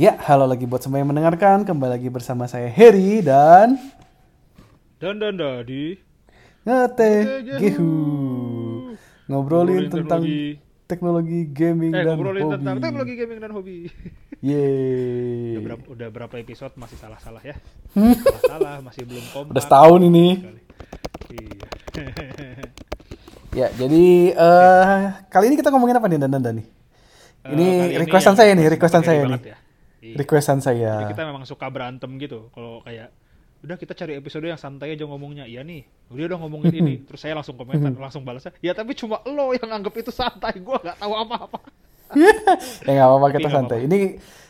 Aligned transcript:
Ya, 0.00 0.16
halo 0.24 0.48
lagi 0.48 0.64
buat 0.64 0.80
semua 0.80 0.96
yang 0.96 1.12
mendengarkan. 1.12 1.60
Kembali 1.60 2.00
lagi 2.00 2.08
bersama 2.08 2.48
saya 2.48 2.72
Heri 2.72 3.20
dan 3.20 3.76
Dan 4.96 5.20
dan 5.20 5.36
Dadi 5.36 5.92
Ngete 6.64 7.12
Gehu. 7.60 7.92
Ngobrolin, 9.28 9.28
Ngobrolin 9.28 9.92
tentang 9.92 10.24
teknologi, 10.24 10.56
teknologi. 10.88 11.40
gaming 11.52 11.92
Eh 11.92 12.00
dan 12.00 12.16
ngobrolin 12.16 12.42
hobi. 12.42 12.54
tentang 12.56 12.76
teknologi 12.80 13.12
gaming 13.12 13.38
dan 13.44 13.52
hobi 13.52 13.76
Yeay. 14.48 15.52
udah, 15.52 15.62
berapa, 15.68 15.84
udah 15.92 16.08
berapa 16.08 16.34
episode 16.40 16.72
masih 16.80 16.96
salah-salah 16.96 17.44
ya. 17.44 17.60
Salah-salah 18.24 18.80
masih 18.80 19.04
belum 19.04 19.24
kompak 19.36 19.52
Udah 19.52 19.62
setahun 19.68 20.00
ini. 20.00 20.26
Iya 21.28 21.68
Ya, 23.52 23.66
jadi 23.76 24.04
eh 24.32 25.00
kali 25.28 25.52
ini 25.52 25.60
kita 25.60 25.68
ngomongin 25.68 26.00
apa 26.00 26.08
nih 26.08 26.16
Dan 26.16 26.32
Dan 26.32 26.56
nih? 26.56 26.66
Eh, 27.44 27.52
Ini 27.52 27.68
requestan 28.00 28.32
saya 28.32 28.56
nih, 28.56 28.72
requestan 28.72 29.04
saya 29.04 29.28
nih. 29.28 29.40
ya. 29.44 29.56
Iya. 30.00 30.16
Requestan 30.16 30.58
Jadi 30.58 30.80
saya. 30.80 31.06
kita 31.06 31.22
memang 31.22 31.44
suka 31.44 31.68
berantem 31.68 32.08
gitu 32.16 32.48
kalau 32.50 32.80
kayak 32.80 33.12
udah 33.60 33.76
kita 33.76 33.92
cari 33.92 34.16
episode 34.16 34.40
yang 34.42 34.56
santai 34.56 34.96
aja 34.96 35.04
ngomongnya 35.04 35.44
iya 35.44 35.60
nih 35.60 35.84
udah 36.08 36.24
udah 36.26 36.38
ngomongin 36.40 36.72
ini 36.74 36.94
terus 37.06 37.20
saya 37.20 37.36
langsung 37.36 37.52
komentar 37.54 37.92
langsung 37.92 38.24
balasnya 38.24 38.56
ya 38.58 38.72
tapi 38.72 38.96
cuma 38.96 39.20
lo 39.22 39.52
yang 39.52 39.68
anggap 39.68 39.92
itu 39.94 40.08
santai 40.10 40.56
gua 40.58 40.80
nggak 40.80 40.96
tahu 40.96 41.12
apa-apa 41.14 41.58
ya 42.82 42.90
nggak 42.90 43.06
apa-apa 43.06 43.26
kita 43.30 43.48
santai. 43.50 43.78
apa-apa. 43.78 43.86
Ini 43.86 43.98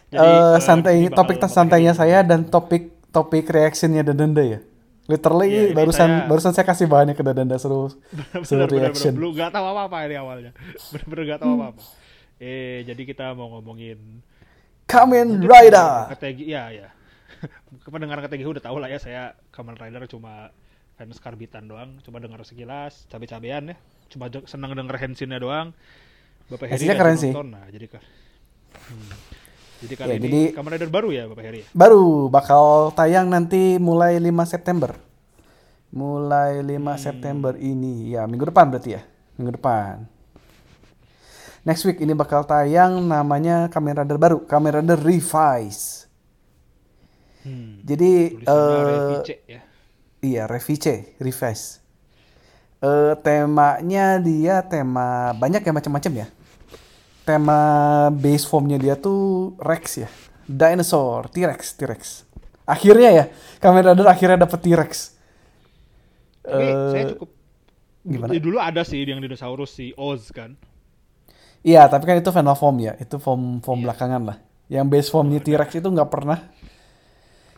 Jadi, 0.09 0.23
eh, 0.23 0.59
santai 0.61 0.93
ini 0.97 1.09
topik 1.11 1.37
santainya 1.45 1.93
saya 1.93 2.23
dan 2.23 2.47
topik 2.47 3.11
topik 3.11 3.47
reactionnya 3.47 4.01
Dadanda 4.01 4.41
ya. 4.41 4.59
Literally 5.05 5.51
Iya, 5.51 5.63
ini 5.67 5.75
barusan 5.75 6.07
saya- 6.09 6.25
barusan 6.25 6.53
saya 6.55 6.63
kasih 6.65 6.87
bahannya 6.87 7.13
ke 7.13 7.23
Dadanda 7.23 7.59
suruh 7.59 7.91
suruh 8.47 8.65
bener-bener 8.65 8.95
reaction. 8.95 9.13
belum 9.13 9.35
nggak 9.35 9.51
tahu 9.51 9.67
apa-apa 9.67 9.97
ini 10.07 10.15
awalnya 10.15 10.51
bener-bener 10.89 11.25
nggak 11.27 11.41
tahu 11.43 11.53
apa-apa 11.53 11.83
eh 12.39 12.87
jadi 12.87 13.03
kita 13.05 13.35
mau 13.35 13.51
ngomongin 13.53 13.99
Kamen 14.91 15.43
Rider. 15.43 16.11
Kategi, 16.11 16.51
ya 16.51 16.69
ya. 16.69 16.89
Pendengar 17.87 18.21
KTG 18.21 18.45
udah 18.45 18.61
tahu 18.61 18.77
lah 18.77 18.91
ya 18.91 18.99
saya 18.99 19.23
Kamen 19.49 19.75
Rider 19.75 20.05
cuma 20.05 20.51
fans 20.99 21.17
karbitan 21.17 21.65
doang, 21.65 21.97
cuma 22.03 22.21
dengar 22.21 22.43
sekilas, 22.43 23.09
cabe-cabean 23.09 23.73
ya. 23.73 23.77
Cuma 24.11 24.27
senang 24.45 24.75
denger 24.75 24.97
Henshinnya 24.99 25.39
doang. 25.39 25.73
Bapak 26.51 26.67
Heri 26.67 26.87
keren 26.91 27.15
nonton, 27.15 27.23
sih. 27.23 27.33
Nah, 27.33 27.65
jadi 27.71 27.87
kan. 27.87 28.03
Hmm. 28.91 29.15
Jadi 29.81 29.95
kali 29.97 30.09
Ya, 30.11 30.17
ini 30.19 30.27
jadi- 30.29 30.51
Kamen 30.53 30.71
Rider 30.77 30.91
baru 30.91 31.09
ya 31.09 31.25
Bapak 31.25 31.45
Heri. 31.47 31.61
Baru 31.73 32.29
bakal 32.29 32.91
tayang 32.93 33.31
nanti 33.31 33.79
mulai 33.79 34.19
5 34.19 34.45
September. 34.45 34.93
Mulai 35.91 36.61
5 36.61 36.95
Hmm. 36.95 37.01
September 37.01 37.53
ini. 37.57 38.13
Ya, 38.13 38.27
minggu 38.27 38.45
depan 38.45 38.69
berarti 38.69 38.95
ya. 38.95 39.03
Minggu 39.35 39.57
depan. 39.57 40.05
Next 41.61 41.85
week 41.85 42.01
ini 42.01 42.17
bakal 42.17 42.49
tayang 42.49 43.05
namanya 43.05 43.69
Kamen 43.69 44.01
Rider 44.01 44.17
baru, 44.17 44.39
Kamen 44.49 44.81
Rider 44.81 44.97
Revise. 44.97 46.09
Hmm. 47.45 47.85
Jadi 47.85 48.37
Tulisannya 48.37 48.77
eh 48.81 48.85
Revice 48.89 49.35
ya. 49.45 49.61
Iya, 50.21 50.43
Revice, 50.49 50.95
Revise. 51.21 51.65
Eh 52.81 53.13
temanya 53.21 54.17
dia 54.17 54.65
tema 54.65 55.37
banyak 55.37 55.61
ya 55.61 55.73
macam-macam 55.73 56.13
ya. 56.25 56.27
Tema 57.29 57.61
base 58.09 58.49
formnya 58.49 58.81
dia 58.81 58.97
tuh 58.97 59.53
Rex 59.61 60.01
ya. 60.01 60.09
Dinosaur, 60.49 61.29
T-Rex, 61.29 61.77
T-Rex. 61.77 62.25
Akhirnya 62.65 63.11
ya, 63.13 63.25
Kamen 63.61 63.93
Rider 63.93 64.09
akhirnya 64.09 64.49
dapet 64.49 64.65
T-Rex. 64.65 64.93
Tapi 66.41 66.65
Eh, 66.65 66.91
saya 66.91 67.05
cukup 67.15 67.31
gimana? 68.01 68.31
Ya, 68.33 68.41
dulu 68.41 68.57
ada 68.57 68.81
sih 68.81 69.05
yang 69.05 69.21
dinosaurus 69.21 69.77
si 69.77 69.93
Oz 70.01 70.33
kan. 70.33 70.57
Iya, 71.61 71.87
tapi 71.87 72.09
kan 72.09 72.17
itu 72.17 72.31
final 72.31 72.57
form 72.57 72.77
ya. 72.81 72.97
Itu 72.97 73.21
form 73.21 73.61
form 73.61 73.81
Iya. 73.81 73.85
belakangan 73.93 74.23
lah. 74.25 74.37
Yang 74.71 74.87
base 74.89 75.09
formnya 75.11 75.41
T-Rex 75.41 75.71
itu 75.77 75.89
nggak 75.89 76.09
pernah. 76.09 76.39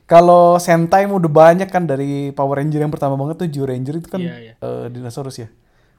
Kalau 0.03 0.59
Sentai 0.59 1.07
udah 1.07 1.31
banyak 1.31 1.71
kan 1.71 1.87
dari 1.87 2.35
Power 2.35 2.59
Ranger 2.61 2.83
yang 2.83 2.93
pertama 2.93 3.15
banget 3.17 3.37
tuh 3.39 3.49
Joe 3.49 3.65
Ranger 3.71 3.97
itu 3.97 4.09
kan 4.11 4.21
Iya, 4.21 4.37
iya. 4.37 4.53
eh, 4.59 4.87
dinosaurus 4.91 5.39
ya. 5.39 5.49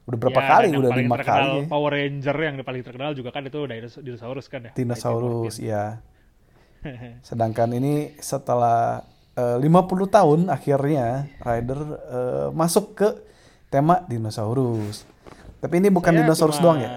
Udah 0.03 0.17
berapa 0.19 0.41
Ya, 0.43 0.47
kali? 0.51 0.67
Udah 0.75 0.91
lima 0.91 1.15
kali. 1.17 1.63
ya. 1.63 1.71
Power 1.71 1.91
Ranger 1.95 2.35
yang 2.37 2.55
paling 2.61 2.83
terkenal 2.83 3.15
juga 3.15 3.31
kan 3.31 3.41
itu 3.41 3.57
dinos- 3.63 4.01
dinosaurus 4.03 4.51
kan 4.51 4.67
ya. 4.67 4.71
Dinosaurus, 4.75 5.55
ya. 5.57 6.03
Sedangkan 7.27 7.71
ini 7.71 8.11
setelah 8.19 9.07
eh, 9.33 9.57
50 9.57 9.63
tahun 10.11 10.39
akhirnya 10.51 11.31
Rider 11.39 11.79
eh, 12.11 12.47
masuk 12.51 12.93
ke 12.93 13.07
tema 13.71 14.03
dinosaurus. 14.05 15.07
Tapi 15.57 15.79
ini 15.79 15.87
bukan 15.87 16.11
Saya 16.11 16.19
dinosaurus 16.21 16.59
cuma 16.59 16.65
doang 16.75 16.79
ya. 16.83 16.91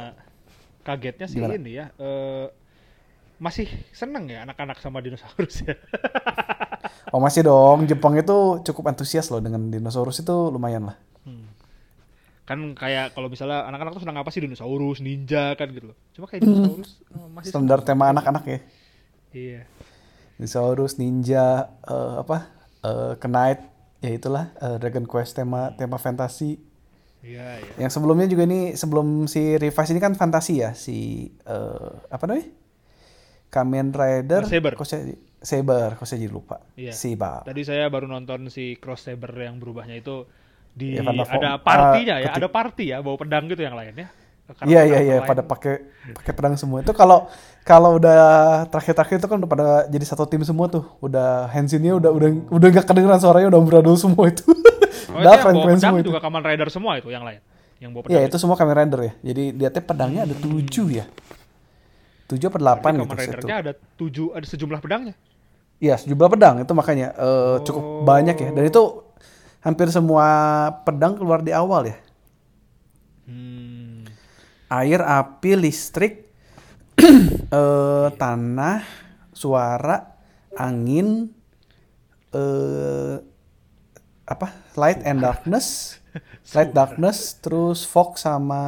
Kagetnya 0.87 1.27
sih 1.27 1.43
Gimana? 1.43 1.59
ini 1.59 1.83
ya. 1.83 1.91
eh, 1.99 2.47
masih 3.37 3.67
seneng 3.91 4.31
ya 4.31 4.47
anak-anak 4.47 4.79
sama 4.79 5.03
dinosaurus 5.03 5.67
ya. 5.67 5.75
Oh 7.15 7.23
masih 7.23 7.47
dong, 7.47 7.87
Jepang 7.87 8.19
itu 8.19 8.63
cukup 8.67 8.91
antusias 8.91 9.31
loh 9.31 9.39
dengan 9.39 9.71
dinosaurus 9.71 10.27
itu 10.27 10.51
lumayan 10.51 10.91
lah. 10.91 10.99
Hmm. 11.23 11.47
Kan 12.43 12.75
kayak 12.75 13.15
kalau 13.15 13.31
misalnya 13.31 13.63
anak-anak 13.67 13.95
tuh 13.95 14.03
senang 14.03 14.19
apa 14.19 14.31
sih 14.35 14.43
dinosaurus, 14.43 14.99
ninja 15.03 15.55
kan 15.55 15.71
gitu 15.71 15.95
loh. 15.95 15.97
Cuma 16.15 16.27
kayak 16.27 16.43
dinosaurus 16.43 16.91
eh, 17.07 17.29
masih 17.31 17.51
Standar 17.55 17.79
tema 17.87 18.11
anak-anak 18.11 18.45
ya. 18.47 18.59
Iya. 19.31 19.61
Dinosaurus, 20.35 20.99
ninja, 20.99 21.71
eh, 21.87 22.15
apa, 22.27 22.51
eh, 22.83 23.15
Knight, 23.23 23.61
ya 24.03 24.11
itulah 24.11 24.45
eh, 24.59 24.77
Dragon 24.83 25.07
Quest 25.07 25.39
tema 25.39 25.71
tema 25.79 26.03
fantasi. 26.03 26.59
Iya, 27.25 27.59
iya. 27.59 27.73
Yang 27.87 27.93
sebelumnya 27.97 28.27
juga 28.27 28.45
ini 28.45 28.75
sebelum 28.75 29.25
si 29.27 29.57
Revise 29.57 29.91
ini 29.93 30.01
kan 30.01 30.13
fantasi 30.15 30.55
ya 30.61 30.71
si 30.77 31.27
eh, 31.45 31.91
apa 32.09 32.25
namanya? 32.27 32.49
Kamen 33.51 33.95
Rider. 33.95 34.43
Saber. 34.45 34.75
Saya 34.85 35.15
Saber, 35.37 35.95
kok 35.95 36.07
saya 36.09 36.19
jadi 36.27 36.33
lupa. 36.35 36.59
Iya. 36.75 36.91
Saber. 36.91 37.47
Tadi 37.47 37.63
saya 37.63 37.87
baru 37.87 38.11
nonton 38.11 38.51
si 38.51 38.75
Cross 38.77 39.07
Saber 39.07 39.31
yang 39.39 39.63
berubahnya 39.63 39.97
itu 39.97 40.27
di 40.77 40.99
Ya, 40.99 41.07
ada 41.07 41.57
partinya 41.57 42.19
Ah, 42.19 42.21
ya, 42.21 42.27
ketik- 42.29 42.37
ada 42.43 42.49
party 42.53 42.85
ya, 42.93 42.99
bawa 43.01 43.17
pedang 43.17 43.49
gitu 43.49 43.63
yang 43.65 43.73
lainnya. 43.79 44.11
Iya 44.63 44.87
iya 44.87 44.99
iya 45.03 45.17
pada 45.23 45.43
pakai 45.43 45.83
pakai 46.15 46.31
pedang 46.31 46.55
semua. 46.55 46.79
Itu 46.79 46.95
kalau 46.95 47.27
kalau 47.67 47.99
udah 47.99 48.15
terakhir-terakhir 48.71 49.19
itu 49.19 49.27
kan 49.27 49.37
udah 49.43 49.51
pada 49.51 49.67
jadi 49.91 50.07
satu 50.07 50.23
tim 50.25 50.47
semua 50.47 50.71
tuh. 50.71 50.87
Udah 51.03 51.51
Hansinnya 51.51 51.99
udah 51.99 52.15
udah 52.15 52.29
udah 52.55 52.69
gak 52.71 52.87
kedengeran 52.87 53.19
suaranya 53.19 53.51
udah 53.51 53.61
beradul 53.63 53.97
semua 53.97 54.31
itu. 54.31 54.47
Oh, 55.07 55.23
udah 55.23 55.39
keren-keren 55.39 55.79
pedang 55.79 55.81
semua 55.81 56.01
itu. 56.03 56.09
juga 56.13 56.21
Kamen 56.21 56.43
Rider 56.45 56.69
semua 56.69 56.93
itu 56.99 57.09
yang 57.09 57.25
lain. 57.25 57.41
Yang 57.79 57.91
bawa 57.95 58.03
pedang. 58.05 58.13
Iya 58.13 58.21
itu 58.27 58.37
semua 58.37 58.57
Kamen 58.59 58.75
Rider 58.77 59.01
ya. 59.01 59.13
Jadi 59.23 59.45
dia 59.55 59.69
teh 59.73 59.81
pedangnya 59.81 60.29
ada 60.29 60.35
tujuh 60.37 60.87
ya. 60.93 61.05
Tujuh 62.27 62.47
atau 62.51 62.61
delapan 62.61 62.91
gitu. 63.01 63.07
Kamen. 63.07 63.23
Ridernya 63.25 63.57
ada 63.65 63.73
tujuh, 63.97 64.27
ada 64.37 64.45
sejumlah 64.45 64.81
pedangnya. 64.83 65.15
Iya 65.81 65.95
sejumlah 65.97 66.29
pedang 66.29 66.55
itu 66.61 66.73
makanya 66.75 67.17
cukup 67.65 67.81
Oh. 67.81 68.05
banyak 68.05 68.37
ya. 68.37 68.49
Dan 68.51 68.65
itu 68.67 68.83
hampir 69.63 69.89
semua 69.89 70.27
pedang 70.85 71.17
keluar 71.17 71.41
di 71.41 71.55
awal 71.55 71.89
ya. 71.89 71.97
Hmm. 73.25 73.56
Air, 74.67 75.01
api, 75.03 75.55
listrik, 75.55 76.27
eh, 76.99 78.09
tanah, 78.19 78.83
suara, 79.31 80.19
angin, 80.59 81.31
eh, 82.35 83.17
apa? 84.27 84.47
Light 84.75 85.07
and 85.07 85.23
darkness, 85.23 85.99
light 86.57 86.75
darkness, 86.75 87.39
terus 87.39 87.87
fog 87.87 88.19
sama 88.19 88.63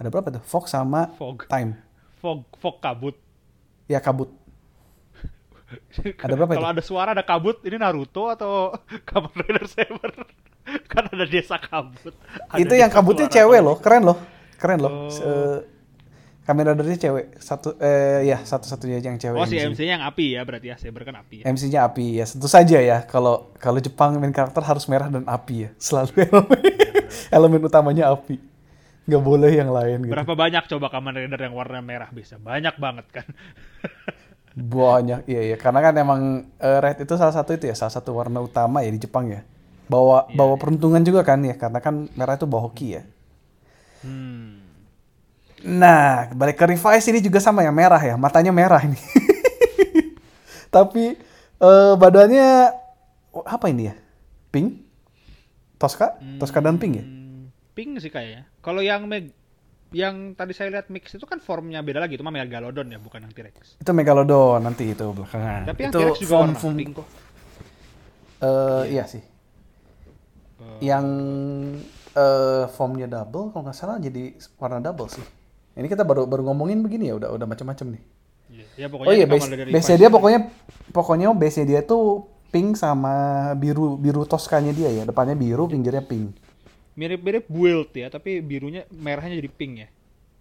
ada 0.00 0.08
berapa 0.08 0.32
tuh? 0.32 0.42
Fog 0.48 0.64
sama 0.64 1.12
Fog. 1.20 1.44
time. 1.44 1.76
Fog, 2.24 2.48
fog 2.56 2.80
kabut. 2.80 3.20
Ya 3.84 4.00
kabut. 4.00 4.32
Ada 6.24 6.34
berapa 6.34 6.56
Kalau 6.56 6.70
ada 6.72 6.82
suara 6.82 7.14
ada 7.14 7.22
kabut, 7.22 7.62
ini 7.62 7.78
Naruto 7.78 8.26
atau 8.26 8.74
Kamen 9.08 9.30
Rider 9.38 9.66
Saber? 9.70 10.10
kan 10.86 11.06
ada 11.10 11.26
desa 11.26 11.58
kabut. 11.58 12.14
Ada 12.46 12.58
itu 12.62 12.74
yang 12.78 12.90
desa 12.90 12.96
kabutnya 12.98 13.26
suara 13.26 13.34
cewek 13.38 13.58
kabut. 13.58 13.66
loh, 13.66 13.76
keren 13.82 14.02
loh, 14.06 14.18
keren 14.60 14.78
loh. 14.84 15.08
Oh. 15.08 15.08
Eh, 15.08 15.58
kamera 16.44 16.74
ridernya 16.74 16.98
cewek, 16.98 17.26
satu 17.38 17.78
eh 17.78 18.26
ya 18.26 18.42
satu-satunya 18.42 18.98
yang 19.00 19.16
cewek. 19.16 19.38
Oh 19.38 19.46
si 19.46 19.56
MC. 19.56 19.80
MC-nya 19.80 19.92
yang 20.00 20.04
api 20.04 20.34
ya 20.34 20.42
berarti 20.42 20.66
ya, 20.68 20.76
Saber 20.76 21.02
kan 21.06 21.16
api 21.22 21.40
ya. 21.40 21.44
MC-nya 21.48 21.80
api 21.86 22.20
ya, 22.20 22.24
tentu 22.26 22.48
saja 22.50 22.78
ya. 22.82 23.06
Kalau 23.06 23.54
kalau 23.56 23.78
Jepang 23.78 24.18
main 24.18 24.34
karakter 24.34 24.60
harus 24.60 24.84
merah 24.90 25.08
dan 25.08 25.22
api 25.24 25.54
ya, 25.64 25.70
selalu 25.78 26.10
elemen, 26.26 26.60
elemen 27.30 27.60
utamanya 27.64 28.04
api. 28.10 28.36
Nggak 29.06 29.22
boleh 29.22 29.50
yang 29.54 29.70
lain 29.70 29.98
gitu. 30.06 30.12
Berapa 30.12 30.34
banyak 30.34 30.64
coba 30.70 30.86
Kamen 30.90 31.14
Rider 31.18 31.40
yang 31.40 31.54
warna 31.54 31.78
merah 31.80 32.10
bisa? 32.10 32.36
Banyak 32.36 32.76
banget 32.76 33.06
kan. 33.10 33.26
Banyak, 34.50 35.30
iya 35.30 35.54
iya. 35.54 35.56
Karena 35.56 35.78
kan 35.78 35.94
emang 35.94 36.20
eh, 36.58 36.78
red 36.82 36.98
itu 37.06 37.14
salah 37.14 37.30
satu 37.30 37.54
itu 37.54 37.70
ya, 37.70 37.74
salah 37.78 37.94
satu 37.94 38.10
warna 38.18 38.42
utama 38.42 38.82
ya 38.82 38.90
di 38.90 38.98
Jepang 38.98 39.30
ya. 39.30 39.46
Bawa 39.86 40.26
Iya, 40.26 40.34
bawa 40.34 40.54
peruntungan 40.58 41.02
juga 41.06 41.22
kan 41.22 41.38
ya, 41.46 41.54
karena 41.54 41.78
kan 41.78 42.10
merah 42.18 42.34
itu 42.34 42.50
bawa 42.50 42.66
hoki 42.66 42.98
ya. 42.98 43.02
Hmm. 44.02 44.49
Nah, 45.60 46.32
balik 46.32 46.56
ke 46.56 46.64
Revice 46.64 47.12
ini 47.12 47.20
juga 47.20 47.36
sama 47.36 47.60
ya, 47.60 47.72
merah 47.72 48.00
ya, 48.00 48.16
matanya 48.16 48.48
merah 48.52 48.80
ini. 48.80 48.96
Tapi 50.74 51.04
eh, 51.60 51.94
badannya 51.98 52.48
oh, 53.34 53.44
apa 53.44 53.66
ini 53.68 53.90
ya? 53.90 53.94
Pink? 54.50 54.68
Tosca? 55.76 56.16
Tosca 56.40 56.60
dan 56.60 56.76
pink 56.76 56.94
ya? 57.00 57.04
Hmm, 57.04 57.48
Pink 57.72 58.00
sih 58.00 58.12
kayaknya. 58.12 58.44
Kalau 58.60 58.80
yang 58.84 59.08
Meg 59.08 59.32
yang 59.90 60.38
tadi 60.38 60.54
saya 60.54 60.70
lihat 60.70 60.86
mix 60.86 61.10
itu 61.18 61.26
kan 61.26 61.42
formnya 61.42 61.82
beda 61.82 61.98
lagi 61.98 62.14
itu 62.14 62.22
mah 62.22 62.30
Megalodon 62.30 62.94
ya 62.94 62.98
bukan 63.02 63.26
yang 63.26 63.32
T-Rex. 63.34 63.74
Itu 63.82 63.90
Megalodon 63.90 64.62
nanti 64.62 64.94
itu 64.94 65.02
belakangan. 65.10 65.66
Tapi 65.66 65.80
yang 65.82 65.92
itu 65.92 65.98
T-Rex 65.98 66.16
juga 66.22 66.34
form 66.38 66.42
warna 66.46 66.58
form 66.62 66.76
pink 66.78 66.92
kok. 66.94 67.08
eh, 68.40 68.82
iya 68.94 69.04
sih. 69.08 69.22
Eh, 70.60 70.78
Yang 70.80 71.06
eh 72.10 72.64
formnya 72.74 73.06
double 73.06 73.50
kalau 73.54 73.62
nggak 73.66 73.76
salah 73.78 73.96
jadi 73.98 74.34
warna 74.58 74.78
double 74.78 75.08
sih. 75.10 75.26
Ini 75.72 75.86
kita 75.86 76.02
baru 76.02 76.26
baru 76.26 76.42
ngomongin 76.46 76.82
begini 76.82 77.08
ya 77.08 77.14
udah 77.16 77.30
udah 77.32 77.46
macam-macam 77.46 77.86
nih. 77.94 78.02
iya. 78.50 78.64
Ya 78.76 78.86
pokoknya 78.88 79.08
Oh 79.08 79.14
iya, 79.14 79.26
base, 79.26 79.48
base 79.70 79.92
dia 79.94 80.08
pokoknya 80.08 80.40
pokoknya 80.90 81.26
base 81.32 81.62
dia 81.62 81.80
tuh 81.80 82.24
pink 82.50 82.74
sama 82.74 83.14
biru 83.54 83.94
biru 83.94 84.26
toskanya 84.26 84.70
dia 84.70 84.90
ya. 84.90 85.02
Depannya 85.04 85.34
biru, 85.34 85.66
pinggirnya 85.66 86.02
pink. 86.02 86.34
mirip-mirip 86.90 87.46
build 87.48 87.96
ya, 87.96 88.10
tapi 88.10 88.42
birunya 88.44 88.84
merahnya 88.92 89.38
jadi 89.38 89.48
pink 89.48 89.72
ya. 89.78 89.88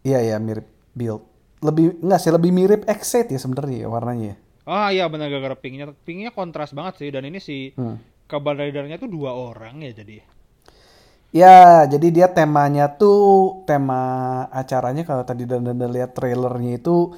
Iya 0.04 0.20
ya 0.26 0.36
mirip 0.42 0.66
build. 0.92 1.24
Lebih 1.62 2.02
enggak 2.04 2.20
sih 2.20 2.32
lebih 2.32 2.52
mirip 2.52 2.82
Excite 2.84 3.32
ya 3.32 3.40
sebenarnya 3.40 3.86
ya 3.86 3.88
warnanya. 3.88 4.34
ya. 4.34 4.36
Ah 4.66 4.90
iya 4.92 5.06
benar 5.08 5.30
gara-gara 5.30 5.56
pinknya, 5.56 5.94
pinknya 6.04 6.30
kontras 6.30 6.74
banget 6.74 7.00
sih 7.00 7.10
dan 7.10 7.24
ini 7.24 7.40
si 7.40 7.72
Hmm. 7.74 7.98
Kabar 8.30 8.54
Ridernya 8.54 9.02
tuh 9.02 9.10
dua 9.10 9.34
orang 9.34 9.82
ya 9.82 9.90
jadi. 9.92 10.22
Ya, 11.30 11.86
jadi 11.86 12.08
dia 12.10 12.28
temanya 12.34 12.90
tuh 12.98 13.62
tema 13.70 14.02
acaranya 14.50 15.06
kalau 15.06 15.22
tadi 15.22 15.46
dan 15.46 15.62
dan 15.62 15.78
lihat 15.78 16.18
trailernya 16.18 16.82
itu 16.82 17.14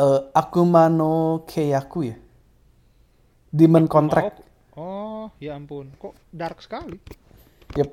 eh, 0.00 0.20
Akuma 0.32 0.88
no 0.88 1.44
Keiyaku 1.44 2.00
ya. 2.08 2.16
Demon 3.52 3.84
Contract. 3.84 4.40
Oh, 4.72 5.28
ya 5.36 5.52
ampun, 5.60 5.92
kok 6.00 6.16
dark 6.32 6.64
sekali. 6.64 6.96
Yep. 7.76 7.90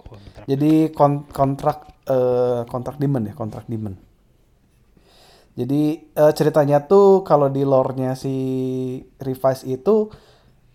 Kontrak. 0.00 0.44
Jadi 0.48 0.72
kon- 0.96 1.28
kontrak 1.28 1.78
eh, 2.08 2.64
kontrak 2.64 2.96
demon 2.96 3.28
ya, 3.28 3.36
kontrak 3.36 3.68
demon. 3.68 3.92
Jadi 5.60 6.08
eh, 6.16 6.32
ceritanya 6.32 6.88
tuh 6.88 7.20
kalau 7.20 7.52
di 7.52 7.68
lore-nya 7.68 8.16
si 8.16 8.32
Revise 9.20 9.68
itu 9.68 10.08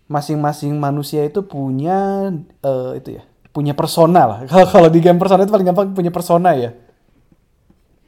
masing-masing 0.04 0.76
manusia 0.76 1.24
itu 1.24 1.40
punya 1.44 2.30
eh, 2.60 2.92
itu 3.00 3.20
ya, 3.20 3.22
punya 3.52 3.72
persona 3.72 4.22
lah. 4.26 4.38
Kalau 4.50 4.66
kalau 4.68 4.88
di 4.92 5.00
game 5.00 5.16
persona 5.18 5.44
itu 5.44 5.52
paling 5.52 5.68
gampang 5.68 5.92
punya 5.96 6.12
persona 6.12 6.52
ya. 6.56 6.70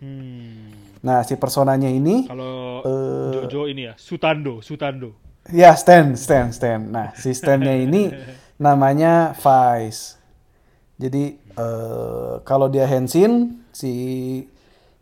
Hmm. 0.00 0.72
Nah, 1.00 1.25
si 1.25 1.38
personanya 1.38 1.88
ini 1.88 2.28
Kalau 2.28 2.66
Eh. 2.87 3.32
Jojo 3.43 3.66
ini 3.66 3.90
ya, 3.90 3.94
Sutando, 3.98 4.62
Sutando. 4.62 5.19
ya 5.50 5.75
Stan, 5.75 6.14
Stan, 6.14 6.54
Stan. 6.54 6.78
Nah, 6.78 7.14
si 7.19 7.34
Stannya 7.34 7.82
ini 7.82 8.14
namanya 8.62 9.34
Vice. 9.34 10.19
Jadi 10.96 11.37
eh, 11.38 12.34
kalau 12.46 12.70
dia 12.70 12.87
Henshin, 12.87 13.62
si 13.75 13.93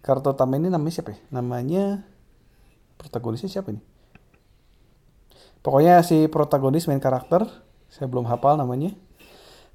karakter 0.01 0.33
utama 0.33 0.57
ini 0.57 0.73
namanya 0.73 1.01
siapa 1.01 1.13
ya? 1.13 1.21
Namanya 1.33 1.85
protagonisnya 2.97 3.51
siapa 3.51 3.73
ini? 3.73 3.83
Pokoknya 5.65 6.05
si 6.05 6.29
protagonis 6.29 6.85
main 6.85 7.01
karakter, 7.01 7.49
saya 7.89 8.05
belum 8.05 8.29
hafal 8.29 8.61
namanya. 8.61 8.93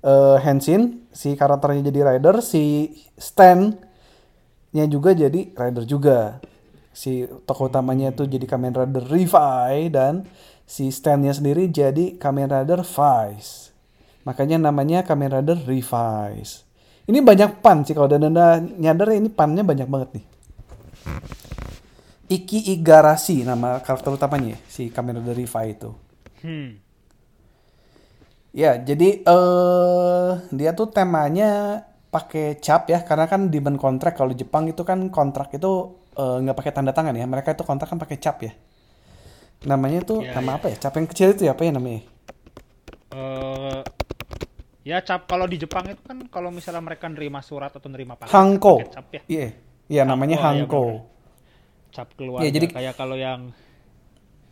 Eh 0.06 0.38
Henshin, 0.46 1.10
si 1.10 1.34
karakternya 1.34 1.90
jadi 1.90 2.14
rider, 2.14 2.46
si 2.46 2.94
Stan-nya 3.18 4.86
juga 4.86 5.18
jadi 5.18 5.50
rider 5.50 5.90
juga. 5.90 6.38
Si 6.94 7.26
tokoh 7.26 7.74
utamanya 7.74 8.14
itu 8.14 8.30
jadi 8.30 8.46
Kamen 8.46 8.76
Rider 8.76 9.06
Revi 9.08 9.90
dan 9.90 10.30
si 10.68 10.94
Stan-nya 10.94 11.34
sendiri 11.34 11.66
jadi 11.74 12.22
Kamen 12.22 12.54
Rider 12.54 12.86
Vice. 12.86 13.74
Makanya 14.30 14.62
namanya 14.62 15.02
Kamen 15.02 15.32
Rider 15.32 15.58
Revice. 15.66 16.70
Ini 17.10 17.26
banyak 17.26 17.66
pan 17.66 17.82
sih 17.82 17.98
kalau 17.98 18.06
Danda 18.06 18.62
nyadar 18.62 19.10
ini 19.18 19.34
pannya 19.34 19.66
banyak 19.66 19.90
banget 19.90 20.10
nih. 20.22 20.26
Iki 22.30 22.78
Igarashi 22.78 23.42
nama 23.42 23.82
karakter 23.82 24.14
utamanya 24.14 24.54
ya, 24.54 24.58
si 24.70 24.94
Kamen 24.94 25.18
Rider 25.18 25.34
Revi 25.34 25.66
itu. 25.74 25.90
Hmm. 26.46 26.78
Ya, 28.54 28.78
jadi 28.78 29.22
eh 29.26 30.30
dia 30.54 30.72
tuh 30.74 30.90
temanya 30.94 31.82
pakai 32.10 32.58
cap 32.62 32.90
ya, 32.90 33.02
karena 33.06 33.26
kan 33.30 33.50
demon 33.54 33.78
kontrak 33.78 34.18
kalau 34.18 34.34
di 34.34 34.42
Jepang 34.46 34.66
itu 34.70 34.82
kan 34.86 35.10
kontrak 35.10 35.50
itu 35.54 35.98
eh, 36.18 36.38
nggak 36.46 36.58
pakai 36.58 36.74
tanda 36.74 36.94
tangan 36.94 37.18
ya, 37.18 37.26
mereka 37.26 37.54
itu 37.58 37.66
kontrak 37.66 37.90
kan 37.90 37.98
pakai 38.02 38.18
cap 38.22 38.38
ya. 38.46 38.54
Namanya 39.66 40.00
tuh 40.06 40.24
Ya, 40.24 40.34
nama 40.38 40.56
ya. 40.56 40.58
apa 40.62 40.66
ya? 40.72 40.78
Cap 40.78 40.94
yang 40.98 41.08
kecil 41.10 41.34
itu 41.34 41.44
ya 41.50 41.54
apa 41.58 41.62
ya 41.66 41.72
namanya? 41.74 42.02
Eh, 43.10 43.80
ya 44.86 44.98
cap 45.02 45.26
kalau 45.26 45.46
di 45.50 45.58
Jepang 45.62 45.86
itu 45.90 46.02
kan 46.06 46.18
kalau 46.30 46.50
misalnya 46.54 46.82
mereka 46.82 47.06
nerima 47.10 47.42
surat 47.42 47.74
atau 47.74 47.90
nerima 47.90 48.14
paket 48.18 48.62
pakai 48.62 48.90
cap 48.94 49.06
ya. 49.14 49.22
Iya, 49.30 49.48
iya 49.90 50.04
namanya 50.06 50.38
Hanko, 50.42 50.84
Hanko. 50.86 50.86
Cap 51.96 52.14
keluarga. 52.18 52.46
Ya, 52.46 52.52
jadi- 52.54 52.70
kayak 52.70 52.96
kalau 52.98 53.18
yang 53.18 53.50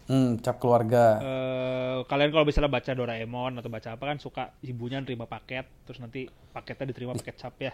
Hmm, 0.08 0.40
cap 0.40 0.56
keluarga. 0.64 1.20
eh, 1.20 1.98
kalian 2.08 2.30
kalau 2.32 2.46
misalnya 2.48 2.72
baca 2.72 2.92
Doraemon 2.96 3.60
atau 3.60 3.68
baca 3.68 3.90
apa 3.96 4.04
kan 4.08 4.18
suka 4.24 4.44
ibunya 4.64 5.04
nerima 5.04 5.28
paket 5.28 5.66
terus 5.84 6.00
nanti 6.00 6.32
paketnya 6.56 6.86
diterima 6.96 7.12
pakai 7.20 7.34
cap 7.36 7.54
ya. 7.60 7.74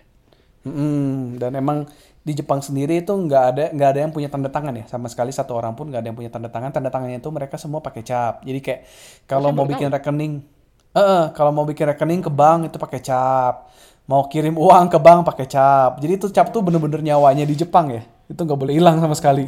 Mm-mm, 0.63 1.35
dan 1.43 1.51
emang 1.59 1.83
di 2.23 2.31
Jepang 2.31 2.63
sendiri 2.63 3.03
itu 3.03 3.11
nggak 3.11 3.43
ada 3.51 3.63
nggak 3.75 3.89
ada 3.91 3.99
yang 4.07 4.11
punya 4.15 4.31
tanda 4.31 4.47
tangan 4.47 4.71
ya 4.79 4.87
sama 4.87 5.11
sekali 5.11 5.35
satu 5.35 5.51
orang 5.59 5.75
pun 5.75 5.91
nggak 5.91 5.99
ada 5.99 6.07
yang 6.07 6.15
punya 6.15 6.31
tanda 6.31 6.47
tangan 6.47 6.71
tanda 6.71 6.87
tangannya 6.87 7.19
itu 7.19 7.27
mereka 7.35 7.59
semua 7.59 7.83
pakai 7.83 7.99
cap 7.99 8.39
jadi 8.47 8.63
kayak 8.63 8.81
kalau 9.27 9.51
mau 9.51 9.67
bikin 9.67 9.91
rekening 9.91 10.39
eh 10.95 11.03
eh, 11.03 11.23
kalau 11.35 11.51
mau 11.51 11.67
bikin 11.67 11.83
rekening 11.91 12.23
ke 12.23 12.31
bank 12.31 12.71
itu 12.71 12.79
pakai 12.79 13.03
cap 13.03 13.67
mau 14.07 14.23
kirim 14.31 14.55
uang 14.55 14.87
ke 14.87 14.99
bank 15.03 15.27
pakai 15.27 15.51
cap 15.51 15.99
jadi 15.99 16.15
itu 16.15 16.31
cap 16.31 16.47
tuh 16.55 16.63
bener-bener 16.63 17.03
nyawanya 17.03 17.43
di 17.43 17.59
Jepang 17.59 17.91
ya 17.91 18.07
itu 18.31 18.39
nggak 18.39 18.59
boleh 18.59 18.73
hilang 18.79 18.97
sama 19.03 19.15
sekali 19.15 19.47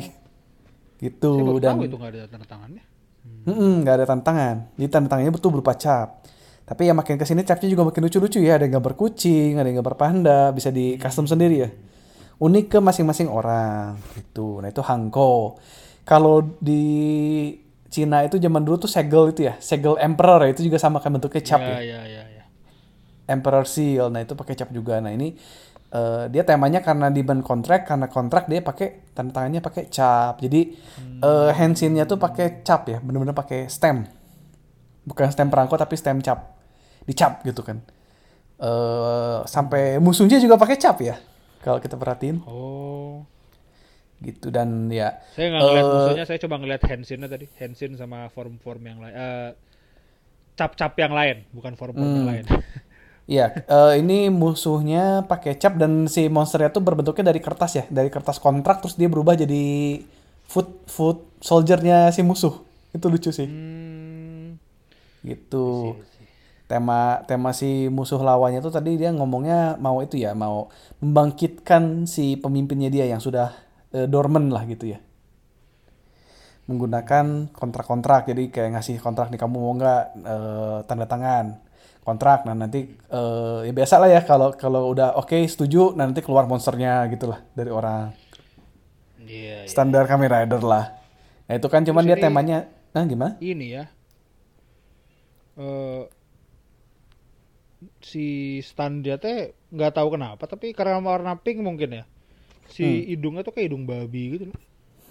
gitu 1.00 1.60
dan 1.60 1.80
tahu 1.80 1.88
itu 1.88 1.98
nggak 2.00 2.12
ada 2.16 2.22
tanda 2.32 2.46
tangannya. 2.48 2.84
Mm-mm, 3.46 3.86
nggak 3.86 3.96
ada 4.02 4.06
tantangan. 4.10 4.56
Jadi 4.78 4.90
tanda 4.90 5.08
tangannya 5.12 5.34
betul 5.34 5.50
berupa 5.54 5.74
cap. 5.78 6.26
Tapi 6.66 6.90
ya 6.90 6.94
makin 6.98 7.18
ke 7.22 7.26
sini 7.30 7.46
capnya 7.46 7.70
juga 7.70 7.86
makin 7.86 8.02
lucu-lucu 8.10 8.42
ya. 8.42 8.58
Ada 8.58 8.66
yang 8.66 8.82
gambar 8.82 8.94
kucing, 8.98 9.62
ada 9.62 9.68
yang 9.70 9.86
gambar 9.86 9.96
panda, 9.98 10.50
bisa 10.50 10.74
di 10.74 10.98
custom 10.98 11.30
sendiri 11.30 11.56
ya. 11.62 11.70
Unik 12.42 12.66
ke 12.74 12.78
masing-masing 12.82 13.30
orang 13.30 14.02
gitu. 14.18 14.62
Nah 14.62 14.70
itu 14.74 14.82
Hanko. 14.82 15.62
Kalau 16.06 16.42
di 16.58 16.84
Cina 17.90 18.26
itu 18.26 18.38
zaman 18.42 18.66
dulu 18.66 18.86
tuh 18.86 18.92
segel 18.92 19.32
itu 19.32 19.48
ya, 19.48 19.56
segel 19.58 19.96
emperor 20.02 20.44
ya, 20.44 20.52
itu 20.52 20.68
juga 20.68 20.78
sama 20.78 21.00
kan 21.00 21.16
bentuknya 21.16 21.42
cap 21.42 21.62
ya. 21.64 21.80
ya, 21.80 22.02
ya, 22.06 22.24
ya. 22.28 22.44
Emperor 23.26 23.66
Seal. 23.66 24.14
Nah, 24.14 24.22
itu 24.22 24.38
pakai 24.38 24.54
cap 24.54 24.70
juga. 24.70 25.02
Nah, 25.02 25.14
ini 25.14 25.34
eh, 25.96 26.24
dia 26.28 26.44
temanya 26.44 26.80
karena 26.80 27.08
di 27.08 27.24
band 27.24 27.40
kontrak, 27.42 27.88
karena 27.88 28.06
kontrak 28.06 28.46
dia 28.46 28.60
pakai 28.60 29.16
tanda 29.16 29.32
tangannya 29.32 29.64
pakai 29.64 29.88
cap. 29.88 30.36
Jadi 30.38 30.76
eh 31.22 31.52
Henshin-nya 31.52 32.04
tuh 32.04 32.20
pakai 32.20 32.60
cap 32.62 32.84
ya, 32.86 33.00
bener-bener 33.00 33.32
pakai 33.32 33.66
stem. 33.68 34.04
Bukan 35.04 35.32
stem 35.32 35.48
perangko 35.48 35.76
tapi 35.76 35.96
stem 35.96 36.20
cap. 36.20 36.52
Dicap 37.06 37.42
gitu 37.42 37.62
kan. 37.62 37.80
eh 38.56 39.40
sampai 39.46 40.00
musuhnya 40.00 40.40
juga 40.40 40.56
pakai 40.56 40.76
cap 40.76 41.00
ya. 41.00 41.16
Kalau 41.60 41.78
kita 41.78 41.96
perhatiin 41.96 42.40
Oh. 42.46 43.26
gitu 44.18 44.48
dan 44.48 44.88
ya 44.88 45.20
Saya 45.36 45.52
nggak 45.52 45.60
ngeliat 45.62 45.86
musuhnya, 45.86 46.24
saya 46.24 46.40
coba 46.40 46.56
ngeliat 46.58 46.82
Henshin 46.88 47.20
tadi. 47.22 47.46
Henshin 47.60 47.94
sama 47.94 48.32
form-form 48.32 48.82
yang 48.82 49.00
lain. 49.00 49.12
Eh, 49.12 49.50
cap-cap 50.56 50.96
yang 50.96 51.12
lain, 51.12 51.44
bukan 51.52 51.76
form-form 51.76 52.08
yang 52.08 52.24
Hmm. 52.24 52.32
lain. 52.32 52.46
Iya, 53.26 53.66
eh, 53.66 53.94
ini 54.06 54.30
musuhnya 54.30 55.26
pakai 55.26 55.58
cap 55.58 55.82
dan 55.82 56.06
si 56.06 56.30
monsternya 56.30 56.70
tuh 56.70 56.86
berbentuknya 56.86 57.34
dari 57.34 57.42
kertas 57.42 57.72
ya, 57.74 57.84
dari 57.90 58.14
kertas 58.14 58.38
kontrak 58.38 58.86
terus 58.86 58.94
dia 59.02 59.10
berubah 59.10 59.34
jadi 59.34 59.98
foot 60.46 60.86
foot 60.86 61.26
soldiernya 61.42 62.14
si 62.14 62.22
musuh. 62.22 62.62
Itu 62.94 63.10
lucu 63.10 63.34
sih. 63.34 63.50
Hmm. 63.50 64.62
Gitu. 65.26 65.98
Tema 66.70 67.26
tema 67.26 67.50
si 67.50 67.90
musuh 67.90 68.22
lawannya 68.22 68.62
tuh 68.62 68.70
tadi 68.70 68.94
dia 68.94 69.10
ngomongnya 69.10 69.82
mau 69.82 70.06
itu 70.06 70.22
ya, 70.22 70.38
mau 70.38 70.70
membangkitkan 71.02 72.06
si 72.06 72.38
pemimpinnya 72.38 72.94
dia 72.94 73.10
yang 73.10 73.22
sudah 73.22 73.50
eh, 73.90 74.06
dormant 74.06 74.54
lah 74.54 74.70
gitu 74.70 74.94
ya. 74.94 75.02
Menggunakan 76.70 77.50
kontrak-kontrak, 77.58 78.30
jadi 78.30 78.50
kayak 78.54 78.70
ngasih 78.78 78.98
kontrak 79.02 79.34
nih 79.34 79.42
kamu 79.42 79.58
mau 79.58 79.74
nggak 79.74 80.04
eh, 80.14 80.78
tanda 80.86 81.10
tangan 81.10 81.66
kontrak. 82.08 82.40
Nah 82.48 82.56
nanti 82.62 82.80
eh, 83.18 83.60
ya 83.68 83.74
biasa 83.80 83.96
lah 84.02 84.10
ya 84.16 84.22
kalau 84.30 84.50
kalau 84.64 84.82
udah 84.94 85.18
oke 85.22 85.38
setuju, 85.54 85.94
nah 85.98 86.06
nanti 86.08 86.22
keluar 86.26 86.46
monsternya 86.52 86.94
gitulah 87.14 87.40
dari 87.58 87.72
orang 87.74 88.14
Iya, 89.20 89.58
iya. 89.72 89.72
standar 89.72 90.04
Kamen 90.10 90.30
Rider 90.30 90.62
lah. 90.64 90.86
Nah 91.48 91.54
itu 91.60 91.68
kan 91.74 91.82
cuman 91.88 92.04
Terus 92.04 92.10
dia 92.10 92.18
temanya, 92.20 92.58
nah 92.94 93.04
gimana? 93.06 93.34
Ini 93.40 93.68
ya. 93.76 93.84
Eh 95.58 96.10
si 98.10 98.26
stand 98.70 98.96
dia 99.06 99.16
teh 99.24 99.38
nggak 99.76 99.94
tahu 99.98 100.08
kenapa, 100.16 100.44
tapi 100.52 100.68
karena 100.78 100.98
warna 101.10 101.34
pink 101.44 101.60
mungkin 101.68 101.90
ya. 102.00 102.04
Si 102.74 102.84
Hmm. 102.84 103.02
hidungnya 103.12 103.42
tuh 103.48 103.54
kayak 103.56 103.68
hidung 103.72 103.86
babi 103.92 104.24
gitu 104.36 104.46
loh. 104.52 104.60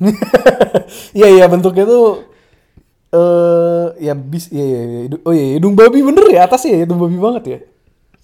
Iya 1.16 1.26
iya 1.34 1.44
bentuknya 1.52 1.84
tuh 1.86 2.04
eh 3.14 3.86
ya 4.10 4.14
bis 4.18 4.50
iya, 4.50 4.64
iya, 4.66 4.80
iya. 4.82 5.00
Hidu- 5.06 5.22
oh 5.22 5.32
iya 5.32 5.46
hidung 5.58 5.74
babi 5.78 6.02
bener 6.02 6.24
ya 6.34 6.40
atasnya 6.50 6.70
ya 6.74 6.78
hidung 6.82 6.98
babi 6.98 7.18
banget 7.18 7.44
ya. 7.46 7.58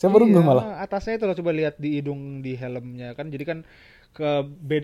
Saya 0.00 0.08
baru 0.16 0.24
Iya, 0.32 0.40
malah. 0.40 0.64
Atasnya 0.80 1.20
itu 1.20 1.24
loh 1.28 1.36
coba 1.36 1.52
lihat 1.52 1.76
di 1.76 2.00
hidung 2.00 2.40
di 2.40 2.56
helmnya 2.56 3.12
kan. 3.12 3.28
Jadi 3.28 3.44
kan 3.44 3.58
ke 4.16 4.28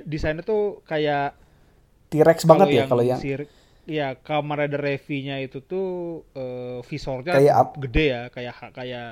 desainnya 0.06 0.44
tuh 0.44 0.84
kayak 0.84 1.34
T-Rex 2.12 2.46
banget 2.46 2.68
ya 2.70 2.82
kalau 2.86 3.02
yang 3.02 3.18
ya 3.86 4.18
Kamen 4.18 4.54
Rider 4.58 4.82
Revi-nya 4.82 5.40
itu 5.40 5.62
tuh 5.62 5.86
eh, 6.34 6.78
visornya 6.84 7.32
Kayak 7.34 7.54
gede 7.80 8.04
ya, 8.12 8.22
kayak 8.28 8.54
kayak 8.74 9.10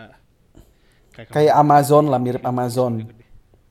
kayak 1.14 1.30
kayak 1.30 1.54
Amazon 1.54 2.10
lah, 2.10 2.18
mirip 2.18 2.42
Amazon. 2.42 3.06
gede. 3.06 3.24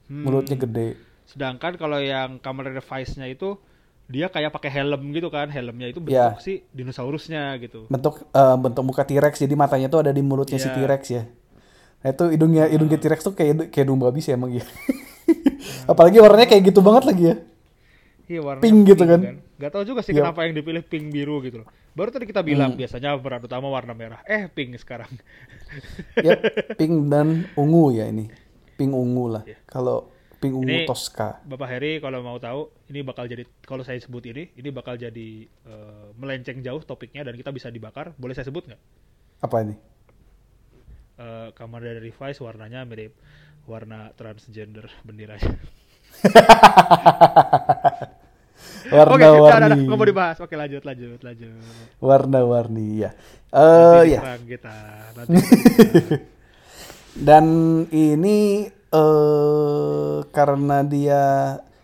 Hmm, 0.10 0.24
Mulutnya 0.26 0.58
gede. 0.58 0.88
Sedangkan 1.28 1.76
kalau 1.76 2.00
yang 2.00 2.40
Kamen 2.40 2.72
Rider 2.72 2.84
Vice-nya 2.84 3.28
itu 3.30 3.60
dia 4.04 4.28
kayak 4.28 4.52
pakai 4.52 4.70
helm 4.70 5.12
gitu 5.12 5.32
kan, 5.32 5.48
helmnya 5.48 5.88
itu 5.88 5.98
bentuk 5.98 6.38
si 6.40 6.68
dinosaurusnya 6.72 7.56
gitu. 7.58 7.88
Bentuk 7.88 8.28
eh, 8.28 8.56
bentuk 8.60 8.84
muka 8.84 9.04
T-Rex 9.04 9.40
jadi 9.40 9.56
matanya 9.56 9.88
tuh 9.88 10.04
ada 10.04 10.12
di 10.12 10.20
mulutnya 10.20 10.60
si 10.60 10.68
Iya. 10.68 10.76
T-Rex 10.76 11.04
ya. 11.10 11.24
Nah, 12.04 12.10
itu 12.12 12.24
hidungnya 12.36 12.64
hidungnya 12.68 13.00
T-Rex 13.00 13.20
tuh 13.24 13.34
kayak 13.34 13.72
kayak 13.72 13.88
domba 13.88 14.12
habis 14.12 14.28
ya 14.28 14.36
emang 14.36 14.52
ya. 14.52 14.64
Apalagi 15.92 16.20
warnanya 16.20 16.48
kayak 16.48 16.64
gitu 16.68 16.80
banget 16.80 17.04
lagi 17.08 17.24
ya. 17.32 17.36
Iya 18.24 18.40
warnanya 18.40 18.64
Pink 18.64 18.78
gitu 18.88 19.04
kan. 19.04 19.20
Gak 19.60 19.72
tau 19.72 19.84
juga 19.84 20.00
sih 20.04 20.12
Iya. 20.12 20.28
kenapa 20.28 20.44
yang 20.44 20.56
dipilih 20.56 20.84
pink 20.84 21.12
biru 21.12 21.40
gitu 21.40 21.64
loh. 21.64 21.68
Baru 21.96 22.12
tadi 22.12 22.28
kita 22.28 22.44
bilang 22.44 22.76
biasanya 22.76 23.16
peran 23.16 23.44
utama 23.44 23.68
warna 23.68 23.96
merah. 23.96 24.20
Eh 24.28 24.48
pink 24.48 24.76
sekarang. 24.76 25.12
ya 26.20 26.36
pink 26.80 27.08
dan 27.08 27.48
ungu 27.56 27.96
ya 27.96 28.08
ini. 28.08 28.28
Pink 28.76 28.92
ungu 28.92 29.40
lah. 29.40 29.44
Kalau 29.64 30.12
Iya. 30.46 30.84
Ini- 30.84 30.86
Tosca. 30.86 31.40
Bapak 31.42 31.68
Heri 31.70 31.98
kalau 31.98 32.20
mau 32.20 32.36
tahu 32.36 32.62
ini 32.88 33.00
bakal 33.00 33.26
jadi 33.26 33.44
kalau 33.62 33.82
saya 33.82 33.98
sebut 33.98 34.24
ini 34.26 34.52
ini 34.54 34.70
bakal 34.70 34.96
jadi 34.96 35.30
eh, 35.46 36.06
melenceng 36.14 36.60
jauh 36.60 36.82
topiknya 36.82 37.24
dan 37.24 37.34
kita 37.34 37.50
bisa 37.50 37.68
dibakar. 37.68 38.12
Boleh 38.16 38.34
saya 38.34 38.44
sebut 38.44 38.66
nggak? 38.66 38.82
Apa 39.40 39.56
ini? 39.62 39.76
Eh, 41.14 41.50
kamar 41.54 41.80
dari 41.80 42.10
Vice 42.10 42.40
warnanya 42.40 42.84
mirip 42.84 43.14
warna 43.64 44.12
transgender 44.12 44.92
benderanya. 45.02 45.56
Oke, 48.84 48.96
Warna-warni. 48.96 49.88
nggak 49.88 49.98
mau 49.98 50.08
dibahas. 50.08 50.38
Oke, 50.40 50.56
lanjut, 50.56 50.84
lanjut, 50.84 51.20
lanjut. 51.20 51.52
Warna-warni 52.00 53.02
ya. 53.02 53.12
Eh 53.50 53.60
Nanti 53.60 54.12
ya. 54.12 54.22
kita. 54.40 54.76
Nanti 55.16 55.34
kita- 55.40 56.22
Dan 57.28 57.46
ini 57.90 58.68
eh 58.94 60.18
karena 60.30 60.86
dia 60.86 61.22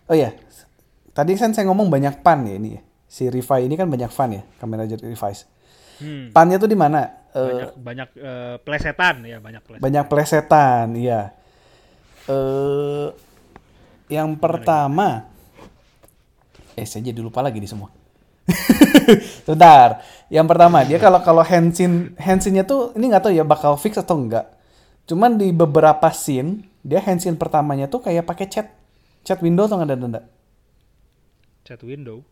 oh 0.06 0.16
ya. 0.16 0.32
Tadi 1.10 1.36
kan 1.36 1.51
saya 1.51 1.68
ngomong 1.68 1.89
banyak 1.89 2.22
pan 2.22 2.46
ya 2.46 2.56
ini 2.56 2.70
ya. 2.78 2.82
Si 3.10 3.25
Revi 3.25 3.66
ini 3.66 3.74
kan 3.74 3.89
banyak 3.89 4.13
fan 4.13 4.38
ya, 4.38 4.44
kamera 4.62 4.86
Revice. 4.86 5.50
Hmm, 6.00 6.32
Pannya 6.32 6.62
tuh 6.62 6.70
di 6.70 6.78
mana? 6.78 7.28
Eh, 7.34 7.42
banyak 7.42 7.70
banyak 7.75 8.10
eh, 8.16 8.56
plesetan 8.63 9.16
ya, 9.25 9.38
banyak 9.42 9.62
plesetan. 9.66 9.84
banyak 9.84 10.06
plesetan, 10.08 10.86
iya. 10.96 11.22
Eh 12.30 13.08
yang 14.10 14.38
pertama 14.38 15.30
eh 16.74 16.86
saya 16.88 17.10
jadi 17.10 17.20
lupa 17.20 17.44
lagi 17.44 17.60
di 17.60 17.68
semua. 17.68 17.89
Sebentar. 19.46 20.01
Yang 20.30 20.48
pertama, 20.50 20.86
dia 20.86 20.98
kalau 21.01 21.20
kalau 21.25 21.44
Henshin 21.44 22.13
Henshinnya 22.16 22.63
tuh 22.63 22.94
ini 22.96 23.10
nggak 23.10 23.30
tahu 23.30 23.34
ya 23.36 23.44
bakal 23.44 23.75
fix 23.75 23.98
atau 23.98 24.16
enggak. 24.16 24.46
Cuman 25.10 25.36
di 25.42 25.50
beberapa 25.50 26.13
scene 26.13 26.69
dia 26.84 27.00
Henshin 27.04 27.36
pertamanya 27.36 27.92
tuh 27.92 28.04
kayak 28.04 28.24
pakai 28.24 28.46
chat 28.48 28.68
chat 29.24 29.40
window 29.44 29.68
atau 29.68 29.80
nggak 29.80 29.90
ada 29.90 29.96
enggak? 29.96 30.26
Chat 31.68 31.82
window. 31.84 32.24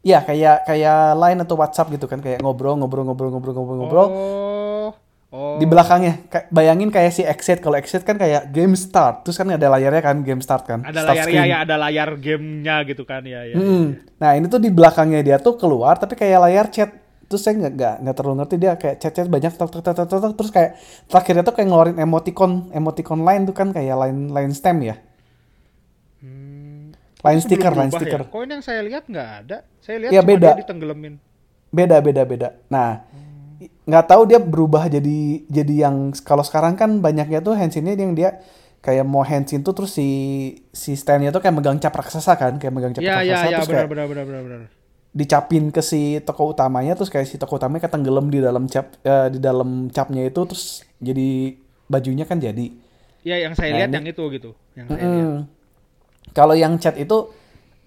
Iya, 0.00 0.24
kayak 0.24 0.64
kayak 0.64 1.00
line 1.16 1.40
atau 1.44 1.56
WhatsApp 1.60 1.92
gitu 1.92 2.08
kan, 2.08 2.24
kayak 2.24 2.40
ngobrol 2.40 2.72
ngobrol 2.80 3.04
ngobrol 3.04 3.28
ngobrol 3.36 3.52
ngobrol 3.52 3.78
ngobrol. 3.84 4.08
Oh. 4.08 4.90
Oh. 5.30 5.62
di 5.62 5.66
belakangnya 5.70 6.26
bayangin 6.50 6.90
kayak 6.90 7.14
si 7.14 7.22
exit 7.22 7.62
kalau 7.62 7.78
exit 7.78 8.02
kan 8.02 8.18
kayak 8.18 8.50
game 8.50 8.74
start 8.74 9.22
terus 9.22 9.38
kan 9.38 9.46
ada 9.46 9.70
layarnya 9.70 10.02
kan 10.02 10.26
game 10.26 10.42
start 10.42 10.66
kan 10.66 10.82
ada 10.82 11.06
start 11.06 11.14
layar 11.14 11.22
ya, 11.22 11.22
screen. 11.30 11.46
ya 11.46 11.58
ada 11.62 11.76
layar 11.78 12.10
gamenya 12.18 12.76
gitu 12.82 13.06
kan 13.06 13.22
ya 13.22 13.46
ya. 13.46 13.54
Mm. 13.54 14.10
nah 14.18 14.34
ini 14.34 14.50
tuh 14.50 14.58
di 14.58 14.74
belakangnya 14.74 15.22
dia 15.22 15.38
tuh 15.38 15.54
keluar 15.54 16.02
tapi 16.02 16.18
kayak 16.18 16.50
layar 16.50 16.66
chat 16.74 16.90
terus 17.30 17.46
saya 17.46 17.54
nggak 17.54 17.72
nggak 17.78 17.94
nggak 18.02 18.14
terlalu 18.18 18.34
ngerti 18.42 18.54
dia 18.58 18.72
kayak 18.74 18.96
chat 18.98 19.14
chat 19.14 19.30
banyak 19.30 19.54
tok 19.54 19.70
tok 19.70 19.86
tok 19.86 20.02
tok 20.10 20.32
terus 20.34 20.50
kayak 20.50 20.70
terakhirnya 21.06 21.46
tuh 21.46 21.54
kayak 21.54 21.68
ngeluarin 21.70 21.96
emoticon 21.96 22.74
emoticon 22.74 23.22
line 23.22 23.46
tuh 23.46 23.54
kan 23.54 23.70
kayak 23.70 23.94
line 23.94 24.28
line 24.28 24.50
stem 24.50 24.82
ya 24.82 24.96
Hmm. 26.20 26.92
sticker 27.38 27.72
belum 27.72 27.80
line 27.80 27.90
berubah 27.90 28.00
sticker 28.02 28.20
Ya? 28.20 28.32
Kok 28.32 28.40
ini 28.42 28.52
yang 28.52 28.64
saya 28.64 28.80
lihat 28.84 29.04
nggak 29.08 29.28
ada? 29.44 29.56
Saya 29.80 29.96
lihat 30.02 30.10
Iya, 30.12 30.20
cuma 30.20 30.30
beda. 30.34 30.48
dia 30.50 30.60
ditenggelamin. 30.64 31.14
beda 31.70 31.96
beda 32.02 32.22
beda 32.26 32.48
nah 32.66 33.06
nggak 33.86 34.04
tahu 34.04 34.22
dia 34.26 34.42
berubah 34.42 34.90
jadi 34.90 35.18
jadi 35.46 35.74
yang 35.86 35.96
kalau 36.26 36.42
sekarang 36.42 36.74
kan 36.74 36.98
banyaknya 36.98 37.38
tuh 37.38 37.54
handshinnya 37.54 37.94
yang 37.94 38.12
dia 38.12 38.42
kayak 38.80 39.06
mau 39.06 39.22
handsin 39.22 39.62
tuh 39.62 39.70
terus 39.70 39.94
si 39.94 40.08
si 40.72 40.96
standnya 40.96 41.30
tuh 41.30 41.38
kayak 41.38 41.54
megang 41.54 41.78
cap 41.78 41.94
raksasa 41.94 42.34
kan 42.34 42.58
kayak 42.58 42.72
megang 42.74 42.90
cap 42.90 43.04
Ya 43.04 43.20
raksasa 43.20 43.28
ya 43.28 43.38
ya 43.38 43.56
terus 43.60 43.68
benar 43.68 43.78
kayak 43.86 43.90
benar 43.92 44.06
benar 44.10 44.24
benar 44.26 44.42
benar. 44.42 44.60
Dicapin 45.10 45.74
ke 45.74 45.82
si 45.82 46.22
toko 46.22 46.54
utamanya 46.54 46.94
terus 46.94 47.10
kayak 47.10 47.26
si 47.26 47.34
toko 47.34 47.58
utamanya 47.58 47.90
ketenggelam 47.90 48.30
di 48.30 48.38
dalam 48.38 48.70
cap 48.70 48.94
eh, 49.02 49.26
di 49.34 49.38
dalam 49.42 49.90
capnya 49.90 50.22
itu 50.22 50.40
terus 50.46 50.86
jadi 51.02 51.58
bajunya 51.90 52.22
kan 52.24 52.38
jadi 52.38 52.70
Ya 53.20 53.36
yang 53.36 53.52
saya 53.52 53.74
Nah, 53.74 53.78
lihat 53.84 53.88
ini- 53.92 53.96
yang 54.00 54.06
itu 54.08 54.24
gitu. 54.32 54.50
Yang 54.72 54.86
lihat. 54.96 55.04
Mm-mm. 55.04 55.32
kalau 56.32 56.54
yang 56.54 56.78
cat 56.78 56.94
itu 56.96 57.28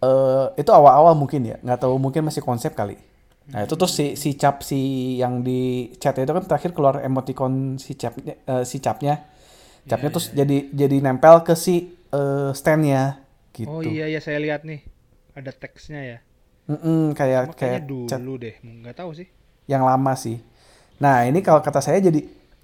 eh, 0.03 0.45
itu 0.59 0.69
awal-awal 0.69 1.15
mungkin 1.15 1.41
ya 1.47 1.57
nggak 1.63 1.79
tahu 1.87 1.95
mungkin 1.95 2.27
masih 2.27 2.43
konsep 2.43 2.75
kali 2.75 2.99
nah 3.43 3.67
itu 3.67 3.75
terus 3.75 3.91
si 3.91 4.15
si 4.15 4.39
cap 4.39 4.63
si 4.63 4.79
yang 5.19 5.43
di 5.43 5.91
chat 5.99 6.15
itu 6.15 6.31
kan 6.31 6.43
terakhir 6.47 6.71
keluar 6.71 7.03
emoticon 7.03 7.75
si 7.75 7.91
capnya 7.95 8.39
eh, 8.39 8.63
si 8.63 8.79
capnya 8.79 9.19
capnya 9.83 10.09
Iya, 10.11 10.15
terus 10.15 10.27
jadi 10.31 10.57
jadi 10.71 10.95
nempel 11.03 11.43
ke 11.43 11.55
si 11.55 11.91
eh, 12.11 12.51
standnya 12.55 13.19
gitu 13.51 13.67
Oh 13.71 13.83
iya 13.83 14.07
ya 14.07 14.19
saya 14.23 14.39
lihat 14.39 14.63
nih. 14.63 14.83
Ada 15.35 15.51
teksnya 15.51 16.01
ya. 16.03 16.17
Mm-mm, 16.63 17.11
kayak 17.11 17.51
Cuma 17.51 17.57
kayak 17.59 17.81
kayaknya 17.83 18.07
cat 18.07 18.21
dulu 18.23 18.35
deh. 18.39 18.55
Nggak 18.63 18.95
tahu 18.95 19.11
sih. 19.13 19.27
yang 19.63 19.83
lama 19.83 20.11
sih. 20.15 20.39
Nah 20.99 21.23
ini 21.23 21.39
kalau 21.39 21.59
kata 21.59 21.79
saya 21.79 21.99
jadi 21.99 22.23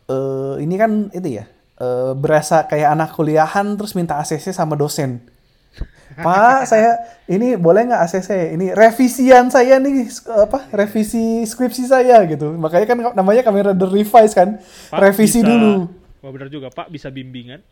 eh 0.09 0.55
ini 0.59 0.75
kan 0.75 1.11
itu 1.11 1.39
ya 1.39 1.47
eh, 1.75 2.11
berasa 2.15 2.63
kayak 2.63 2.95
anak 2.95 3.09
kuliahan 3.11 3.75
terus 3.75 3.95
minta 3.95 4.15
ACC 4.19 4.51
sama 4.51 4.75
dosen. 4.75 5.23
Pak 6.25 6.65
saya 6.65 6.95
ini 7.27 7.55
boleh 7.55 7.87
nggak 7.87 8.01
ACC? 8.03 8.55
Ini 8.55 8.73
revisian 8.73 9.47
saya 9.47 9.79
nih 9.79 10.07
apa 10.27 10.67
revisi 10.73 11.43
skripsi 11.43 11.87
saya 11.87 12.23
gitu. 12.27 12.55
Makanya 12.55 12.85
kan 12.87 12.97
namanya 13.15 13.43
kamera 13.43 13.71
the 13.71 13.87
revise 13.87 14.33
kan. 14.33 14.59
Pak, 14.91 14.99
revisi 14.99 15.39
bisa- 15.39 15.47
dulu. 15.47 15.87
Oh 16.19 16.31
benar 16.35 16.51
juga 16.51 16.67
Pak 16.67 16.91
bisa 16.91 17.07
bimbingan. 17.07 17.63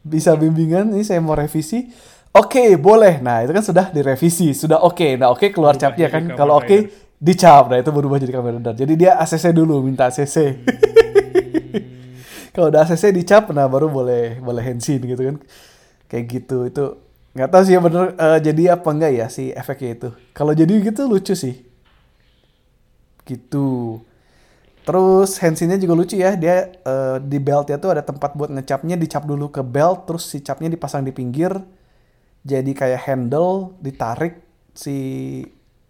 Bisa 0.00 0.38
bimbingan 0.38 0.94
ini 0.94 1.02
saya 1.02 1.18
mau 1.18 1.34
revisi. 1.34 1.90
Oke, 2.30 2.78
boleh. 2.78 3.18
Nah, 3.18 3.42
itu 3.42 3.50
kan 3.50 3.64
sudah 3.64 3.86
direvisi, 3.90 4.54
sudah 4.54 4.78
oke. 4.86 5.18
Nah, 5.18 5.34
oke 5.34 5.50
keluar 5.50 5.74
Berubah 5.74 5.90
capnya 5.90 6.06
kan. 6.06 6.22
Kamen 6.30 6.38
Kalau 6.38 6.54
oke 6.62 6.76
Rider. 6.86 6.94
dicap. 7.18 7.64
Nah, 7.66 7.78
itu 7.82 7.90
berubah 7.90 8.16
jadi 8.22 8.32
Kamen 8.38 8.62
Rider. 8.62 8.74
Jadi 8.86 8.92
dia 8.94 9.18
ACC 9.18 9.50
dulu, 9.50 9.82
minta 9.82 10.06
ACC. 10.06 10.36
Kalau 12.54 12.70
udah 12.70 12.86
ACC 12.86 13.14
dicap, 13.14 13.50
nah 13.54 13.66
baru 13.66 13.90
boleh 13.90 14.38
boleh 14.38 14.62
henshin 14.62 15.02
gitu 15.02 15.22
kan. 15.22 15.36
Kayak 16.06 16.24
gitu. 16.30 16.58
Itu 16.70 16.84
nggak 17.30 17.50
tahu 17.50 17.62
sih 17.62 17.78
ya 17.78 17.80
bener 17.82 18.18
eh, 18.18 18.38
jadi 18.42 18.62
apa 18.74 18.90
enggak 18.90 19.12
ya 19.14 19.26
si 19.30 19.54
efeknya 19.54 19.90
itu. 19.98 20.08
Kalau 20.34 20.54
jadi 20.54 20.70
gitu 20.82 21.06
lucu 21.10 21.34
sih. 21.34 21.62
Gitu. 23.26 23.98
Terus 24.82 25.30
henshinnya 25.38 25.78
juga 25.78 25.94
lucu 25.98 26.14
ya. 26.18 26.34
Dia 26.38 26.70
eh, 26.74 27.16
di 27.22 27.38
beltnya 27.42 27.78
tuh 27.78 27.90
ada 27.94 28.02
tempat 28.02 28.34
buat 28.38 28.50
ngecapnya, 28.54 28.98
dicap 28.98 29.26
dulu 29.26 29.50
ke 29.50 29.62
belt, 29.62 30.06
terus 30.10 30.30
si 30.30 30.42
capnya 30.42 30.70
dipasang 30.70 31.02
di 31.02 31.10
pinggir. 31.10 31.54
Jadi 32.40 32.72
kayak 32.72 33.04
handle, 33.04 33.76
ditarik 33.78 34.40
si 34.72 34.96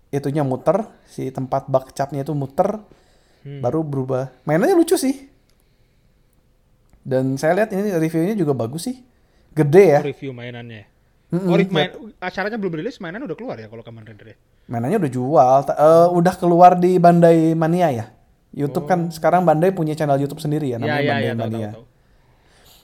itunya 0.09 0.43
muter, 0.43 0.83
si 1.07 1.31
tempat 1.31 1.67
bak 1.67 1.95
capnya 1.95 2.23
itu 2.23 2.35
muter, 2.35 2.83
Hmm. 3.41 3.65
baru 3.65 3.81
berubah. 3.81 4.29
Mainannya 4.45 4.77
lucu 4.77 4.95
sih. 4.95 5.31
Dan 7.01 7.41
saya 7.41 7.57
lihat 7.57 7.73
ini 7.73 7.89
reviewnya 7.91 8.37
juga 8.37 8.53
bagus 8.53 8.85
sih. 8.85 9.01
Gede 9.51 9.97
ya. 9.97 10.01
Oh, 10.01 10.07
review 10.07 10.31
mainannya. 10.31 10.85
Mm-mm, 11.31 11.47
Oh, 11.47 11.57
lihat. 11.57 11.71
main, 11.71 11.91
acaranya 12.19 12.59
belum 12.59 12.75
rilis, 12.77 12.99
mainan 12.99 13.23
udah 13.23 13.33
keluar 13.33 13.57
ya 13.57 13.71
kalau 13.71 13.81
Kamen 13.81 14.03
Rider 14.03 14.35
ya? 14.35 14.37
Mainannya 14.67 14.99
udah 14.99 15.11
jual, 15.11 15.59
eh, 15.65 16.09
udah 16.13 16.35
keluar 16.37 16.75
di 16.77 16.99
Bandai 16.99 17.55
Mania 17.55 17.89
ya. 17.89 18.07
YouTube 18.51 18.85
kan 18.85 19.09
sekarang 19.09 19.47
Bandai 19.47 19.71
punya 19.71 19.95
channel 19.95 20.19
YouTube 20.19 20.43
sendiri 20.43 20.69
ya 20.69 20.77
Ya, 20.77 20.79
namanya 20.79 20.99
ya, 20.99 21.07
Bandai 21.09 21.23
ya, 21.23 21.31
tahu, 21.31 21.41
Mania. 21.41 21.71
tahu, 21.71 21.73
tahu. 21.73 21.85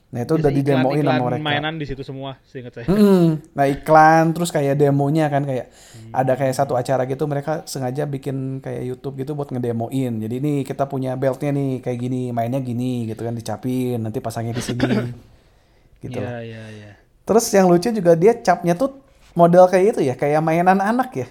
Nah 0.06 0.22
itu 0.22 0.38
udah 0.38 0.48
Biasa 0.48 0.58
didemoin 0.62 1.02
sama 1.02 1.24
mereka. 1.28 1.42
mainan 1.42 1.74
di 1.76 1.84
situ 1.84 2.02
semua, 2.06 2.38
seingat 2.46 2.72
saya. 2.78 2.86
Mm-mm. 2.86 3.42
Nah 3.52 3.66
iklan 3.66 4.30
terus 4.32 4.54
kayak 4.54 4.78
demonya 4.78 5.26
kan 5.26 5.42
kayak 5.42 5.66
Hmm. 5.66 6.12
ada 6.14 6.32
kayak 6.38 6.54
satu 6.54 6.78
acara 6.78 7.02
gitu 7.04 7.26
mereka 7.26 7.66
sengaja 7.66 8.06
bikin 8.06 8.62
kayak 8.62 8.86
YouTube 8.86 9.18
gitu 9.18 9.34
buat 9.34 9.50
ngedemoin. 9.50 10.22
Jadi 10.22 10.34
ini 10.38 10.52
kita 10.62 10.86
punya 10.86 11.18
beltnya 11.18 11.50
nih 11.50 11.82
kayak 11.82 11.98
gini 11.98 12.30
mainnya 12.30 12.62
gini 12.62 13.10
gitu 13.10 13.26
kan 13.26 13.34
dicapin 13.34 13.98
nanti 13.98 14.22
pasangnya 14.22 14.54
di 14.54 14.62
sini 14.62 14.86
gitu. 16.06 16.22
Iya, 16.22 16.38
iya, 16.40 16.62
iya. 16.70 16.90
Terus 17.26 17.50
yang 17.50 17.66
lucu 17.66 17.90
juga 17.90 18.14
dia 18.14 18.38
capnya 18.38 18.78
tuh 18.78 18.94
model 19.34 19.66
kayak 19.66 19.98
itu 19.98 20.00
ya 20.06 20.14
kayak 20.14 20.38
mainan 20.38 20.78
anak 20.78 21.10
ya. 21.12 21.26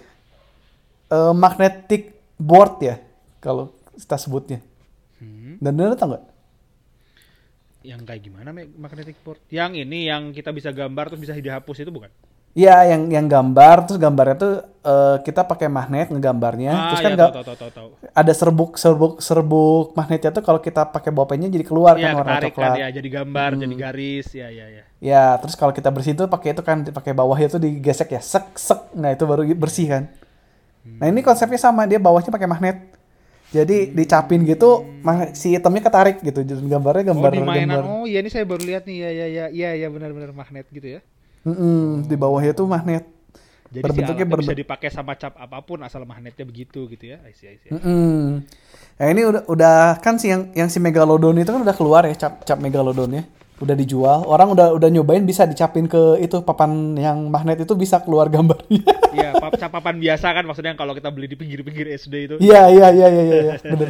Eh, 1.08 1.34
magnetic 1.34 2.12
board 2.36 2.84
ya 2.84 2.96
kalau 3.40 3.72
kita 3.96 4.20
sebutnya. 4.20 4.60
Hmm. 5.24 5.56
Dan 5.64 5.72
bener 5.72 5.96
tau 5.96 6.12
nggak? 6.12 6.24
Yang 7.86 8.02
kayak 8.08 8.22
gimana 8.26 8.50
magnetic 8.84 9.18
board? 9.24 9.40
Yang 9.50 9.72
ini 9.86 10.00
yang 10.10 10.24
kita 10.38 10.50
bisa 10.58 10.70
gambar 10.74 11.04
terus 11.14 11.22
bisa 11.24 11.34
dihapus 11.38 11.78
itu 11.86 11.92
bukan? 11.94 12.12
Iya, 12.56 12.88
yang 12.96 13.12
yang 13.12 13.28
gambar 13.28 13.76
terus 13.84 14.00
gambarnya 14.00 14.36
tuh 14.40 14.54
eh, 14.82 15.16
kita 15.28 15.44
pakai 15.44 15.68
magnet 15.68 16.08
ngegambarnya. 16.08 16.72
ah, 16.72 16.88
terus 16.88 17.02
kan 17.04 17.12
ya, 17.12 17.20
tahu, 17.20 17.32
tahu, 17.36 17.58
tahu, 17.60 17.72
tahu. 17.78 17.90
ada 18.16 18.32
serbuk 18.32 18.72
serbuk 18.80 19.14
serbuk 19.20 19.92
magnetnya 19.92 20.32
tuh 20.32 20.40
kalau 20.40 20.64
kita 20.64 20.88
pakai 20.88 21.12
bolpennya 21.12 21.52
jadi 21.52 21.66
keluar 21.68 22.00
Iya, 22.00 22.12
kan 22.12 22.16
warna 22.16 22.40
ketarik 22.40 22.54
coklat. 22.56 22.64
kan 22.76 22.80
ya, 22.80 22.88
jadi 22.96 23.10
gambar, 23.12 23.50
jadi 23.60 23.76
garis, 23.76 24.28
ya, 24.32 24.48
ya, 24.52 24.66
ya. 24.72 24.84
Ya, 25.04 25.36
terus 25.44 25.54
kalau 25.60 25.76
kita 25.76 25.92
bersih 25.92 26.16
tuh 26.16 26.32
pakai 26.32 26.56
itu 26.56 26.64
kan 26.64 26.88
pakai 26.88 27.12
bawahnya 27.12 27.48
tuh 27.52 27.62
digesek 27.62 28.16
ya, 28.16 28.22
sek 28.24 28.56
sek. 28.56 28.96
Nah, 28.96 29.12
itu 29.14 29.24
baru 29.28 29.44
bersih 29.54 29.86
kan. 29.92 30.04
Nah, 31.02 31.08
ini 31.12 31.20
konsepnya 31.26 31.60
sama, 31.60 31.84
dia 31.90 32.00
bawahnya 32.00 32.32
pakai 32.32 32.48
magnet. 32.48 32.95
Jadi 33.56 33.96
dicapin 33.96 34.44
gitu, 34.44 34.84
si 35.32 35.56
itemnya 35.56 35.88
ketarik 35.88 36.20
gitu. 36.20 36.44
Jadi 36.44 36.68
gambarnya 36.68 37.16
gambar 37.16 37.32
oh, 37.32 37.34
di 37.34 37.42
mainan. 37.42 37.80
gambar. 37.80 37.84
Oh, 37.88 38.04
iya 38.04 38.20
ini 38.20 38.28
saya 38.28 38.44
baru 38.44 38.68
lihat 38.68 38.84
nih. 38.84 38.98
Ya, 39.00 39.10
ya, 39.16 39.26
ya, 39.32 39.46
ya, 39.48 39.70
ya 39.80 39.88
benar-benar 39.88 40.36
magnet 40.36 40.68
gitu 40.68 41.00
ya. 41.00 41.02
Mm-mm, 41.48 42.04
di 42.10 42.16
bawahnya 42.20 42.52
tuh 42.52 42.68
magnet. 42.68 43.08
Jadi 43.72 43.82
Berbentuknya 43.82 44.26
si 44.28 44.36
bisa 44.44 44.56
dipakai 44.56 44.90
sama 44.92 45.14
cap 45.16 45.34
apa 45.40 45.58
pun 45.64 45.80
asal 45.88 46.04
magnetnya 46.04 46.44
begitu 46.44 46.86
gitu 46.92 47.16
ya. 47.16 47.18
I 47.24 47.32
see, 47.32 47.48
I 47.48 47.58
see. 47.64 47.72
Mm-mm. 47.72 48.44
Nah, 48.96 49.08
ini 49.12 49.22
udah 49.24 49.42
udah 49.48 49.78
kan 50.04 50.20
si 50.20 50.32
yang 50.32 50.52
yang 50.52 50.68
si 50.68 50.84
Megalodon 50.84 51.40
itu 51.40 51.52
kan 51.52 51.64
udah 51.64 51.76
keluar 51.76 52.04
ya 52.04 52.16
cap 52.16 52.44
cap 52.44 52.60
Megalodonnya. 52.60 53.24
Udah 53.56 53.72
dijual. 53.72 54.28
Orang 54.28 54.52
udah 54.52 54.76
udah 54.76 54.90
nyobain 54.92 55.24
bisa 55.24 55.48
dicapin 55.48 55.88
ke 55.88 56.20
itu 56.20 56.44
papan 56.44 56.96
yang 57.00 57.32
magnet 57.32 57.64
itu 57.64 57.72
bisa 57.74 58.04
keluar 58.04 58.28
gambarnya. 58.28 58.84
Iya, 59.16 59.32
pap 59.40 59.56
papan 59.56 59.96
biasa 59.96 60.28
kan 60.36 60.44
maksudnya 60.44 60.76
kalau 60.76 60.92
kita 60.92 61.08
beli 61.08 61.32
di 61.32 61.40
pinggir-pinggir 61.40 61.88
SD 61.96 62.14
itu. 62.28 62.36
Iya 62.44 62.68
iya 62.68 62.88
iya 62.92 63.08
iya 63.08 63.24
iya 63.24 63.36
iya, 63.48 63.54
bener. 63.64 63.90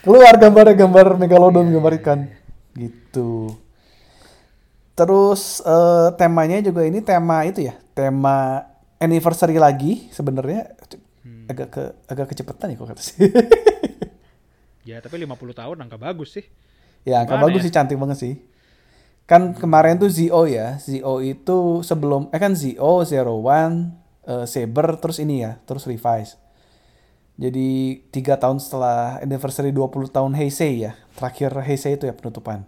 Keluar 0.00 0.40
gambarnya 0.40 0.72
gambar 0.72 1.06
megalodon 1.20 1.68
gambar 1.68 1.92
ikan 2.00 2.32
gitu. 2.72 3.52
Terus 4.96 5.60
eh, 5.60 6.08
temanya 6.16 6.64
juga 6.64 6.80
ini 6.88 7.04
tema 7.04 7.44
itu 7.44 7.60
ya, 7.60 7.76
tema 7.92 8.64
anniversary 8.96 9.60
lagi 9.60 10.08
sebenarnya 10.08 10.72
Hmm. 11.24 11.48
agak 11.48 11.68
ke 11.72 11.82
agak 12.04 12.26
kecepetan 12.36 12.68
ya 12.68 12.76
kok 12.76 12.88
kata 12.92 13.00
sih. 13.00 13.16
Ya, 14.84 15.00
tapi 15.00 15.16
50 15.16 15.56
tahun 15.56 15.76
angka 15.80 15.96
bagus 15.96 16.36
sih. 16.36 16.44
ya 17.04 17.24
angka 17.24 17.36
Gimana 17.36 17.44
bagus 17.48 17.60
ya? 17.60 17.64
sih 17.64 17.72
cantik 17.72 17.96
banget 17.96 18.18
sih. 18.20 18.34
Kan 19.24 19.56
kemarin 19.56 19.96
tuh 19.96 20.12
Zio 20.12 20.44
ya, 20.44 20.76
Zio 20.76 21.24
itu 21.24 21.80
sebelum 21.80 22.28
eh 22.28 22.40
kan 22.40 22.52
Zio, 22.52 23.08
Zero 23.08 23.40
One, 23.40 23.96
eh, 24.28 24.44
Saber 24.44 25.00
terus 25.00 25.16
ini 25.16 25.40
ya, 25.40 25.56
terus 25.64 25.88
Revise. 25.88 26.36
Jadi 27.34 27.98
tiga 28.14 28.38
tahun 28.38 28.62
setelah 28.62 29.18
anniversary 29.18 29.74
20 29.74 30.06
tahun 30.12 30.32
Heisei 30.38 30.86
ya, 30.86 30.94
terakhir 31.18 31.50
Heisei 31.66 31.98
itu 31.98 32.06
ya 32.06 32.14
penutupan. 32.14 32.62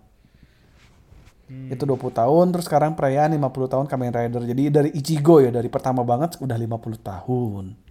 Hmm. 1.46 1.70
Itu 1.70 1.86
20 1.86 2.10
tahun, 2.10 2.46
terus 2.50 2.66
sekarang 2.66 2.98
perayaan 2.98 3.38
50 3.38 3.70
tahun 3.70 3.86
Kamen 3.86 4.10
Rider. 4.10 4.42
Jadi 4.42 4.62
dari 4.66 4.90
Ichigo 4.90 5.38
ya, 5.38 5.54
dari 5.54 5.70
pertama 5.70 6.02
banget 6.02 6.42
udah 6.42 6.58
50 6.58 6.98
tahun. 6.98 7.85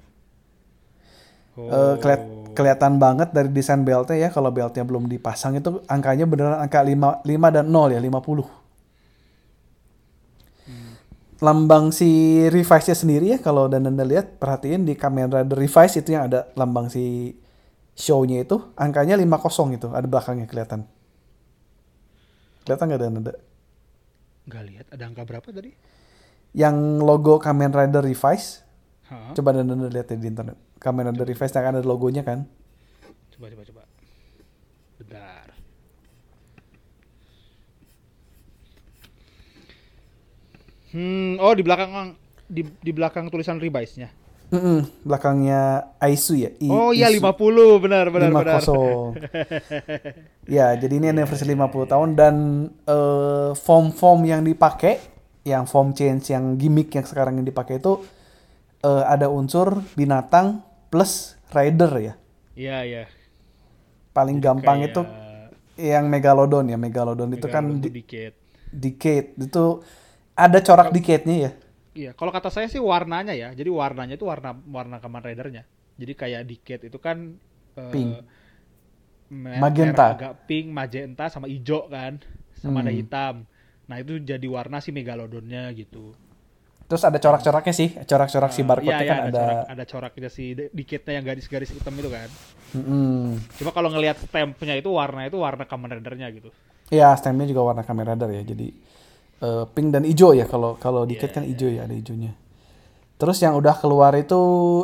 Oh. 1.55 1.67
Eh, 1.71 1.95
keliat- 2.03 2.55
kelihatan 2.55 2.99
banget 2.99 3.35
dari 3.35 3.51
desain 3.51 3.83
beltnya 3.83 4.15
ya, 4.15 4.29
kalau 4.31 4.47
beltnya 4.51 4.83
belum 4.87 5.11
dipasang 5.11 5.59
itu 5.59 5.83
angkanya 5.91 6.23
beneran 6.23 6.59
angka 6.59 6.79
5, 6.79 7.19
5 7.27 7.51
dan 7.51 7.67
0 7.67 7.91
ya, 7.91 7.99
50. 7.99 8.47
Lambang 11.43 11.91
si 11.91 12.39
Revise-nya 12.47 12.95
sendiri 12.95 13.35
ya, 13.35 13.37
kalau 13.43 13.67
dan 13.67 13.83
anda 13.83 14.07
lihat, 14.07 14.39
perhatiin 14.39 14.87
di 14.87 14.95
Kamen 14.95 15.27
Rider 15.27 15.59
Revise 15.59 15.99
itu 15.99 16.15
yang 16.15 16.31
ada 16.31 16.47
lambang 16.55 16.87
si 16.87 17.35
show-nya 17.91 18.47
itu, 18.47 18.55
angkanya 18.79 19.19
50 19.19 19.75
itu, 19.75 19.91
ada 19.91 20.07
belakangnya 20.07 20.47
kelihatan. 20.47 20.87
Kelihatan 22.63 22.85
nggak 22.87 23.01
dan 23.03 23.19
ada? 23.19 23.33
Nggak 24.47 24.63
lihat 24.63 24.85
ada 24.95 25.03
angka 25.05 25.23
berapa 25.27 25.47
tadi? 25.51 25.71
Yang 26.55 26.75
logo 27.03 27.35
Kamen 27.37 27.71
Rider 27.75 28.01
Revise, 28.01 28.64
Hah? 29.05 29.37
coba 29.37 29.53
dan 29.53 29.69
anda 29.69 29.85
lihat 29.85 30.09
ya 30.09 30.17
di 30.17 30.25
internet. 30.25 30.57
Kamen 30.81 31.13
Rider 31.13 31.29
Revise 31.29 31.53
yang 31.53 31.69
ada 31.71 31.85
logonya 31.85 32.25
kan. 32.25 32.49
Coba 33.29 33.53
coba 33.53 33.63
coba. 33.63 33.83
Bentar. 34.97 35.47
Hmm, 40.95 41.35
oh 41.37 41.51
di 41.51 41.63
belakang 41.65 42.15
di 42.47 42.61
di 42.79 42.91
belakang 42.95 43.27
tulisan 43.27 43.59
revise-nya. 43.59 44.09
Mm-mm, 44.45 44.85
belakangnya 45.01 45.89
Aisu 45.97 46.37
ya. 46.37 46.53
I- 46.61 46.69
Oh 46.69 46.93
iya 46.93 47.09
Isu. 47.09 47.17
50 47.17 47.81
benar 47.81 48.13
benar 48.13 48.29
lima 48.29 48.45
benar. 48.45 48.61
kosong. 48.61 49.17
ya, 50.55 50.77
jadi 50.77 50.93
ini 50.93 51.07
anniversary 51.09 51.57
50 51.57 51.65
tahun 51.91 52.09
dan 52.13 52.35
eh, 52.85 53.51
form-form 53.57 54.21
yang 54.23 54.45
dipakai, 54.45 55.01
yang 55.43 55.65
form 55.65 55.91
change, 55.91 56.29
yang 56.29 56.55
gimmick 56.55 56.93
yang 56.93 57.03
sekarang 57.03 57.41
yang 57.41 57.47
dipakai 57.49 57.81
itu 57.81 58.05
eh, 58.89 59.03
ada 59.13 59.27
unsur 59.39 59.67
binatang 59.99 60.47
plus 60.91 61.13
rider 61.55 61.91
ya. 62.07 62.13
Iya 62.55 62.83
iya. 62.87 63.01
Paling 64.15 64.37
gampang 64.39 64.79
Kayak 64.79 64.87
itu 64.87 65.01
yang 65.75 66.07
megalodon 66.07 66.71
ya, 66.71 66.77
megalodon 66.79 67.31
itu 67.35 67.47
kan 67.51 67.65
Megalodon 67.65 67.79
di, 67.83 67.89
dikit. 67.95 68.33
decade 68.71 69.35
itu 69.39 69.65
ada 70.35 70.59
corak 70.63 70.89
decade-nya 70.95 71.35
ya. 71.49 71.51
Iya, 71.99 72.09
kalau 72.19 72.31
kata 72.35 72.49
saya 72.55 72.67
sih 72.73 72.81
warnanya 72.91 73.33
ya. 73.41 73.47
Jadi 73.59 73.69
warnanya 73.79 74.13
itu 74.19 74.25
warna 74.31 74.49
warna 74.77 74.97
Kamen 75.03 75.23
Rider-nya. 75.27 75.63
Jadi 75.99 76.13
kayak 76.21 76.41
Decade 76.49 76.83
itu 76.91 76.97
kan 77.05 77.17
eh, 77.79 77.91
Pink. 77.91 78.11
Magenta. 79.61 80.07
agak 80.11 80.31
pink, 80.49 80.67
magenta 80.79 81.25
sama 81.33 81.47
hijau 81.53 81.81
kan. 81.95 82.13
Sama 82.61 82.77
ada 82.83 82.91
Hmm. 82.91 82.99
hitam. 82.99 83.35
Nah, 83.89 83.97
itu 84.01 84.13
jadi 84.31 84.47
warna 84.55 84.77
si 84.85 84.89
Megalodonnya 84.97 85.63
gitu. 85.81 86.13
Terus 86.85 87.01
ada 87.01 87.17
corak-coraknya 87.17 87.73
sih, 87.73 87.89
corak-corak 88.09 88.51
si 88.53 88.61
Eh, 88.61 88.65
barcode-nya 88.69 89.05
iya, 89.05 89.09
kan 89.09 89.17
iya, 89.17 89.29
ada. 89.29 89.39
corak, 89.41 89.59
ada 89.73 89.83
coraknya 89.91 90.29
si 90.29 90.43
de- 90.57 90.69
Decade-nya 90.69 91.13
yang 91.17 91.25
garis-garis 91.25 91.71
hitam 91.73 91.93
itu 91.97 92.09
kan. 92.13 92.29
Mm-mm. 92.75 93.41
Cuma 93.57 93.71
kalau 93.73 93.89
ngelihat 93.93 94.17
stampnya 94.21 94.75
itu 94.77 94.89
warna 94.91 95.25
itu 95.29 95.37
warna 95.39 95.63
Kamen 95.65 95.89
Rider-nya 95.97 96.27
gitu. 96.37 96.49
Iya, 96.93 97.17
stemnya 97.17 97.45
juga 97.49 97.61
warna 97.65 97.81
Kamen 97.81 98.05
Rider 98.05 98.29
ya. 98.29 98.43
Jadi 98.45 98.67
eh, 99.41 99.65
pink 99.73 99.87
dan 99.93 100.03
hijau 100.05 100.31
ya 100.37 100.45
kalau 100.45 100.77
kalau 100.77 101.03
dikit 101.09 101.29
Iya, 101.29 101.35
kan 101.35 101.43
hijau 101.45 101.69
ya, 101.71 101.81
ada 101.87 101.95
hijaunya. 101.95 102.33
Terus 103.19 103.37
yang 103.41 103.55
udah 103.55 103.75
keluar 103.79 104.13
itu 104.19 104.41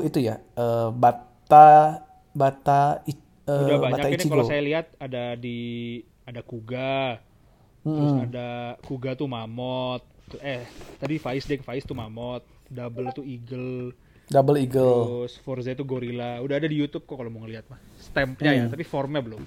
itu 0.07 0.19
ya 0.23 0.39
eh, 0.57 0.89
bata 0.93 2.01
bata 2.33 3.03
i- 3.05 3.17
eh, 3.47 3.55
Udah 3.67 3.77
bata 3.77 4.07
banyak 4.07 4.15
ini 4.15 4.23
Ichigo. 4.23 4.33
kalau 4.33 4.45
saya 4.47 4.61
lihat 4.63 4.85
ada 4.97 5.35
di 5.35 5.59
ada 6.25 6.41
Kuga, 6.41 7.19
terus 7.83 8.13
Mm-mm. 8.13 8.23
ada 8.25 8.47
Kuga 8.87 9.11
tuh 9.19 9.27
mamut, 9.27 10.01
Tuh, 10.01 10.10
eh 10.39 10.63
tadi 10.95 11.17
Faiz 11.17 11.43
deh 11.43 11.59
Faiz 11.59 11.83
tuh 11.83 11.93
mamut, 11.93 12.45
Double 12.67 13.11
tuh 13.11 13.25
eagle, 13.25 13.91
Double 14.25 14.55
Eagle. 14.55 15.27
terus 15.27 15.35
Forza 15.39 15.69
itu 15.69 15.83
gorilla. 15.83 16.39
Udah 16.39 16.55
ada 16.55 16.65
di 16.65 16.77
YouTube 16.77 17.03
kok 17.03 17.19
kalau 17.19 17.27
mau 17.27 17.43
ngeliat 17.43 17.67
mah. 17.67 17.79
Stampnya 17.99 18.51
ya, 18.53 18.63
Hmm. 18.63 18.71
tapi 18.71 18.83
formnya 18.83 19.19
belum. 19.19 19.43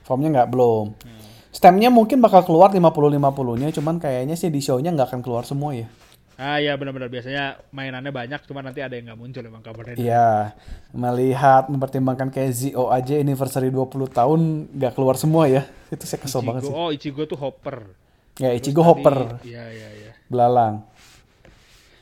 Formnya 0.00 0.28
nggak 0.32 0.48
belum. 0.48 0.86
Nah, 0.96 1.34
Stemnya 1.50 1.88
mungkin 1.88 2.20
bakal 2.20 2.44
keluar 2.44 2.68
50-50-nya, 2.68 3.72
cuman 3.72 3.96
kayaknya 3.96 4.36
sih 4.36 4.48
di 4.48 4.60
show-nya 4.60 4.92
nggak 4.92 5.08
akan 5.08 5.20
keluar 5.20 5.42
semua 5.42 5.72
ya. 5.72 5.88
Ah 6.36 6.60
ya 6.60 6.76
benar-benar 6.76 7.08
biasanya 7.08 7.64
mainannya 7.72 8.12
banyak, 8.12 8.44
cuma 8.44 8.60
nanti 8.60 8.84
ada 8.84 8.92
yang 8.92 9.08
nggak 9.08 9.16
muncul 9.16 9.40
emang 9.40 9.64
kabarnya. 9.64 9.96
Iya, 9.96 10.52
melihat 10.92 11.72
mempertimbangkan 11.72 12.28
kayak 12.28 12.52
ZO 12.52 12.92
aja 12.92 13.16
anniversary 13.16 13.72
20 13.72 13.88
tahun 14.06 14.40
nggak 14.68 14.92
keluar 14.92 15.16
semua 15.16 15.48
ya. 15.48 15.64
Itu 15.88 16.04
saya 16.04 16.20
kesel 16.20 16.40
Ichigo, 16.40 16.48
banget 16.52 16.62
sih. 16.64 16.72
oh 16.72 16.88
Ichigo 16.92 17.22
tuh 17.24 17.40
hopper. 17.40 17.88
Ya, 18.36 18.52
Terus 18.52 18.60
Ichigo 18.60 18.80
tadi- 18.80 18.88
Hopper, 18.88 19.16
Iya 19.42 19.64
iya 19.72 19.88
iya. 19.92 20.12
belalang. 20.28 20.84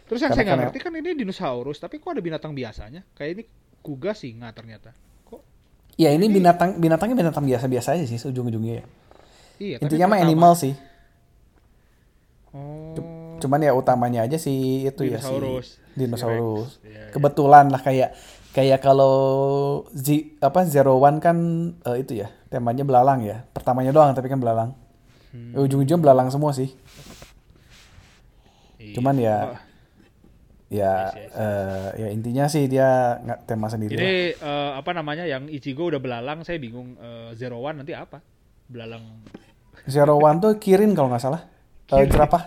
Terus 0.05 0.21
yang 0.21 0.31
Karena- 0.31 0.37
saya 0.37 0.45
nggak 0.45 0.61
ngerti 0.67 0.79
kan 0.83 0.93
ini 0.95 1.11
dinosaurus, 1.15 1.79
tapi 1.79 1.97
kok 1.97 2.11
ada 2.11 2.21
binatang 2.21 2.53
biasanya? 2.53 3.07
Kayak 3.15 3.31
ini 3.35 3.43
kuga 3.81 4.13
singa 4.13 4.51
ternyata. 4.51 4.91
Kok? 5.25 5.41
Ya 5.95 6.11
ini 6.11 6.27
binatang 6.27 6.77
binatangnya 6.77 7.17
binatang 7.17 7.45
biasa-biasa 7.47 7.95
aja 7.95 8.05
sih 8.05 8.19
ujung-ujungnya 8.19 8.83
ya. 8.83 8.85
Iya. 9.57 9.77
Intinya 9.79 10.11
mah 10.11 10.21
animal 10.21 10.53
sih. 10.55 10.75
Oh. 12.51 13.39
Cuman 13.39 13.61
ya 13.61 13.75
utamanya 13.75 14.23
aja 14.25 14.39
sih 14.39 14.85
itu 14.85 15.01
Dinosaurus. 15.05 15.79
ya 15.79 15.95
si 15.95 15.99
dinosaurus. 15.99 16.71
Iya, 16.83 16.91
iya. 16.91 17.05
Kebetulan 17.11 17.67
lah 17.71 17.79
kayak 17.79 18.11
kayak 18.51 18.81
kalau 18.81 19.15
Z 19.91 20.39
apa 20.39 20.63
Zero 20.65 20.99
One 20.99 21.19
kan 21.19 21.37
eh, 21.77 22.03
itu 22.03 22.19
ya 22.19 22.31
temanya 22.49 22.83
belalang 22.83 23.23
ya. 23.23 23.43
Pertamanya 23.51 23.91
doang 23.91 24.15
tapi 24.15 24.27
kan 24.27 24.39
belalang. 24.39 24.75
Hmm. 25.35 25.51
Ujung-ujung 25.59 25.99
belalang 25.99 26.31
semua 26.31 26.55
sih. 26.55 26.71
Iya. 28.79 28.95
Cuman 28.95 29.15
ya 29.19 29.37
Wah, 29.51 29.61
ya 30.71 30.93
Yes, 31.11 31.15
yes, 31.15 31.33
eh, 31.35 31.89
ya 32.03 32.09
intinya 32.15 32.45
sih 32.47 32.65
dia 32.71 33.19
nggak 33.23 33.39
tema 33.51 33.67
sendiri. 33.67 33.95
lah. 33.95 34.03
Ini 34.03 34.15
eh, 34.39 34.71
apa 34.79 34.91
namanya 34.95 35.27
yang 35.27 35.51
Ichigo 35.51 35.91
udah 35.91 35.99
belalang, 35.99 36.47
saya 36.47 36.63
bingung 36.63 36.95
eh, 36.99 37.35
Zero 37.35 37.59
One 37.59 37.83
nanti 37.83 37.95
apa? 37.95 38.23
Belalang 38.71 39.27
Zero 39.91 40.17
One 40.23 40.39
tuh 40.39 40.55
Kirin 40.63 40.95
kalau 40.95 41.11
nggak 41.11 41.23
salah. 41.23 41.43
Kirin. 41.91 42.11
jerapah. 42.11 42.43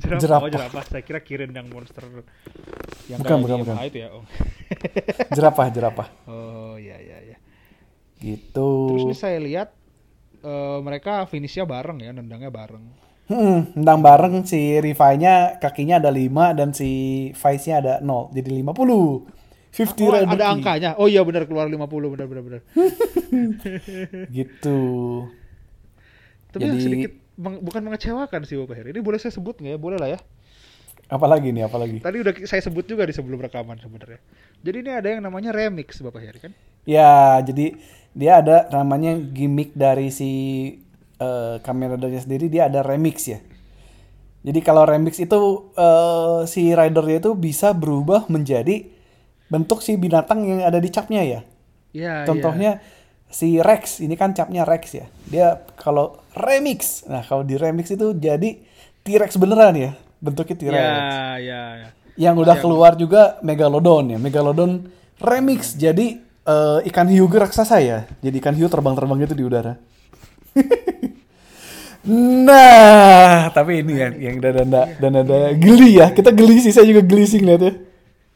jerapah. 0.00 0.20
Jerapah. 0.24 0.42
Oh, 0.42 0.50
jerapah. 0.50 0.82
Saya 0.90 1.02
kira 1.06 1.22
Kirin 1.22 1.54
yang 1.54 1.70
monster 1.70 2.02
yang 3.06 3.20
Bukan, 3.22 3.36
bukan, 3.46 3.56
bukan. 3.62 3.76
Itu 3.86 3.98
ya. 4.02 4.08
Oh. 4.10 4.24
Jerapah, 5.30 5.66
jerapah. 5.70 6.08
oh 6.32 6.74
iya 6.80 6.98
iya 6.98 7.18
iya. 7.32 7.36
Gitu. 8.18 8.70
Terus 8.90 9.04
ini 9.06 9.16
saya 9.16 9.38
lihat 9.38 9.68
eh, 10.44 10.78
mereka 10.84 11.24
finishnya 11.24 11.64
bareng 11.64 11.98
ya, 11.98 12.12
nendangnya 12.12 12.52
bareng. 12.52 12.84
Hmm, 13.24 13.72
tendang 13.72 14.04
bareng 14.04 14.44
si 14.44 14.76
Rifai-nya 14.78 15.56
kakinya 15.56 15.96
ada 15.96 16.12
5 16.12 16.52
dan 16.52 16.76
si 16.76 16.90
Vice-nya 17.32 17.80
ada 17.80 17.92
0. 18.04 18.28
Jadi 18.30 18.60
50. 18.60 19.24
50 19.74 20.06
Oh, 20.06 20.12
ada 20.28 20.52
angkanya. 20.52 20.90
Oh 21.00 21.08
iya 21.08 21.24
benar 21.24 21.48
keluar 21.48 21.66
50 21.66 21.88
benar 22.14 22.26
benar 22.28 22.42
benar. 22.44 22.60
Gitu. 24.36 24.78
Tapi 26.52 26.62
Jadi- 26.62 26.84
sedikit 26.84 27.12
meng- 27.34 27.64
bukan 27.64 27.82
mengecewakan 27.82 28.44
sih 28.46 28.54
Bapak 28.54 28.76
Heri. 28.78 28.94
Ini 28.94 29.00
boleh 29.02 29.18
saya 29.18 29.34
sebut 29.34 29.58
nggak 29.58 29.74
ya? 29.74 29.78
Boleh 29.80 29.98
lah 29.98 30.10
ya. 30.14 30.18
Apalagi 31.04 31.52
nih, 31.52 31.68
apalagi. 31.68 32.00
Tadi 32.00 32.16
udah 32.20 32.32
saya 32.44 32.60
sebut 32.60 32.84
juga 32.84 33.04
di 33.04 33.12
sebelum 33.12 33.36
rekaman 33.36 33.76
sebenarnya. 33.76 34.20
Jadi 34.64 34.76
ini 34.80 34.90
ada 34.92 35.08
yang 35.10 35.20
namanya 35.20 35.52
remix 35.52 36.00
Bapak 36.00 36.22
Heri 36.22 36.40
kan? 36.40 36.52
Ya, 36.84 37.40
jadi 37.40 37.76
dia 38.14 38.40
ada 38.40 38.70
namanya 38.70 39.18
gimmick 39.18 39.74
dari 39.74 40.08
si 40.08 40.30
eh, 41.18 41.56
kamera 41.60 41.98
dari 41.98 42.16
sendiri 42.16 42.46
dia 42.46 42.70
ada 42.70 42.80
remix 42.86 43.26
ya. 43.26 43.42
Jadi 44.44 44.60
kalau 44.62 44.86
remix 44.86 45.18
itu 45.18 45.70
eh, 45.74 46.40
si 46.46 46.70
ridernya 46.70 47.18
itu 47.18 47.34
bisa 47.34 47.74
berubah 47.74 48.30
menjadi 48.30 48.86
bentuk 49.50 49.82
si 49.82 49.98
binatang 49.98 50.46
yang 50.46 50.60
ada 50.62 50.78
di 50.78 50.88
capnya 50.88 51.22
ya. 51.26 51.40
Iya. 51.94 52.26
Contohnya 52.26 52.82
si 53.30 53.58
Rex, 53.58 54.02
ini 54.02 54.14
kan 54.14 54.34
capnya 54.34 54.62
Rex 54.66 54.94
ya. 54.94 55.06
Dia 55.30 55.62
kalau 55.78 56.22
remix, 56.38 57.06
nah 57.06 57.22
kalau 57.22 57.46
di 57.46 57.54
remix 57.54 57.90
itu 57.90 58.14
jadi 58.14 58.58
T-Rex 59.04 59.36
beneran 59.36 59.74
ya, 59.76 59.90
bentuknya 60.18 60.56
T-Rex. 60.56 60.86
iya, 61.38 61.62
iya. 61.84 61.88
Yang 62.14 62.34
udah 62.46 62.56
keluar 62.62 62.92
juga 62.94 63.42
Megalodon 63.42 64.14
ya. 64.14 64.18
Megalodon 64.18 64.86
remix 65.18 65.74
jadi 65.74 66.23
eh, 66.44 66.78
ikan 66.92 67.08
hiu 67.08 67.26
raksasa 67.26 67.80
ya. 67.80 68.04
Jadi 68.20 68.36
ikan 68.40 68.54
hiu 68.56 68.68
terbang-terbang 68.68 69.18
gitu 69.24 69.34
di 69.34 69.44
udara. 69.44 69.74
nah, 72.46 73.50
tapi 73.50 73.82
ini 73.82 73.94
yang 73.98 74.14
yang 74.20 74.36
dan 74.38 74.54
ada 74.68 74.82
dan 75.00 75.12
ada 75.24 75.38
geli 75.56 75.98
ya. 75.98 76.12
Kita 76.12 76.30
geli 76.30 76.60
sih, 76.60 76.70
saya 76.70 76.86
juga 76.86 77.02
geli 77.02 77.24
sih 77.26 77.40
ngeliatnya. 77.40 77.74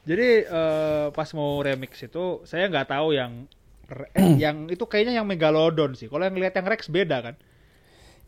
Jadi 0.08 0.28
eh, 0.48 1.06
pas 1.12 1.28
mau 1.36 1.60
remix 1.60 2.00
itu 2.00 2.40
saya 2.48 2.64
nggak 2.72 2.88
tahu 2.88 3.12
yang 3.12 3.44
eh, 4.16 4.34
yang 4.48 4.66
itu 4.72 4.84
kayaknya 4.88 5.20
yang 5.20 5.26
Megalodon 5.28 5.92
sih. 5.94 6.08
Kalau 6.08 6.24
yang 6.24 6.36
lihat 6.36 6.56
yang 6.56 6.66
Rex 6.66 6.88
beda 6.88 7.20
kan? 7.20 7.34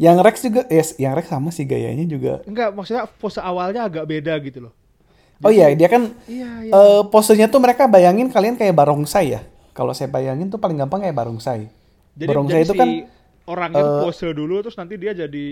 Yang 0.00 0.16
Rex 0.24 0.36
juga, 0.40 0.62
yes, 0.72 0.88
yang 0.96 1.12
Rex 1.12 1.28
sama 1.28 1.52
sih 1.52 1.68
gayanya 1.68 2.08
juga. 2.08 2.40
Enggak, 2.48 2.72
maksudnya 2.72 3.04
pose 3.04 3.36
awalnya 3.36 3.84
agak 3.84 4.08
beda 4.08 4.32
gitu 4.40 4.68
loh. 4.68 4.72
Oh 5.40 5.48
iya, 5.48 5.72
dia 5.72 5.88
kan 5.88 6.12
Iya, 6.28 6.68
iya. 6.68 6.72
eh 6.72 7.02
posenya 7.08 7.48
tuh 7.48 7.64
mereka 7.64 7.88
bayangin 7.88 8.28
kalian 8.28 8.60
kayak 8.60 8.76
barongsai 8.76 9.36
ya. 9.36 9.40
Kalau 9.76 9.92
saya 9.96 10.08
bayangin 10.10 10.50
tuh 10.52 10.58
paling 10.62 10.78
gampang 10.80 11.00
kayak 11.06 11.16
barongsai. 11.16 11.62
jadi 12.18 12.34
barongsai 12.34 12.62
jadi 12.62 12.66
itu 12.66 12.74
si 12.74 12.80
kan 12.80 12.90
orangnya 13.48 13.82
eh, 13.82 13.98
pose 13.98 14.26
dulu 14.34 14.54
terus 14.62 14.76
nanti 14.80 14.94
dia 15.00 15.12
jadi 15.14 15.46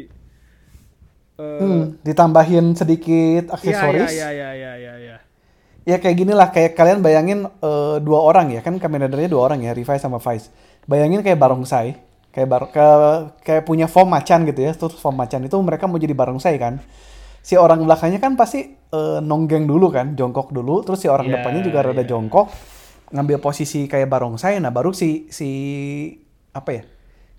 eh, 1.39 1.43
hmm, 1.61 2.03
ditambahin 2.07 2.67
sedikit 2.79 3.51
Iya, 3.63 3.79
aksesoris. 3.83 4.11
iya, 4.15 4.29
iya, 4.39 4.51
iya, 4.55 4.73
iya, 4.83 4.95
iya. 5.05 5.17
Ya 5.89 5.97
kayak 5.97 6.17
gini 6.21 6.33
lah, 6.37 6.53
kayak 6.53 6.77
kalian 6.77 7.01
bayangin 7.01 7.49
eh, 7.49 7.97
dua 8.05 8.21
orang 8.21 8.53
ya, 8.53 8.61
kan 8.61 8.77
Kamen 8.77 9.09
Rider-nya 9.09 9.31
dua 9.33 9.43
orang 9.49 9.65
ya, 9.65 9.73
Revive 9.73 10.01
sama 10.03 10.21
Vice. 10.21 10.53
Bayangin 10.85 11.25
kayak 11.25 11.41
barongsai, 11.41 11.97
kayak 12.29 12.49
bar 12.49 12.63
ke, 12.69 12.89
kayak 13.41 13.63
punya 13.65 13.89
form 13.89 14.13
macan 14.13 14.45
gitu 14.45 14.61
ya, 14.69 14.73
terus 14.77 15.01
form 15.01 15.17
macan 15.17 15.49
itu 15.49 15.57
mereka 15.65 15.89
mau 15.89 15.97
jadi 15.97 16.13
barongsai 16.13 16.57
kan. 16.61 16.77
Si 17.41 17.57
orang 17.57 17.81
belakangnya 17.89 18.21
kan 18.21 18.37
pasti 18.37 18.69
eh, 18.77 19.19
nonggeng 19.25 19.65
dulu 19.65 19.89
kan, 19.89 20.13
jongkok 20.13 20.53
dulu, 20.53 20.85
terus 20.85 21.01
si 21.01 21.09
orang 21.09 21.33
Iya, 21.33 21.41
depannya 21.41 21.63
juga 21.65 21.81
rada 21.81 22.05
iya. 22.05 22.09
jongkok, 22.09 22.53
ngambil 23.09 23.41
posisi 23.41 23.89
kayak 23.89 24.09
barongsai, 24.09 24.61
nah 24.61 24.69
baru 24.73 24.93
si 24.93 25.29
si 25.33 25.49
apa 26.53 26.71
ya, 26.73 26.83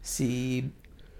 si 0.01 0.61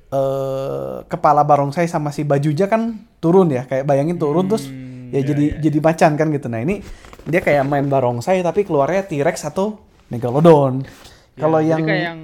eh 0.10 0.98
kepala 1.06 1.46
barongsai 1.46 1.86
sama 1.86 2.10
si 2.10 2.26
bajunya 2.26 2.66
kan 2.66 2.98
turun 3.22 3.54
ya, 3.54 3.70
kayak 3.70 3.86
bayangin 3.86 4.18
turun 4.18 4.50
terus 4.50 4.66
Hmm, 4.70 5.14
ya 5.14 5.22
iya, 5.22 5.28
jadi 5.34 5.46
iya. 5.54 5.60
jadi 5.62 5.78
macan 5.82 6.12
kan 6.18 6.28
gitu. 6.34 6.48
Nah 6.50 6.62
ini 6.62 6.82
dia 7.26 7.42
kayak 7.42 7.66
main 7.66 7.86
barongsai 7.86 8.42
tapi 8.46 8.66
keluarnya 8.66 9.06
T-Rex 9.06 9.46
atau 9.50 9.82
Megalodon. 10.10 10.82
Ya, 11.38 11.46
Kalau 11.46 11.60
jadi 11.62 11.70
yang 11.70 11.82
kayak 11.86 12.04
yang 12.10 12.20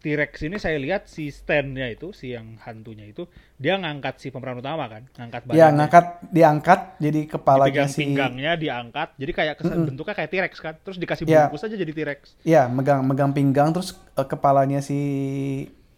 T-Rex 0.00 0.32
ini 0.42 0.56
saya 0.56 0.80
lihat 0.80 1.06
si 1.06 1.28
stand-nya 1.28 1.92
itu, 1.92 2.10
si 2.10 2.32
yang 2.32 2.56
hantunya 2.58 3.04
itu, 3.04 3.28
dia 3.54 3.76
ngangkat 3.76 4.16
si 4.16 4.32
pemeran 4.32 4.58
utama 4.58 4.88
kan, 4.88 5.04
ngangkat 5.12 5.42
ya 5.44 5.68
badannya. 5.68 5.76
ngangkat 5.76 6.04
diangkat 6.32 6.80
jadi 6.96 7.20
dipegang 7.28 7.88
si 7.88 7.98
pinggangnya 8.02 8.52
diangkat 8.56 9.08
jadi 9.14 9.32
kayak 9.32 9.54
kesan 9.60 9.78
bentuknya 9.86 10.14
kayak 10.16 10.30
T-Rex 10.32 10.52
kan 10.58 10.74
terus 10.80 10.96
dikasih 10.96 11.24
Ya. 11.24 11.46
bungkus 11.46 11.62
aja 11.62 11.76
jadi 11.76 11.92
T-Rex 11.92 12.20
ya 12.42 12.64
megang 12.66 13.04
megang 13.04 13.30
pinggang 13.30 13.70
terus 13.70 13.92
eh, 14.16 14.24
kepalanya 14.24 14.80
si 14.80 14.98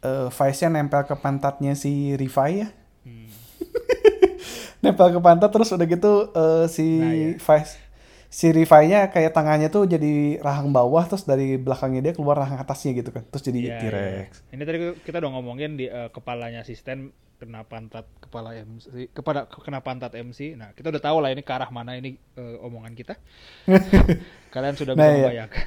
eh, 0.03 0.29
Vice-nya 0.29 0.69
nempel 0.69 1.07
ke 1.07 1.15
pantatnya 1.15 1.79
si 1.79 2.19
Rifai 2.19 2.53
ya. 2.59 2.69
Hmm. 3.07 3.31
nempel 4.83 5.15
ke 5.15 5.21
pantat 5.23 5.51
terus 5.51 5.71
udah 5.71 5.87
gitu 5.87 6.12
eh, 6.33 6.65
si 6.67 6.87
Nah, 6.99 7.12
ya. 7.15 7.29
Vice 7.38 7.73
si 8.33 8.49
Rifai-nya 8.49 9.12
kayak 9.12 9.37
tangannya 9.37 9.68
tuh 9.68 9.85
jadi 9.85 10.40
rahang 10.40 10.73
bawah 10.73 11.05
terus 11.05 11.29
dari 11.29 11.61
belakangnya 11.61 12.01
dia 12.01 12.12
keluar 12.16 12.40
rahang 12.40 12.57
atasnya 12.57 12.97
gitu 12.97 13.12
kan. 13.12 13.23
Terus 13.29 13.45
jadi 13.45 13.59
Iya, 13.61 13.77
T-Rex. 13.77 14.31
iya. 14.49 14.53
ini 14.57 14.62
tadi 14.64 14.79
kita 15.05 15.21
udah 15.21 15.31
ngomongin 15.37 15.77
di 15.77 15.85
eh, 15.87 16.09
kepalanya 16.09 16.64
asisten 16.64 17.12
kena 17.37 17.66
pantat 17.66 18.07
kepala 18.23 18.55
MC 18.55 19.11
kepada 19.11 19.51
kena 19.51 19.83
pantat 19.83 20.14
MC 20.14 20.55
nah 20.55 20.71
kita 20.73 20.95
udah 20.95 21.03
tahu 21.03 21.18
lah 21.18 21.35
ini 21.35 21.42
ke 21.42 21.51
arah 21.51 21.66
mana 21.68 21.99
ini 21.99 22.14
eh, 22.38 22.55
omongan 22.62 22.95
kita 22.95 23.18
kalian 24.55 24.79
sudah 24.79 24.95
bisa 24.95 25.03
Nah, 25.03 25.11
membayangkan 25.18 25.66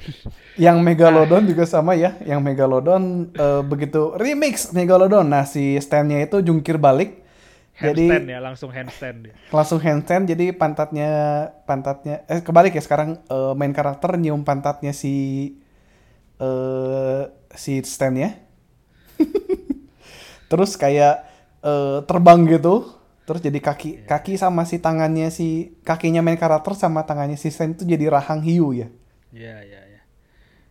Yang 0.56 0.76
Megalodon 0.80 1.44
juga 1.44 1.64
sama 1.68 1.92
ya. 1.92 2.16
Yang 2.24 2.40
Megalodon 2.40 3.02
eh, 3.28 3.62
begitu 3.62 4.16
remix 4.16 4.72
Megalodon. 4.72 5.28
Nah, 5.28 5.44
si 5.44 5.76
stand-nya 5.76 6.24
itu 6.24 6.40
jungkir 6.40 6.80
balik. 6.80 7.25
Handstand 7.76 8.24
Jadi 8.24 8.32
ya 8.32 8.40
langsung 8.40 8.70
handstand 8.72 9.18
dia 9.28 9.34
langsung 9.52 9.78
handstand 9.84 10.24
jadi 10.32 10.56
pantatnya 10.56 11.10
pantatnya 11.68 12.24
eh 12.24 12.40
kebalik 12.40 12.72
ya 12.72 12.80
sekarang 12.80 13.20
eh, 13.20 13.52
main 13.52 13.76
karakter 13.76 14.16
nyium 14.16 14.42
pantatnya 14.42 14.96
si 14.96 15.14
eh 16.40 17.22
si 17.56 17.80
stand-nya. 17.80 18.36
Terus 20.50 20.76
kayak 20.76 21.24
eh, 21.60 21.98
terbang 22.04 22.44
gitu. 22.48 22.92
Terus 23.26 23.42
jadi 23.42 23.58
kaki 23.58 24.06
kaki 24.06 24.38
sama 24.38 24.62
si 24.62 24.78
tangannya 24.78 25.34
si 25.34 25.74
kakinya 25.82 26.22
main 26.22 26.38
karakter 26.38 26.78
sama 26.78 27.02
tangannya 27.02 27.34
si 27.34 27.50
stand 27.50 27.74
itu 27.74 27.82
jadi 27.82 28.06
rahang 28.08 28.38
hiu 28.40 28.70
ya. 28.70 28.86
iya 29.34 29.60
iya 29.66 29.80
iya 29.82 30.02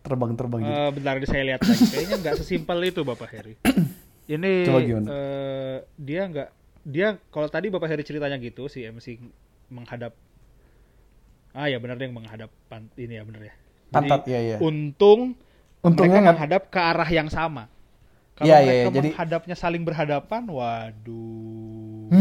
Terbang-terbang 0.00 0.64
gitu. 0.64 0.72
Eh, 0.72 0.90
bentar 0.96 1.14
saya 1.28 1.42
lihat 1.52 1.60
lagi 1.60 1.84
kayaknya 1.86 2.16
nggak 2.24 2.34
sesimpel 2.40 2.78
itu 2.82 3.04
Bapak 3.04 3.28
Heri 3.28 3.54
ini 4.34 4.64
Coba 4.64 4.80
gimana? 4.80 5.06
eh, 5.12 5.76
dia 6.00 6.22
nggak 6.26 6.48
dia 6.86 7.18
kalau 7.28 7.50
tadi 7.50 7.66
Bapak 7.66 7.90
Heri 7.90 8.06
ceritanya 8.06 8.38
gitu 8.38 8.70
si 8.70 8.86
MC 8.86 9.18
menghadap 9.68 10.14
ah 11.50 11.66
ya 11.66 11.76
benar 11.76 11.98
yang 11.98 12.14
menghadap 12.14 12.46
pan, 12.68 12.86
ini 12.94 13.18
ya 13.18 13.26
benar 13.26 13.42
ya 13.42 13.54
Pantat, 13.86 14.22
iya, 14.26 14.38
iya. 14.38 14.56
untung 14.58 15.34
Untungnya 15.82 16.18
mereka 16.18 16.30
menghadap 16.32 16.62
ke 16.68 16.78
arah 16.78 17.06
yang 17.06 17.26
sama 17.26 17.66
kalau 18.34 18.46
iya, 18.46 18.58
mereka 18.62 18.70
iya, 18.70 18.84
jadi- 18.92 19.10
menghadapnya 19.10 19.56
saling 19.56 19.82
berhadapan 19.82 20.42
waduh 20.46 22.06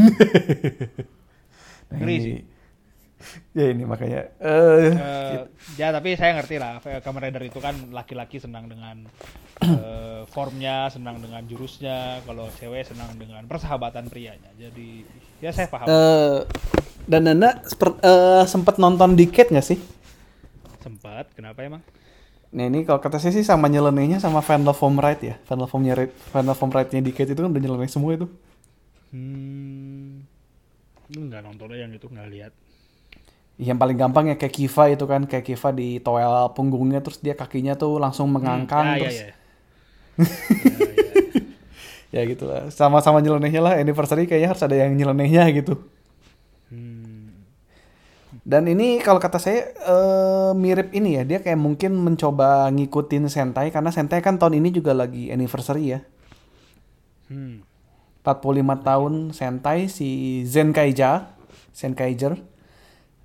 Nah, 1.85 2.01
ngeri 2.01 2.15
ini- 2.15 2.25
sih. 2.25 2.35
Ya 3.57 3.71
ini 3.71 3.83
makanya. 3.87 4.29
Eh 4.39 4.91
Eh, 4.95 5.39
ya 5.75 5.91
tapi 5.91 6.15
saya 6.15 6.39
ngerti 6.39 6.55
lah 6.55 6.79
Kamen 6.79 7.21
Rider 7.27 7.43
itu 7.43 7.59
kan 7.59 7.75
laki-laki 7.91 8.39
senang 8.39 8.67
dengan 8.71 9.07
eh, 9.63 10.21
formnya 10.29 10.87
senang 10.91 11.19
dengan 11.19 11.43
jurusnya. 11.47 12.23
Kalau 12.23 12.47
cewek 12.55 12.83
senang 12.87 13.15
dengan 13.19 13.43
persahabatan 13.47 14.07
prianya. 14.07 14.51
Jadi 14.55 15.03
ya 15.43 15.51
saya 15.51 15.67
paham. 15.67 15.87
Eh, 15.89 16.39
dan 17.05 17.21
Nanda 17.27 17.61
seper- 17.67 17.99
eh, 18.01 18.43
sempet 18.49 18.75
nonton 18.81 19.13
dikit 19.19 19.51
nggak 19.51 19.67
sih? 19.67 19.79
sempat 20.85 21.33
kenapa 21.33 21.65
emang? 21.65 21.81
Nah 22.55 22.65
ini 22.71 22.85
kalau 22.87 23.01
kata 23.03 23.17
saya 23.19 23.33
sih 23.35 23.43
sama 23.43 23.67
nyelenehnya 23.67 24.17
sama 24.21 24.39
Fan 24.45 24.63
Love 24.63 24.79
Home 24.85 24.99
Ride 25.01 25.23
ya. 25.33 25.35
Fan 25.47 25.57
Love 25.59 25.73
Home 25.75 25.85
Ride, 25.91 26.13
Fan 26.31 26.45
Love 26.47 26.61
Home 26.61 26.73
Ride-nya 26.73 27.01
dikit 27.03 27.27
itu 27.27 27.39
kan 27.41 27.51
udah 27.51 27.61
nyeleneh 27.63 27.89
semua 27.91 28.15
itu. 28.15 28.27
hmm 29.11 30.25
nggak 31.05 31.41
nonton 31.45 31.69
aja 31.73 31.85
yang 31.85 31.93
itu 31.93 32.07
nggak 32.09 32.29
lihat 32.33 32.53
Yang 33.55 33.77
paling 33.79 33.97
gampang 33.97 34.25
ya 34.31 34.35
kayak 34.35 34.51
Kiva 34.51 34.83
itu 34.91 35.05
kan 35.07 35.21
kayak 35.23 35.45
Kiva 35.47 35.69
di 35.71 36.03
toel 36.03 36.51
punggungnya 36.51 36.99
terus 36.99 37.23
dia 37.23 37.39
kakinya 37.39 37.79
tuh 37.79 38.03
langsung 38.03 38.27
mengangkang 38.27 38.99
ya, 38.99 38.99
terus 38.99 39.15
ya, 39.15 39.23
ya. 39.23 39.31
Ya, 39.31 39.31
ya. 42.11 42.21
ya 42.21 42.21
gitu 42.27 42.43
lah. 42.47 42.67
Sama-sama 42.71 43.23
nyelenehnya 43.23 43.61
lah 43.63 43.73
anniversary 43.79 44.27
kayaknya 44.27 44.49
harus 44.51 44.63
ada 44.63 44.75
yang 44.75 44.91
nyelenehnya 44.95 45.47
gitu. 45.55 45.79
Hmm. 46.67 47.31
Dan 48.45 48.69
ini 48.69 49.01
kalau 49.01 49.17
kata 49.17 49.39
saya 49.39 49.71
eh, 49.73 50.51
mirip 50.53 50.93
ini 50.93 51.17
ya, 51.17 51.23
dia 51.23 51.39
kayak 51.41 51.57
mungkin 51.57 51.95
mencoba 51.97 52.69
ngikutin 52.75 53.25
Sentai 53.31 53.71
karena 53.71 53.89
Sentai 53.89 54.19
kan 54.19 54.37
tahun 54.37 54.59
ini 54.59 54.69
juga 54.75 54.91
lagi 54.91 55.31
anniversary 55.31 55.95
ya. 55.95 55.99
Hmm. 57.31 57.65
45 58.25 58.81
tahun 58.81 59.13
Sentai 59.33 59.85
si 59.85 60.41
Zenkaiger, 60.49 61.29
Zenkaiger. 61.73 62.41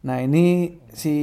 Nah, 0.01 0.17
ini 0.25 0.77
si 0.93 1.15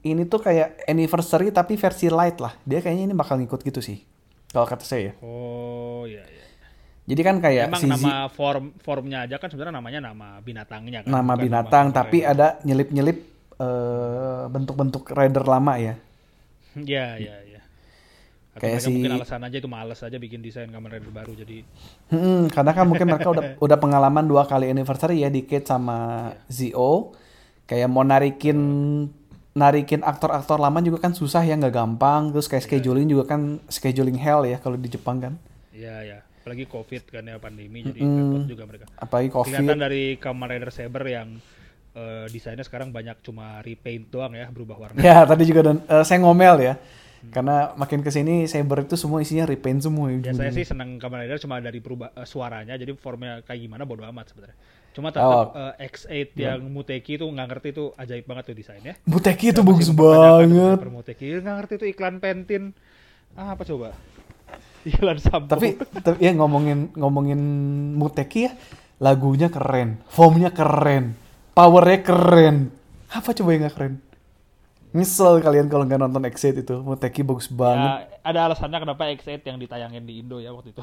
ini 0.00 0.22
tuh 0.24 0.40
kayak 0.40 0.84
anniversary 0.88 1.52
tapi 1.52 1.76
versi 1.76 2.08
light 2.08 2.40
lah. 2.40 2.52
Dia 2.64 2.80
kayaknya 2.80 3.04
ini 3.12 3.14
bakal 3.16 3.36
ngikut 3.40 3.60
gitu 3.64 3.80
sih. 3.80 4.00
Kalau 4.50 4.66
kata 4.66 4.82
saya 4.82 5.02
ya. 5.10 5.14
oh 5.22 6.02
ya 6.10 6.24
ya 6.26 6.46
Jadi 7.10 7.22
kan 7.26 7.36
kayak 7.42 7.66
Emang 7.70 7.80
si 7.82 7.86
Z- 7.90 8.02
nama 8.06 8.30
form 8.30 8.64
formnya 8.78 9.26
aja 9.26 9.36
kan 9.42 9.48
sebenarnya 9.50 9.74
namanya 9.78 10.00
nama 10.10 10.38
binatangnya 10.42 11.00
kan. 11.06 11.10
nama 11.10 11.32
bukan 11.34 11.42
binatang 11.42 11.86
Kamen 11.90 11.96
tapi 11.96 12.18
Rider. 12.22 12.32
ada 12.32 12.46
nyelip-nyelip 12.62 13.18
eh, 13.58 14.42
bentuk-bentuk 14.48 15.04
rider 15.10 15.44
lama 15.46 15.74
ya. 15.78 15.94
Iya, 16.76 17.06
iya, 17.18 17.36
iya. 17.46 17.60
Kayak 18.60 18.80
si- 18.82 18.92
mungkin 18.92 19.14
alasan 19.16 19.42
aja 19.46 19.56
itu 19.62 19.70
males 19.70 20.00
aja 20.02 20.18
bikin 20.18 20.42
desain 20.42 20.68
Kamen 20.68 20.90
Rider 20.90 21.10
baru 21.14 21.32
jadi 21.32 21.62
Hmm, 22.10 22.50
karena 22.50 22.74
kan 22.74 22.84
mungkin 22.90 23.06
mereka 23.06 23.30
udah 23.30 23.44
udah 23.64 23.78
pengalaman 23.78 24.26
dua 24.26 24.42
kali 24.44 24.66
anniversary 24.68 25.22
ya 25.22 25.30
Decade 25.30 25.64
sama 25.64 25.98
Zo. 26.50 27.14
Kayak 27.70 27.86
mau 27.86 28.02
narikin 28.02 28.58
narikin 29.54 30.02
aktor-aktor 30.02 30.58
lama 30.58 30.82
juga 30.82 30.98
kan 31.06 31.14
susah 31.14 31.46
ya 31.46 31.54
nggak 31.54 31.70
gampang. 31.70 32.34
Terus 32.34 32.50
kayak 32.50 32.66
scheduling 32.66 33.06
juga 33.06 33.30
kan 33.30 33.62
scheduling 33.70 34.18
hell 34.18 34.42
ya 34.42 34.58
kalau 34.58 34.74
di 34.74 34.90
Jepang 34.90 35.22
kan. 35.22 35.38
Iya 35.70 35.94
ya, 36.02 36.18
apalagi 36.42 36.66
COVID 36.66 37.02
kan 37.14 37.22
ya 37.30 37.38
pandemi 37.38 37.86
jadi 37.86 38.02
repot 38.02 38.42
juga 38.50 38.64
mereka. 38.66 38.84
Apalagi 38.98 39.28
Kelihatan 39.30 39.70
covid. 39.70 39.78
dari 39.86 40.04
Kamen 40.18 40.48
Rider 40.50 40.70
Saber 40.74 41.04
yang 41.06 41.28
eh, 41.94 42.26
desainnya 42.26 42.66
sekarang 42.66 42.90
banyak 42.90 43.22
cuma 43.22 43.62
repaint 43.62 44.10
doang 44.10 44.34
ya, 44.34 44.50
berubah 44.50 44.76
warna. 44.76 44.98
Ya 44.98 45.22
tadi 45.22 45.46
juga 45.46 45.70
dan 45.70 45.78
eh, 45.86 46.02
saya 46.02 46.18
ngomel 46.26 46.58
ya. 46.58 46.74
Karena 47.20 47.76
makin 47.76 48.00
ke 48.00 48.08
sini 48.08 48.48
Saber 48.48 48.88
itu 48.88 48.96
semua 48.96 49.20
isinya 49.20 49.44
repaint 49.46 49.84
semua. 49.84 50.10
Ya 50.10 50.34
saya 50.34 50.50
sih 50.50 50.66
seneng 50.66 50.98
Kamen 50.98 51.22
Rider 51.22 51.38
cuma 51.38 51.62
dari 51.62 51.78
perubah 51.78 52.10
eh, 52.18 52.26
suaranya, 52.26 52.74
jadi 52.74 52.92
formnya 52.98 53.46
kayak 53.46 53.60
gimana 53.62 53.86
bodo 53.86 54.02
amat 54.10 54.34
sebenarnya. 54.34 54.58
Cuma 54.90 55.14
tetap 55.14 55.54
Oh. 55.54 55.70
eh, 55.78 55.86
X8 55.86 56.34
yang 56.34 56.60
Muteki 56.66 57.14
itu 57.14 57.26
nggak 57.26 57.46
ngerti 57.46 57.68
itu 57.70 57.84
ajaib 57.94 58.24
banget 58.26 58.44
tuh 58.50 58.56
desainnya. 58.58 58.94
Buteki 59.06 59.54
itu 59.54 59.62
bagus 59.62 59.88
banget. 59.94 60.78
per 60.82 60.90
Muteki 60.90 61.26
nggak 61.38 61.56
ngerti 61.62 61.72
itu 61.78 61.86
iklan 61.94 62.18
Pentin. 62.18 62.74
Ah, 63.38 63.54
apa 63.54 63.62
coba? 63.62 63.94
Iklan 64.90 65.22
sampo. 65.22 65.46
Tapi, 65.46 65.78
tapi 65.78 66.18
ya 66.18 66.34
ngomongin 66.34 66.90
ngomongin 66.98 67.38
Muteki 67.94 68.50
ya, 68.50 68.52
lagunya 68.98 69.46
keren, 69.46 70.02
formnya 70.10 70.50
keren, 70.50 71.14
powernya 71.54 72.00
keren. 72.02 72.56
Apa 73.10 73.30
coba 73.30 73.54
yang 73.54 73.70
gak 73.70 73.74
keren? 73.78 73.94
Nyesel 74.90 75.38
kalian 75.38 75.70
kalau 75.70 75.86
nggak 75.86 76.02
nonton 76.02 76.26
Exit 76.26 76.58
itu, 76.58 76.82
Muteki 76.82 77.22
bagus 77.22 77.46
banget. 77.46 78.10
Ya, 78.10 78.18
ada 78.26 78.40
alasannya 78.50 78.78
kenapa 78.82 79.06
X8 79.14 79.46
yang 79.46 79.58
ditayangin 79.62 80.02
di 80.02 80.18
Indo 80.18 80.42
ya 80.42 80.50
waktu 80.50 80.74
itu. 80.74 80.82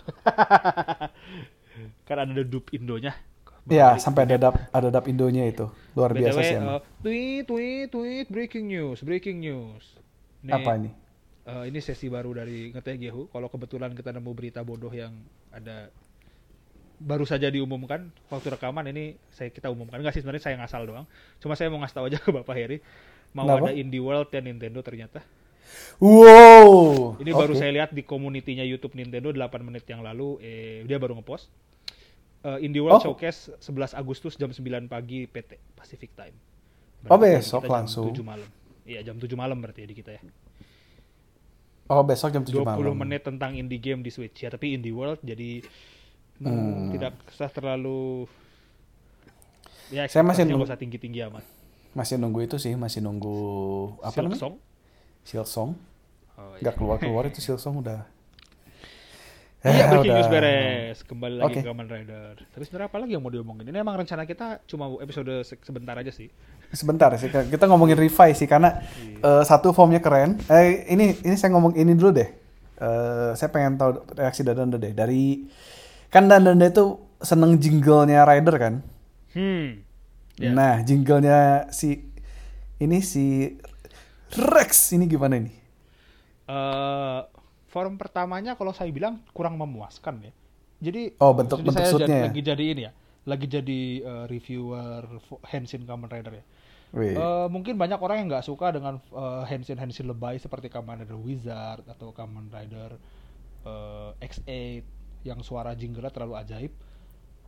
kan 2.08 2.18
ada 2.24 2.44
dub 2.48 2.64
Indonya. 2.72 3.12
Ya, 3.68 4.00
sampai 4.00 4.24
ada 4.28 4.36
dub 4.40 4.56
ada 4.72 4.88
dub 4.88 5.06
Indonya 5.12 5.44
itu, 5.48 5.68
luar 5.96 6.12
BTW, 6.12 6.20
biasa 6.24 6.40
sih 6.44 6.56
emang. 6.56 6.76
eh, 6.76 6.80
tweet, 7.04 7.44
tweet, 7.48 7.88
tweet, 7.92 8.28
breaking 8.32 8.66
news, 8.72 9.00
breaking 9.04 9.38
news. 9.44 9.84
Ini, 10.44 10.54
Apa 10.54 10.80
ini? 10.80 10.90
eh, 11.46 11.64
ini 11.70 11.80
sesi 11.80 12.08
baru 12.08 12.32
dari 12.36 12.72
Ngeteh 12.74 12.96
Gehu. 13.00 13.28
Kalau 13.32 13.48
kebetulan 13.52 13.92
kita 13.96 14.12
nemu 14.16 14.32
berita 14.34 14.62
bodoh 14.64 14.92
yang 14.92 15.14
ada 15.52 15.90
baru 16.98 17.30
saja 17.30 17.54
diumumkan 17.54 18.10
waktu 18.34 18.58
rekaman 18.58 18.90
ini 18.90 19.22
saya 19.30 19.54
kita 19.54 19.70
umumkan 19.70 20.02
enggak 20.02 20.18
sih 20.18 20.22
sebenarnya 20.26 20.44
saya 20.50 20.56
ngasal 20.62 20.84
doang. 20.88 21.06
Cuma 21.38 21.54
saya 21.54 21.70
mau 21.70 21.80
ngasih 21.82 21.96
tahu 21.96 22.06
aja 22.10 22.18
ke 22.22 22.30
Bapak 22.34 22.56
Heri 22.58 22.78
mau 23.36 23.46
Kenapa? 23.46 23.70
ada 23.70 23.72
Indie 23.76 24.02
World 24.02 24.32
ya 24.34 24.42
Nintendo 24.42 24.82
ternyata. 24.82 25.22
Wow. 26.00 27.18
Ini 27.20 27.32
baru 27.34 27.54
Oke. 27.54 27.60
saya 27.60 27.72
lihat 27.76 27.92
di 27.92 28.02
komunitinya 28.02 28.64
YouTube 28.64 28.96
Nintendo 28.96 29.30
8 29.30 29.62
menit 29.68 29.84
yang 29.90 30.02
lalu 30.02 30.40
eh 30.42 30.82
dia 30.88 30.98
baru 30.98 31.18
ngepost. 31.20 31.50
Eh, 32.40 32.60
Indie 32.62 32.80
World 32.80 33.00
Oh. 33.00 33.04
Showcase 33.08 33.52
11 33.60 33.94
Agustus 33.94 34.34
jam 34.34 34.48
9 34.48 34.62
pagi 34.86 35.26
PT 35.26 35.58
Pacific 35.74 36.14
Time. 36.14 36.38
Oh, 37.04 37.16
Berarti 37.16 37.34
besok 37.36 37.60
kita 37.60 37.68
jam 37.68 37.76
langsung. 37.76 38.06
7 38.08 38.24
malam. 38.24 38.50
Iya, 38.84 39.00
jam 39.04 39.16
7 39.16 39.34
malam 39.34 39.58
berarti 39.58 39.80
ya 39.82 39.88
di 39.88 39.96
kita 39.96 40.12
ya. 40.14 40.22
Oh, 41.88 42.02
besok 42.02 42.30
jam 42.30 42.44
7 42.44 42.52
20 42.54 42.68
malam. 42.84 42.96
menit 42.98 43.22
tentang 43.22 43.52
indie 43.54 43.78
game 43.78 44.00
di 44.00 44.10
Switch 44.10 44.38
ya, 44.38 44.50
tapi 44.50 44.74
Indie 44.74 44.92
World 44.92 45.20
jadi 45.22 45.64
hmm, 46.38 46.46
Hmm. 46.46 46.88
tidak 46.92 47.16
usah 47.26 47.48
terlalu 47.48 48.28
ya 49.90 50.04
Saya 50.06 50.22
masih 50.22 50.44
nunggu- 50.44 50.68
usah 50.68 50.76
tinggi-tinggi 50.76 51.24
amat. 51.26 51.44
Masih 51.94 52.16
nunggu 52.16 52.44
itu 52.44 52.58
sih, 52.58 52.76
masih 52.76 53.00
nunggu 53.00 53.38
apa 54.00 54.14
Silk 54.14 54.26
namanya? 54.28 54.40
Song? 54.40 54.56
Silksong. 55.24 55.70
Oh, 56.38 56.54
iya. 56.54 56.60
Nggak 56.62 56.74
keluar-keluar 56.76 57.24
itu 57.26 57.40
Silksong 57.40 57.82
udah. 57.82 58.06
Iya, 59.58 59.74
Eh, 59.74 59.88
breaking 59.90 60.06
udah. 60.06 60.16
news 60.16 60.30
beres. 60.30 60.98
Kembali 61.02 61.36
lagi 61.36 61.50
Oke. 61.50 61.60
ke 61.60 61.68
Kamen 61.68 61.88
Rider. 61.88 62.34
Tapi 62.46 62.64
sebenarnya 62.64 62.88
apa 62.88 62.98
lagi 62.98 63.12
yang 63.12 63.22
mau 63.22 63.30
diomongin? 63.30 63.66
Ini 63.66 63.78
emang 63.78 63.98
rencana 63.98 64.24
kita 64.24 64.62
cuma 64.64 64.86
episode 64.98 65.34
se- 65.42 65.58
sebentar 65.60 65.94
aja 65.94 66.08
sih. 66.10 66.30
Sebentar 66.70 67.10
sih, 67.16 67.26
kita 67.28 67.66
ngomongin 67.66 67.98
revise 67.98 68.38
sih 68.38 68.46
karena 68.46 68.78
Iya. 68.96 69.18
eh, 69.20 69.44
satu 69.44 69.72
formnya 69.72 69.98
keren. 69.98 70.38
Eh 70.46 70.86
ini 70.88 71.18
ini 71.18 71.36
saya 71.36 71.52
ngomong 71.52 71.74
ini 71.74 71.90
dulu 71.92 72.14
deh. 72.14 72.30
Eh 72.78 73.32
saya 73.34 73.50
pengen 73.50 73.76
tahu 73.76 73.92
reaksi 74.14 74.42
Dadanda 74.42 74.78
deh 74.78 74.94
dari 74.94 75.50
kan 76.08 76.30
Dadanda 76.30 76.64
itu 76.64 76.86
seneng 77.18 77.58
jinglenya 77.58 78.24
Rider 78.24 78.56
kan. 78.56 78.74
Hmm. 79.34 79.82
Ya. 80.38 80.54
Nah 80.54 80.80
jinglenya 80.80 81.40
si 81.72 82.06
ini 82.78 83.02
si 83.02 83.58
Rex 84.30 84.94
ini 84.94 85.10
gimana 85.10 85.40
nih? 85.40 85.56
Eh, 86.46 87.20
form 87.68 87.96
pertamanya 87.96 88.56
kalau 88.56 88.72
saya 88.72 88.90
bilang 88.90 89.20
kurang 89.32 89.56
memuaskan 89.56 90.24
ya. 90.24 90.34
Jadi 90.80 91.16
Oh, 91.18 91.34
bentuk- 91.34 91.60
jadi 91.60 91.68
bentuk 91.68 91.84
saya 91.84 91.94
jadi- 92.00 92.12
ya? 92.12 92.24
lagi 92.24 92.42
jadi 92.42 92.64
ini 92.66 92.82
ya, 92.84 92.92
lagi 93.26 93.46
jadi 93.46 93.82
eh, 94.00 94.26
reviewer 94.26 95.02
Henshin 95.46 95.84
Kamen 95.84 96.08
Rider 96.08 96.34
ya. 96.34 96.46
Wih. 96.96 97.14
Eh, 97.14 97.48
mungkin 97.50 97.76
banyak 97.76 98.00
orang 98.00 98.24
yang 98.24 98.28
nggak 98.32 98.46
suka 98.46 98.72
dengan 98.72 98.98
eh, 98.98 99.44
Henshin 99.46 99.76
Henshin 99.76 100.08
lebay 100.08 100.38
seperti 100.38 100.68
Kamen 100.68 101.04
Rider 101.04 101.18
Wizard 101.18 101.84
atau 101.86 102.12
Kamen 102.12 102.48
Rider 102.48 102.96
eh, 103.64 104.12
X8 104.24 104.50
yang 105.24 105.44
suara 105.44 105.74
jinglenya 105.74 106.08
terlalu 106.08 106.40
ajaib. 106.40 106.72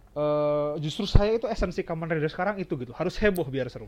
Eh, 0.09 0.71
justru 0.79 1.05
saya 1.05 1.31
itu 1.31 1.45
esensi 1.45 1.85
Kamen 1.85 2.09
Rider 2.09 2.27
sekarang 2.27 2.57
itu 2.57 2.75
gitu, 2.75 2.91
harus 2.91 3.15
heboh 3.15 3.45
biar 3.45 3.69
seru. 3.69 3.87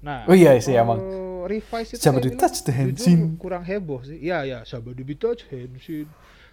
Nah, 0.00 0.26
Oh 0.26 0.34
iya 0.34 0.56
sih, 0.58 0.72
eh, 0.72 0.80
emang. 0.80 0.98
Revise 1.46 1.94
itu 1.94 2.02
bilang 2.02 2.38
touch 2.38 2.58
the 2.62 2.72
Henshin? 2.72 3.38
kurang 3.38 3.62
heboh 3.62 4.02
sih. 4.02 4.18
Iya 4.18 4.44
ya, 4.44 4.58
siapa 4.62 4.90
di 4.92 5.14
touch 5.14 5.46
Henshin 5.48 6.06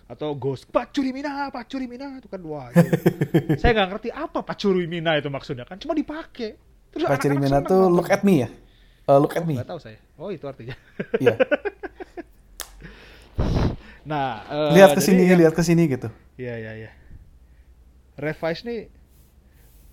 atau 0.09 0.33
Ghost 0.33 0.65
Pacuri 0.73 1.13
Mina, 1.13 1.53
Pacuri 1.53 1.85
Mina 1.85 2.17
itu 2.17 2.25
kan 2.25 2.41
wah. 2.41 2.73
itu. 2.73 2.81
saya 3.61 3.77
nggak 3.77 3.87
ngerti 3.93 4.09
apa 4.09 4.41
Pacuri 4.41 4.89
Mina 4.89 5.13
itu 5.15 5.29
maksudnya 5.29 5.69
kan, 5.69 5.77
cuma 5.77 5.93
dipakai. 5.93 6.57
Terus 6.89 7.05
anak-anak 7.05 7.21
Cirimina 7.21 7.47
seneng 7.61 7.69
tuh 7.69 7.77
nonton. 7.85 7.93
look 7.93 8.09
at 8.09 8.25
me 8.25 8.41
ya? 8.41 8.49
Eh, 9.05 9.17
look 9.21 9.37
at 9.37 9.41
Oh, 9.41 9.45
me. 9.45 9.53
nggak 9.61 9.69
tahu 9.69 9.77
saya. 9.77 10.01
Oh 10.17 10.33
itu 10.33 10.49
artinya. 10.49 10.73
Iya. 11.21 11.37
nah, 14.09 14.41
eh, 14.49 14.69
lihat 14.73 14.97
ke 14.97 15.01
sini, 15.01 15.23
lihat 15.29 15.53
ke 15.53 15.61
sini 15.61 15.85
gitu. 15.85 16.09
Iya 16.39 16.55
iya 16.57 16.71
iya. 16.85 16.91
Revise 18.17 18.61
nih 18.65 18.79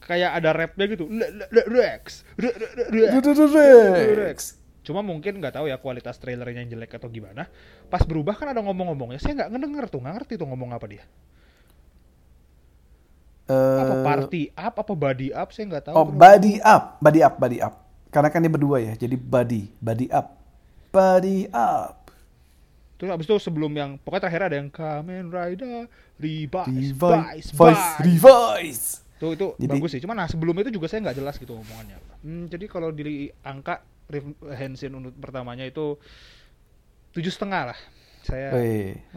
kayak 0.02 0.30
ada 0.40 0.50
rapnya 0.54 0.84
gitu. 0.88 1.04
Rex, 1.52 2.24
Re- 2.38 2.56
re- 2.56 2.72
re- 2.90 2.90
Rex. 2.90 3.12
Rex. 4.16 4.38
Cuma 4.86 5.02
mungkin 5.02 5.42
nggak 5.42 5.58
tahu 5.58 5.66
ya 5.66 5.82
kualitas 5.82 6.14
trailernya 6.22 6.62
yang 6.62 6.78
jelek 6.78 6.94
atau 6.94 7.10
gimana. 7.10 7.50
Pas 7.90 8.06
berubah 8.06 8.38
kan 8.38 8.54
ada 8.54 8.62
ngomong-ngomongnya. 8.62 9.18
Saya 9.18 9.34
nggak 9.42 9.50
ngedenger 9.50 9.84
tuh, 9.90 9.98
nggak 9.98 10.14
ngerti 10.22 10.32
tuh 10.38 10.46
ngomong 10.46 10.70
apa 10.70 10.86
dia. 10.86 11.02
Apa 13.50 13.94
Eh, 13.94 14.02
party 14.02 14.42
up, 14.54 14.74
apa 14.78 14.92
body 14.94 15.28
up, 15.34 15.48
saya 15.50 15.64
nggak 15.70 15.84
tahu. 15.90 15.94
Oh, 15.94 16.06
body 16.06 16.62
up, 16.62 17.02
body 17.02 17.20
up, 17.22 17.34
body 17.38 17.58
up. 17.58 17.74
Karena 18.14 18.30
kan 18.30 18.38
dia 18.38 18.50
berdua 18.50 18.78
ya, 18.78 18.94
jadi 18.94 19.18
body, 19.18 19.74
body 19.82 20.06
up, 20.14 20.38
body 20.94 21.50
up. 21.50 22.06
Terus 22.96 23.10
abis 23.12 23.26
itu 23.28 23.36
sebelum 23.42 23.70
yang 23.76 23.90
pokoknya 24.00 24.22
terakhir 24.24 24.42
ada 24.48 24.56
yang 24.56 24.70
Kamen 24.72 25.28
Rider 25.28 25.84
Revise, 26.16 26.96
Revise, 26.96 27.48
Vice, 27.52 27.86
Revise. 28.00 28.86
Tuh 29.20 29.36
itu 29.36 29.46
Jadi- 29.56 29.68
bagus 29.68 29.90
sih. 29.92 30.00
Cuma 30.00 30.16
nah 30.16 30.24
sebelum 30.24 30.56
itu 30.64 30.72
juga 30.72 30.88
saya 30.88 31.04
nggak 31.04 31.16
jelas 31.20 31.36
gitu 31.36 31.60
omongannya. 31.60 32.00
Hmm, 32.24 32.48
jadi 32.48 32.64
kalau 32.68 32.88
di 32.92 33.28
Henshin 34.54 34.94
unit 34.94 35.14
pertamanya 35.18 35.66
itu 35.66 35.98
tujuh 37.10 37.32
setengah 37.34 37.74
lah. 37.74 37.78
Saya 38.26 38.54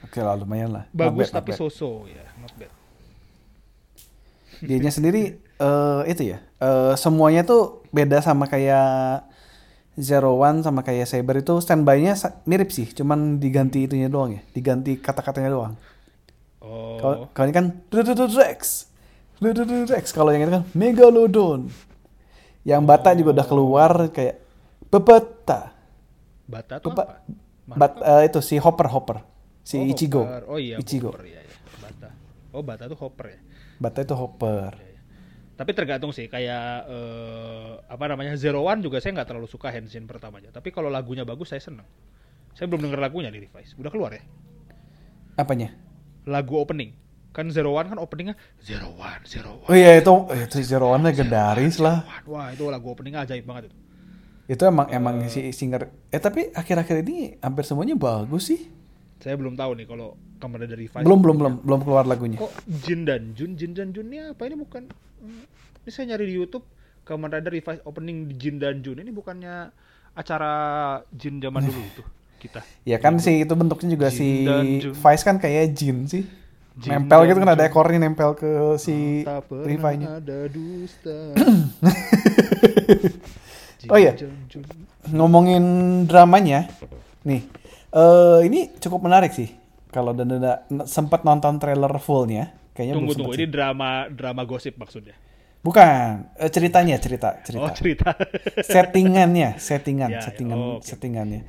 oke 0.01 0.19
lah 0.21 0.33
lumayan 0.37 0.69
lah. 0.69 0.83
Not 0.89 1.13
bagus 1.13 1.29
bad, 1.29 1.41
tapi 1.41 1.51
so-so 1.57 2.05
ya, 2.09 2.25
not 2.41 2.53
bad. 2.57 2.73
Dianya 4.65 4.89
sendiri 4.93 5.37
eh 5.39 6.01
itu 6.09 6.35
ya. 6.35 6.41
eh 6.61 6.93
semuanya 6.97 7.45
tuh 7.45 7.85
beda 7.93 8.21
sama 8.21 8.49
kayak 8.49 9.25
Zero 9.99 10.39
One 10.39 10.63
sama 10.63 10.79
kayak 10.81 11.11
Saber 11.11 11.43
itu 11.43 11.59
standby-nya 11.59 12.15
mirip 12.47 12.71
sih, 12.71 12.87
cuman 12.91 13.37
diganti 13.37 13.83
itunya 13.83 14.07
doang 14.07 14.35
ya, 14.35 14.41
diganti 14.55 14.95
kata-katanya 14.95 15.51
doang. 15.51 15.73
Oh, 16.59 17.27
kalau 17.31 17.47
ini 17.47 17.55
kan 17.55 17.65
Rex, 17.87 18.87
Rex. 19.39 20.11
Kalau 20.11 20.35
yang 20.35 20.43
itu 20.43 20.53
kan 20.59 20.63
Megalodon. 20.75 21.71
Yang 22.67 22.81
Bata 22.83 23.15
juga 23.15 23.39
udah 23.39 23.47
keluar 23.47 23.91
kayak 24.11 24.43
Bebata. 24.89 25.73
Bata 26.49 26.81
tuh 26.81 26.89
Beba- 26.91 27.21
apa? 27.21 27.77
Bat, 27.77 27.93
eh, 28.01 28.21
itu 28.25 28.41
si 28.41 28.57
Hopper 28.57 28.89
Hopper, 28.89 29.21
si 29.61 29.77
Oh, 29.77 29.85
Ichigo. 29.85 30.25
Hopper. 30.25 30.43
Oh 30.49 30.57
iya, 30.57 30.81
Ichigo. 30.81 31.13
Hopper, 31.13 31.29
iya, 31.29 31.41
iya. 31.45 31.55
Bata. 31.77 32.09
Oh, 32.49 32.65
Bata 32.65 32.89
tuh 32.89 32.97
Hopper 32.97 33.25
ya. 33.29 33.39
Bata 33.77 34.01
itu 34.01 34.15
Hopper. 34.17 34.73
Iya, 34.73 34.89
iya. 34.89 35.01
Tapi 35.53 35.71
tergantung 35.77 36.09
sih 36.09 36.25
kayak 36.25 36.89
eh, 36.89 37.71
apa 37.85 38.05
namanya 38.09 38.33
Zero 38.33 38.65
One 38.65 38.81
juga 38.81 38.97
saya 38.97 39.13
nggak 39.13 39.29
terlalu 39.29 39.45
suka 39.45 39.69
Henshin 39.69 40.09
pertamanya. 40.09 40.49
Tapi 40.49 40.73
kalau 40.73 40.89
lagunya 40.89 41.21
bagus 41.21 41.53
saya 41.53 41.61
seneng. 41.61 41.85
Saya 42.57 42.65
belum 42.65 42.89
denger 42.89 42.97
lagunya 42.97 43.29
di 43.29 43.45
Revise. 43.45 43.77
Udah 43.77 43.93
keluar 43.93 44.17
ya? 44.17 44.23
Apanya? 45.37 45.69
Lagu 46.25 46.57
opening. 46.57 46.97
kan 47.29 47.45
Zero 47.53 47.77
One 47.77 47.85
kan 47.85 48.01
openingnya 48.01 48.33
Zero 48.57 48.89
One 48.97 49.21
Zero 49.21 49.61
One 49.61 49.69
Oh 49.69 49.77
iya 49.77 50.01
itu 50.01 50.09
itu 50.33 50.65
Zero 50.65 50.89
One 50.89 51.05
legendaris 51.05 51.77
lah. 51.77 52.01
wah 52.25 52.49
itu 52.49 52.65
lagu 52.65 52.89
openingnya 52.89 53.21
ajaib 53.21 53.45
banget 53.45 53.69
itu 53.69 53.77
Itu 54.49 54.65
emang 54.65 54.89
emang 54.89 55.29
si 55.29 55.53
singer. 55.53 55.93
Eh 56.09 56.17
tapi 56.17 56.49
akhir-akhir 56.49 57.05
ini 57.05 57.37
hampir 57.37 57.61
semuanya 57.69 57.93
bagus 57.93 58.49
sih. 58.49 58.61
saya 59.19 59.35
belum 59.35 59.59
tahu 59.59 59.75
nih 59.75 59.83
kalau 59.83 60.15
Kamen 60.39 60.63
Rider 60.63 60.79
Revice 60.79 61.03
Belum 61.03 61.19
belum 61.19 61.35
belum 61.35 61.53
belum 61.59 61.79
keluar 61.83 62.07
lagunya. 62.07 62.39
kok 62.39 62.55
Jin 62.65 63.03
dan 63.03 63.35
Jun? 63.35 63.59
Jin 63.59 63.75
dan 63.75 63.91
Jun 63.91 64.07
ini 64.07 64.31
apa? 64.31 64.47
Ini 64.47 64.55
bukan 64.55 64.87
hmm, 64.87 65.43
ini 65.85 65.89
saya 65.91 66.15
nyari 66.15 66.31
di 66.31 66.39
YouTube. 66.39 66.63
Kamen 67.03 67.27
Rider 67.27 67.51
Revice 67.51 67.83
opening 67.83 68.31
di 68.31 68.35
Jin 68.39 68.57
dan 68.57 68.79
Jun. 68.79 68.97
Ini 69.03 69.11
bukannya 69.11 69.69
acara 70.15 70.51
Jin 71.11 71.43
zaman 71.43 71.67
dulu 71.67 71.81
itu 71.83 72.03
kita? 72.39 72.63
Ya 72.87 72.97
kan 73.03 73.19
sih 73.19 73.43
itu 73.43 73.53
bentuknya 73.59 73.99
juga 73.99 74.07
si 74.07 74.47
Jin 74.47 74.81
Jun. 74.81 74.93
Vice 74.95 75.23
kan 75.27 75.35
kayak 75.37 75.75
Jin 75.75 76.07
sih. 76.07 76.23
Jin 76.79 76.95
nempel 76.95 77.27
gitu 77.27 77.43
kan 77.43 77.59
ada 77.59 77.67
ekornya 77.67 77.99
nempel 77.99 78.39
ke 78.39 78.79
si 78.79 79.27
ada 79.27 80.47
dusta. 80.47 81.35
Jin 81.35 81.59
Oh 83.87 83.95
iya. 83.95 84.11
dan. 84.11 84.35
Ngomongin 85.09 85.63
dramanya, 86.03 86.67
nih, 87.23 87.47
eh 87.89 88.39
ini 88.43 88.75
cukup 88.75 89.07
menarik 89.07 89.31
sih. 89.31 89.47
Kalau 89.89 90.11
dan 90.11 90.27
sempat 90.85 91.23
nonton 91.23 91.57
trailer 91.57 91.89
fullnya, 91.97 92.51
kayaknya 92.75 92.93
tunggu 92.99 93.15
tunggu 93.15 93.31
sempet 93.31 93.39
ini 93.39 93.45
sih. 93.47 93.49
drama 93.49 93.89
drama 94.07 94.43
gosip 94.43 94.75
maksudnya 94.75 95.15
Bukan, 95.59 96.29
eh, 96.35 96.47
ceritanya 96.47 96.95
cerita 96.95 97.35
cerita. 97.41 97.67
oh 97.67 97.73
cerita 97.73 98.15
Settingannya, 98.63 99.57
settingan, 99.57 100.09
Ya, 100.09 100.15
ya. 100.15 100.21
settingan, 100.23 100.55
Oh, 100.55 100.75
oke. 100.77 100.85
settingannya. 100.85 101.41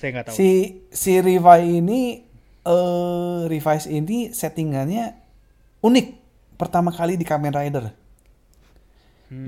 saya 0.00 0.08
nggak 0.10 0.24
tahu 0.26 0.34
Si 0.34 0.50
si 0.88 1.12
Rivai 1.18 1.78
ini 1.78 2.22
eh 2.62 3.40
Revise 3.46 3.86
ini 3.86 4.30
settingannya 4.30 5.14
unik. 5.78 6.06
Pertama 6.56 6.90
kali 6.90 7.14
di 7.14 7.22
Kamen 7.22 7.52
Rider. 7.52 7.90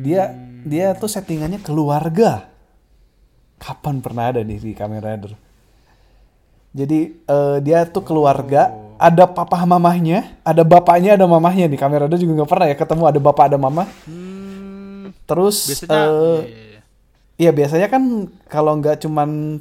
Dia 0.00 0.32
Hmm. 0.32 0.64
dia 0.64 0.92
tuh 0.92 1.06
settingannya 1.06 1.60
keluarga. 1.60 2.48
Kapan 3.56 4.00
pernah 4.00 4.28
ada 4.28 4.40
nih 4.40 4.58
di 4.58 4.72
Kamen 4.72 4.98
Rider? 4.98 5.32
Jadi 6.74 7.00
eh, 7.22 7.56
dia 7.60 7.86
tuh 7.86 8.02
keluarga, 8.02 8.66
Oh. 8.66 8.98
ada 8.98 9.24
papa 9.24 9.62
mamahnya, 9.62 10.40
ada 10.42 10.62
bapaknya, 10.62 11.14
ada 11.14 11.24
mamahnya 11.24 11.68
nih. 11.68 11.78
Kamen 11.78 12.02
Rider 12.02 12.18
juga 12.18 12.42
nggak 12.42 12.50
pernah 12.50 12.66
ya 12.66 12.74
ketemu 12.74 13.02
ada 13.06 13.20
bapak 13.20 13.44
ada 13.46 13.58
mama. 13.60 13.84
Hmm, 14.04 15.14
Terus 15.24 15.56
biasanya 15.70 15.94
eh, 15.94 16.08
iya, 16.10 16.40
iya. 16.44 16.80
Iya 17.34 17.50
biasanya 17.50 17.88
kan 17.88 18.02
kalau 18.46 18.72
nggak 18.76 19.00
cuman 19.00 19.58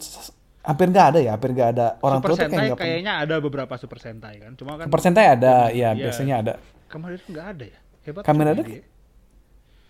hampir 0.61 0.87
nggak 0.89 1.07
ada 1.13 1.19
ya, 1.19 1.31
hampir 1.35 1.51
nggak 1.51 1.69
ada 1.75 1.85
orang 1.99 2.19
Super 2.19 2.29
tua 2.29 2.37
Sentai 2.39 2.57
kayak 2.63 2.77
kayaknya 2.79 3.13
ada 3.19 3.35
beberapa 3.37 3.73
Super 3.75 3.99
Sentai 3.99 4.35
kan 4.39 4.51
cuma 4.55 4.71
kan 4.75 4.85
Super 4.87 5.01
Sentai 5.01 5.25
ada, 5.27 5.53
ya 5.69 5.91
Iya. 5.91 5.99
biasanya 5.99 6.35
ada. 6.39 6.53
Rider 6.87 7.21
nggak 7.25 7.45
ada 7.51 7.65
ya 7.67 7.79
hebat 8.03 8.23
Rider 8.47 8.65
dia. 8.65 8.81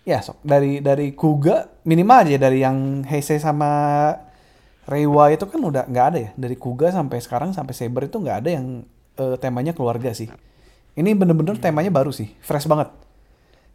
Ya 0.04 0.20
sok 0.20 0.40
dari 0.44 0.84
dari 0.84 1.16
Kuga 1.16 1.72
minimal 1.88 2.28
aja 2.28 2.40
dari 2.40 2.60
yang 2.60 3.08
Heisei 3.08 3.40
sama 3.40 3.72
Reiwa 4.84 5.32
itu 5.32 5.48
kan 5.48 5.64
udah 5.64 5.88
nggak 5.88 6.06
ada 6.12 6.20
ya. 6.20 6.30
Dari 6.36 6.60
Kuga 6.60 6.92
sampai 6.92 7.24
sekarang 7.24 7.56
sampai 7.56 7.72
Saber 7.72 8.12
itu 8.12 8.20
nggak 8.20 8.38
ada 8.44 8.50
yang 8.52 8.84
eh, 9.16 9.36
temanya 9.40 9.72
keluarga 9.72 10.12
sih. 10.12 10.28
Ini 10.94 11.16
bener-bener 11.18 11.58
temanya 11.58 11.90
baru 11.90 12.12
sih, 12.12 12.30
fresh 12.44 12.68
banget. 12.68 12.92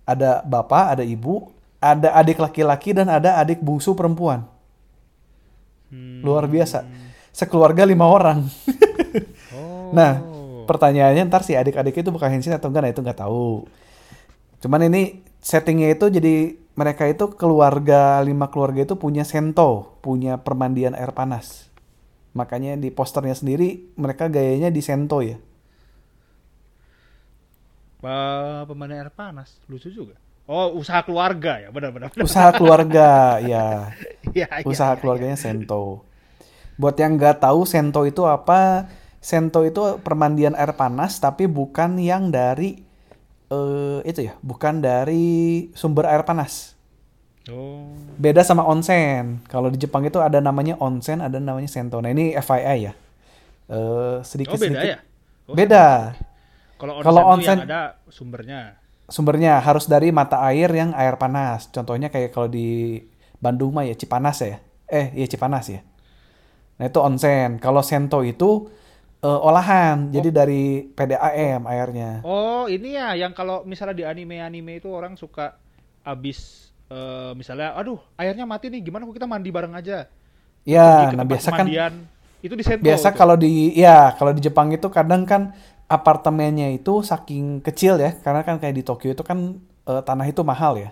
Ada 0.06 0.44
bapak, 0.44 1.00
ada 1.00 1.04
ibu, 1.04 1.50
ada 1.82 2.14
adik 2.14 2.38
laki-laki 2.38 2.94
dan 2.94 3.10
ada 3.10 3.40
adik 3.40 3.58
bungsu 3.58 3.96
perempuan. 3.96 4.46
Hmm. 5.88 6.20
Luar 6.22 6.46
biasa. 6.46 6.84
Sekeluarga 7.32 7.88
lima 7.88 8.04
orang. 8.06 8.44
oh 9.56 9.90
Nah, 9.96 10.20
pertanyaannya 10.68 11.24
ntar 11.32 11.40
si 11.42 11.56
adik-adik 11.56 11.96
itu 11.96 12.12
bukan 12.12 12.28
Henshin 12.28 12.52
atau 12.52 12.68
enggak, 12.68 12.82
nah 12.84 12.92
itu 12.92 13.00
nggak 13.00 13.20
tahu. 13.24 13.64
Cuman 14.60 14.84
ini 14.90 15.24
settingnya 15.42 15.94
itu 15.94 16.07
jadi 16.11 16.59
mereka 16.79 17.11
itu 17.11 17.31
keluarga 17.35 18.22
lima 18.22 18.51
keluarga 18.53 18.87
itu 18.87 18.94
punya 18.94 19.27
sento, 19.27 19.98
punya 20.05 20.38
permandian 20.38 20.94
air 20.94 21.11
panas. 21.11 21.66
Makanya 22.37 22.79
di 22.79 22.94
posternya 22.94 23.35
sendiri 23.35 23.90
mereka 23.98 24.31
gayanya 24.31 24.70
di 24.70 24.83
sento 24.85 25.18
ya. 25.24 25.38
Pemandangan 27.98 29.11
air 29.11 29.11
panas 29.11 29.59
lucu 29.66 29.90
juga 29.90 30.14
oh 30.48 30.81
usaha 30.81 31.05
keluarga 31.05 31.61
ya 31.61 31.68
benar-benar 31.68 32.09
Usaha 32.16 32.51
keluarga, 32.57 33.37
ya. 33.53 33.92
Usaha 34.64 34.96
iya, 34.96 34.98
keluarganya 34.98 35.37
sento. 35.37 36.03
Buat 36.81 36.96
yang 36.98 37.20
nggak 37.20 37.44
tahu 37.44 37.68
sento 37.68 38.09
itu 38.09 38.24
apa? 38.24 38.88
Sento 39.20 39.62
itu 39.68 40.01
permandian 40.01 40.57
air 40.57 40.72
panas 40.72 41.20
tapi 41.20 41.44
bukan 41.44 42.01
yang 42.01 42.33
dari 42.33 42.88
eh 43.48 43.98
itu 44.11 44.20
ya, 44.28 44.34
bukan 44.44 44.84
dari 44.84 45.26
sumber 45.72 46.04
air 46.08 46.22
panas. 46.28 46.76
oh 47.50 47.88
Beda 48.18 48.42
sama 48.42 48.66
onsen. 48.66 49.40
Kalau 49.46 49.70
di 49.70 49.78
Jepang 49.78 50.02
itu 50.04 50.18
ada 50.18 50.42
namanya 50.42 50.74
onsen, 50.82 51.22
ada 51.22 51.38
namanya 51.38 51.70
sento. 51.70 52.02
Nah 52.02 52.11
ini 52.11 52.34
FYI 52.34 52.78
ya. 52.90 52.92
Eh 53.70 54.16
sedikit 54.26 54.56
oh 54.56 54.61
beda 54.61 54.80
sedikit. 54.80 54.90
ya 54.94 54.98
Oh, 55.48 55.56
Beda. 55.56 56.12
kalau 56.78 57.22
onsen, 57.32 57.58
yang 57.58 57.64
onsen- 57.64 57.66
ada 57.66 57.80
sumbernya 58.12 58.61
Sumbernya 59.08 59.56
harus 59.64 59.88
dari 59.88 60.12
mata 60.12 60.44
air 60.44 60.68
yang 60.68 60.92
air 60.92 61.16
panas. 61.16 61.72
Contohnya 61.72 62.12
kayak 62.12 62.28
kalau 62.37 62.44
di 62.52 63.00
Bandung 63.40 63.72
mah 63.72 63.88
ya 63.88 63.96
Cipanas 63.96 64.37
ya. 64.44 64.61
Eh, 64.84 65.16
iya 65.16 65.24
Cipanas 65.24 65.64
ya. 65.72 65.80
Nah, 66.78 66.87
itu 66.87 66.98
onsen. 67.02 67.58
Kalau 67.58 67.82
sento 67.82 68.20
itu 68.22 68.68
eh, 69.24 69.40
olahan. 69.48 70.11
Jadi 70.14 70.28
dari 70.35 70.62
PDAM 70.96 71.62
airnya. 71.66 72.11
oh 72.22 72.66
ini 72.70 72.98
ya 72.98 73.14
yang 73.14 73.33
kalau 73.35 73.62
misalnya 73.66 73.96
di 74.00 74.04
anime-anime 74.07 74.78
itu 74.83 74.88
orang 74.90 75.14
suka 75.18 75.59
abis 76.04 76.38
eh, 76.90 77.33
misalnya 77.38 77.74
aduh 77.78 77.98
airnya 78.20 78.44
mati 78.48 78.66
nih 78.72 78.81
gimana 78.87 79.02
kalau 79.07 79.16
kita 79.16 79.28
mandi 79.31 79.50
bareng 79.54 79.74
aja 79.76 80.09
Ya, 80.68 81.11
nah 81.16 81.24
biasa 81.24 81.48
kan 81.57 81.66
itu 82.42 82.54
di 82.54 82.64
Sento 82.66 82.87
biasa 82.87 83.09
itu. 83.09 83.18
kalau 83.18 83.35
di 83.38 83.74
ya, 83.74 84.14
kalau 84.18 84.33
di 84.37 84.40
Jepang 84.44 84.70
itu 84.70 84.87
kadang 84.92 85.26
kan 85.26 85.54
apartemennya 85.88 86.68
itu 86.76 87.00
saking 87.02 87.64
kecil 87.64 87.98
ya, 87.98 88.14
karena 88.20 88.44
kan 88.46 88.61
kayak 88.62 88.74
di 88.76 88.85
Tokyo 88.87 89.11
itu 89.16 89.24
kan 89.26 89.59
eh, 89.88 90.02
tanah 90.04 90.26
itu 90.28 90.42
mahal 90.46 90.78
ya. 90.78 90.90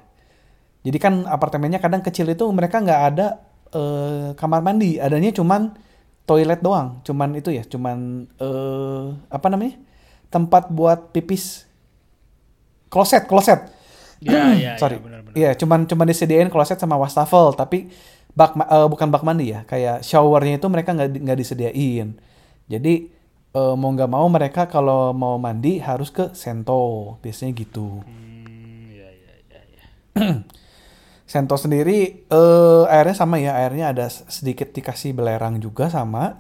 Jadi 0.87 0.99
kan 1.03 1.15
apartemennya 1.27 1.83
kadang 1.83 2.01
kecil 2.05 2.31
itu 2.31 2.47
mereka 2.55 2.79
nggak 2.83 3.01
ada 3.15 3.27
eh, 3.75 4.29
kamar 4.39 4.61
mandi, 4.62 4.99
adanya 5.03 5.31
cuman 5.35 5.75
toilet 6.27 6.61
doang, 6.61 6.99
cuman 7.07 7.39
itu 7.39 7.55
ya, 7.55 7.62
cuman 7.62 8.27
eh, 8.37 9.05
apa 9.31 9.47
namanya? 9.47 9.79
tempat 10.27 10.69
buat 10.69 11.15
pipis. 11.15 11.65
Kloset, 12.91 13.31
kloset. 13.31 13.71
ya 14.19 14.53
ya 14.59 14.73
Sorry. 14.83 14.99
ya, 14.99 15.03
benar-benar 15.03 15.35
Iya, 15.39 15.51
cuman 15.55 15.87
cuman 15.87 16.07
disediain 16.11 16.51
kloset 16.51 16.83
sama 16.83 16.99
wastafel, 16.99 17.55
tapi 17.55 17.89
bak 18.35 18.59
ma- 18.59 18.69
eh, 18.69 18.89
bukan 18.91 19.09
bak 19.09 19.23
mandi 19.23 19.55
ya, 19.55 19.62
kayak 19.65 20.03
showernya 20.03 20.59
itu 20.59 20.67
mereka 20.67 20.93
nggak 20.93 21.09
nggak 21.23 21.39
disediain. 21.39 22.19
Jadi 22.67 22.95
eh, 23.55 23.75
mau 23.79 23.91
nggak 23.95 24.11
mau 24.11 24.27
mereka 24.27 24.67
kalau 24.67 25.15
mau 25.15 25.39
mandi 25.39 25.79
harus 25.79 26.11
ke 26.11 26.35
sento, 26.35 27.17
biasanya 27.23 27.53
gitu. 27.55 28.03
Hmm, 28.03 28.91
ya 28.91 29.09
ya 29.15 29.35
ya 29.47 29.61
ya 29.62 29.85
Sento 31.27 31.59
sendiri 31.59 32.23
eh 32.31 32.85
airnya 32.87 33.17
sama 33.19 33.37
ya, 33.43 33.59
airnya 33.59 33.91
ada 33.91 34.07
sedikit 34.11 34.71
dikasih 34.71 35.11
belerang 35.11 35.59
juga 35.59 35.91
sama, 35.91 36.39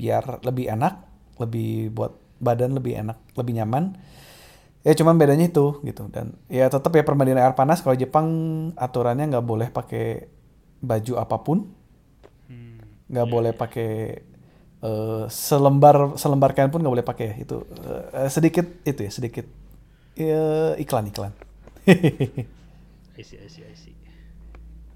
biar 0.00 0.40
lebih 0.48 0.72
enak, 0.72 0.94
lebih 1.42 1.92
buat 1.92 2.16
badan 2.40 2.72
lebih 2.72 2.96
enak, 3.04 3.18
lebih 3.36 3.52
nyaman. 3.60 3.84
Ya 4.82 4.92
cuman 4.98 5.14
bedanya 5.14 5.46
itu 5.46 5.78
gitu 5.86 6.10
dan 6.10 6.34
ya 6.50 6.66
tetap 6.66 6.90
ya 6.98 7.06
permandian 7.06 7.38
air 7.38 7.54
panas 7.54 7.78
kalau 7.86 7.94
Jepang 7.94 8.26
aturannya 8.74 9.30
nggak 9.30 9.46
boleh 9.46 9.68
pakai 9.70 10.26
baju 10.82 11.12
apa 11.22 11.36
pun, 11.46 11.58
Hmm. 12.48 12.78
nggak 13.10 13.28
boleh 13.28 13.52
pakai 13.52 13.90
eh, 14.82 15.24
selembar 15.30 16.16
selembar 16.18 16.52
kain 16.56 16.70
pun 16.72 16.80
nggak 16.82 16.94
boleh 17.00 17.06
pakai 17.06 17.28
itu 17.42 17.62
Eh, 18.14 18.30
sedikit 18.32 18.66
itu 18.86 19.00
ya 19.06 19.10
sedikit 19.12 19.46
ya, 20.18 20.74
iklan 20.78 21.08
iklan. 21.12 21.32
I 23.18 23.22
see, 23.22 23.38
I 23.38 23.48
see, 23.48 23.64
I 23.64 23.74
see. 23.74 23.94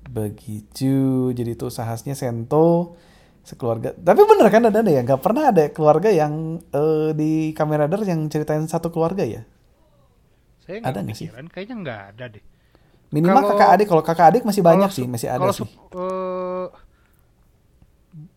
Begitu, 0.07 0.95
jadi 1.31 1.51
itu 1.53 1.67
sahasnya 1.67 2.15
Sento 2.15 2.95
sekeluarga. 3.43 3.95
Tapi 3.95 4.21
bener 4.27 4.47
kan 4.51 4.63
ada 4.67 4.79
ada 4.83 4.91
ya, 4.91 5.03
nggak 5.03 5.23
pernah 5.23 5.51
ada 5.55 5.71
keluarga 5.71 6.11
yang 6.11 6.59
eh, 6.71 7.11
di 7.15 7.31
Kamen 7.53 7.87
Rider 7.87 8.03
yang 8.07 8.21
ceritain 8.27 8.67
satu 8.67 8.91
keluarga 8.91 9.23
ya. 9.23 9.43
Saya 10.67 10.83
Ada 10.83 11.03
nggak 11.03 11.15
sih? 11.15 11.31
kayaknya 11.31 11.77
nggak 11.79 12.01
ada 12.15 12.25
deh. 12.27 12.45
Minimal 13.15 13.39
Kalau- 13.39 13.51
kakak 13.55 13.71
adik, 13.79 13.87
kalau 13.87 14.03
kakak 14.03 14.27
adik 14.35 14.43
masih 14.43 14.63
banyak 14.67 14.91
sih, 14.91 15.07
masih 15.07 15.31
ada 15.31 15.47
sih. 15.55 15.63
su- 15.63 15.71
eh, 15.95 16.67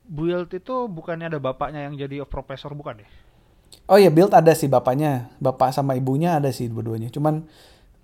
Build 0.10 0.50
itu 0.50 0.76
bukannya 0.90 1.30
ada 1.30 1.38
bapaknya 1.38 1.86
yang 1.86 1.94
jadi 1.94 2.26
profesor 2.26 2.74
bukan 2.74 3.02
deh? 3.02 3.10
Oh 3.86 3.98
iya, 3.98 4.10
build 4.10 4.34
ada 4.34 4.54
sih 4.58 4.66
bapaknya, 4.66 5.30
bapak 5.38 5.70
sama 5.70 5.94
ibunya 5.94 6.38
ada 6.38 6.50
sih 6.50 6.66
dua-duanya. 6.66 7.14
Cuman 7.14 7.46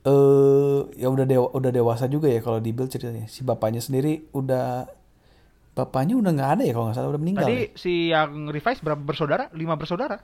eh 0.06 0.80
ya 0.96 1.08
udah 1.10 1.26
dewa, 1.26 1.48
udah 1.52 1.72
dewasa 1.74 2.06
juga 2.06 2.30
ya 2.30 2.40
kalau 2.40 2.62
di 2.62 2.70
build 2.70 2.90
ceritanya. 2.90 3.26
Si 3.26 3.42
bapaknya 3.42 3.82
sendiri 3.82 4.30
udah 4.32 4.86
bapaknya 5.74 6.16
udah 6.16 6.32
nggak 6.32 6.52
ada 6.56 6.64
ya 6.64 6.72
kalau 6.72 6.86
nggak 6.88 6.98
salah 6.98 7.10
udah 7.10 7.22
meninggal. 7.22 7.48
Tadi 7.50 7.58
ya. 7.58 7.68
si 7.74 7.94
yang 8.14 8.48
revise 8.48 8.80
berapa 8.80 9.02
bersaudara? 9.02 9.50
Lima 9.52 9.76
bersaudara. 9.76 10.22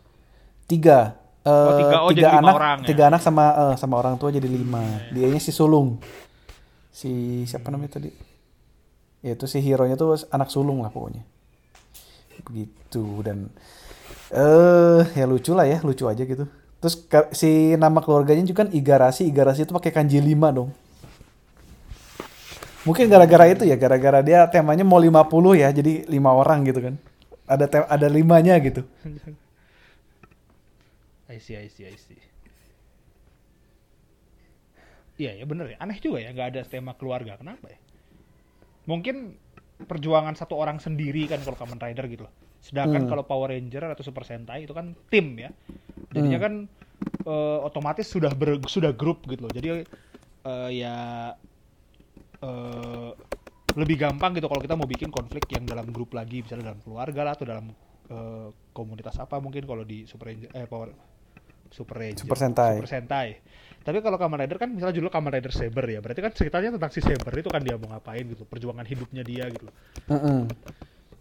Tiga, 0.65 1.17
Eh, 1.41 1.49
Oh, 1.49 1.73
tiga- 1.73 2.01
oh, 2.05 2.11
jadi 2.13 2.37
lima 2.37 2.45
anak, 2.45 2.53
orang 2.53 2.77
ya? 2.85 2.87
tiga 2.93 3.03
anak 3.09 3.21
sama 3.25 3.45
eh, 3.49 3.75
sama 3.75 3.97
orang 3.97 4.13
tua 4.15 4.29
jadi 4.29 4.45
lima. 4.45 5.09
Dianya 5.09 5.41
si 5.41 5.49
sulung. 5.49 5.97
Si 6.93 7.09
siapa 7.49 7.73
namanya 7.73 7.97
tadi? 7.97 8.13
Ya 9.25 9.33
itu 9.33 9.49
si 9.49 9.57
hero-nya 9.57 9.97
tuh 9.97 10.13
anak 10.29 10.53
sulung 10.53 10.85
lah 10.85 10.93
pokoknya. 10.93 11.25
Begitu 12.45 13.25
dan 13.25 13.49
eh 14.29 15.01
ya 15.17 15.25
lucu 15.25 15.57
lah 15.57 15.65
ya, 15.65 15.81
lucu 15.81 16.05
aja 16.05 16.21
gitu. 16.21 16.45
Terus 16.81 17.05
si 17.37 17.77
nama 17.77 18.01
keluarganya 18.01 18.41
juga 18.41 18.65
kan 18.65 18.73
Igarashi, 18.73 19.29
Igarashi 19.29 19.69
itu 19.69 19.73
pakai 19.73 19.93
kanji 19.93 20.17
5 20.17 20.49
dong. 20.49 20.73
Mungkin 22.81 23.05
gara-gara 23.05 23.45
itu 23.53 23.61
ya, 23.69 23.77
gara-gara 23.77 24.25
dia 24.25 24.41
temanya 24.49 24.81
mau 24.81 24.97
50 24.97 25.61
ya, 25.61 25.69
jadi 25.69 26.09
lima 26.09 26.33
orang 26.33 26.65
gitu 26.65 26.81
kan. 26.81 26.97
Ada 27.45 27.69
tem 27.69 27.85
ada 27.85 28.07
limanya 28.09 28.57
gitu. 28.57 28.81
I 31.29 31.37
see, 31.37 31.53
I 31.53 31.69
see, 31.69 31.85
I 31.85 31.93
see. 31.93 32.17
Iya 35.21 35.37
ya 35.37 35.45
bener 35.45 35.69
ya, 35.69 35.77
aneh 35.77 36.01
juga 36.01 36.17
ya 36.17 36.33
nggak 36.33 36.57
ada 36.57 36.61
tema 36.65 36.97
keluarga. 36.97 37.37
Kenapa 37.37 37.69
ya? 37.69 37.77
Mungkin 38.89 39.37
perjuangan 39.85 40.33
satu 40.33 40.57
orang 40.57 40.81
sendiri 40.81 41.29
kan 41.29 41.37
kalau 41.45 41.53
Kamen 41.53 41.77
Rider 41.77 42.09
gitu 42.09 42.25
loh. 42.25 42.33
Sedangkan 42.61 43.03
Hmm. 43.03 43.09
kalau 43.09 43.23
Power 43.25 43.49
Ranger 43.49 43.89
atau 43.89 44.05
Super 44.05 44.21
Sentai 44.23 44.63
itu 44.63 44.71
kan 44.71 44.93
tim 45.09 45.33
ya. 45.35 45.49
Jadinya 46.13 46.37
Hmm. 46.39 46.45
kan 46.45 46.53
eh, 47.25 47.59
otomatis 47.65 48.05
sudah 48.05 48.29
ber, 48.37 48.61
sudah 48.69 48.93
grup 48.93 49.25
gitu 49.25 49.49
loh. 49.49 49.51
Jadi 49.51 49.67
eh, 50.45 50.69
ya 50.71 50.95
eh, 52.41 53.09
lebih 53.71 53.95
gampang 53.97 54.35
gitu 54.35 54.51
kalau 54.51 54.61
kita 54.61 54.75
mau 54.75 54.85
bikin 54.85 55.09
konflik 55.09 55.47
yang 55.49 55.63
dalam 55.63 55.87
grup 55.89 56.11
lagi, 56.11 56.43
misalnya 56.43 56.75
dalam 56.75 56.81
keluarga 56.83 57.21
lah 57.23 57.33
atau 57.33 57.45
dalam 57.47 57.65
eh, 58.11 58.47
komunitas 58.75 59.15
apa 59.17 59.39
mungkin 59.39 59.63
kalau 59.65 59.81
di 59.87 60.03
Super 60.05 60.31
Ranger 60.31 60.49
eh 60.53 60.67
Power 60.67 60.89
Super 61.71 61.95
Ranger 62.03 62.27
Super 62.27 62.37
Sentai. 62.37 62.73
Super 62.77 62.91
Sentai. 62.91 63.27
Tapi 63.81 63.97
kalau 64.05 64.21
Kamen 64.21 64.45
Rider 64.45 64.61
kan 64.61 64.69
misalnya 64.69 64.93
judul 64.93 65.09
Kamen 65.09 65.31
Rider 65.33 65.49
Saber 65.49 65.89
ya, 65.89 66.05
berarti 66.05 66.21
kan 66.21 66.29
ceritanya 66.35 66.69
tentang 66.77 66.91
si 66.93 67.01
Saber 67.01 67.33
itu 67.33 67.49
kan 67.49 67.65
dia 67.65 67.81
mau 67.81 67.89
ngapain 67.89 68.21
gitu, 68.29 68.45
perjuangan 68.45 68.85
hidupnya 68.85 69.25
dia 69.25 69.49
gitu. 69.49 69.65
loh. 69.65 69.75
Mm-mm. 70.05 70.39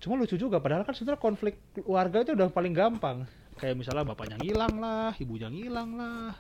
Cuma 0.01 0.16
lucu 0.16 0.34
juga, 0.40 0.57
padahal 0.59 0.82
kan 0.82 0.96
sebenarnya 0.96 1.20
konflik 1.20 1.61
keluarga 1.76 2.24
itu 2.24 2.32
udah 2.32 2.48
paling 2.48 2.72
gampang. 2.72 3.28
Kayak 3.61 3.76
misalnya 3.76 4.09
bapaknya 4.09 4.40
ngilang 4.40 4.74
lah, 4.80 5.12
ibunya 5.20 5.53
ngilang 5.53 5.90
lah, 6.01 6.32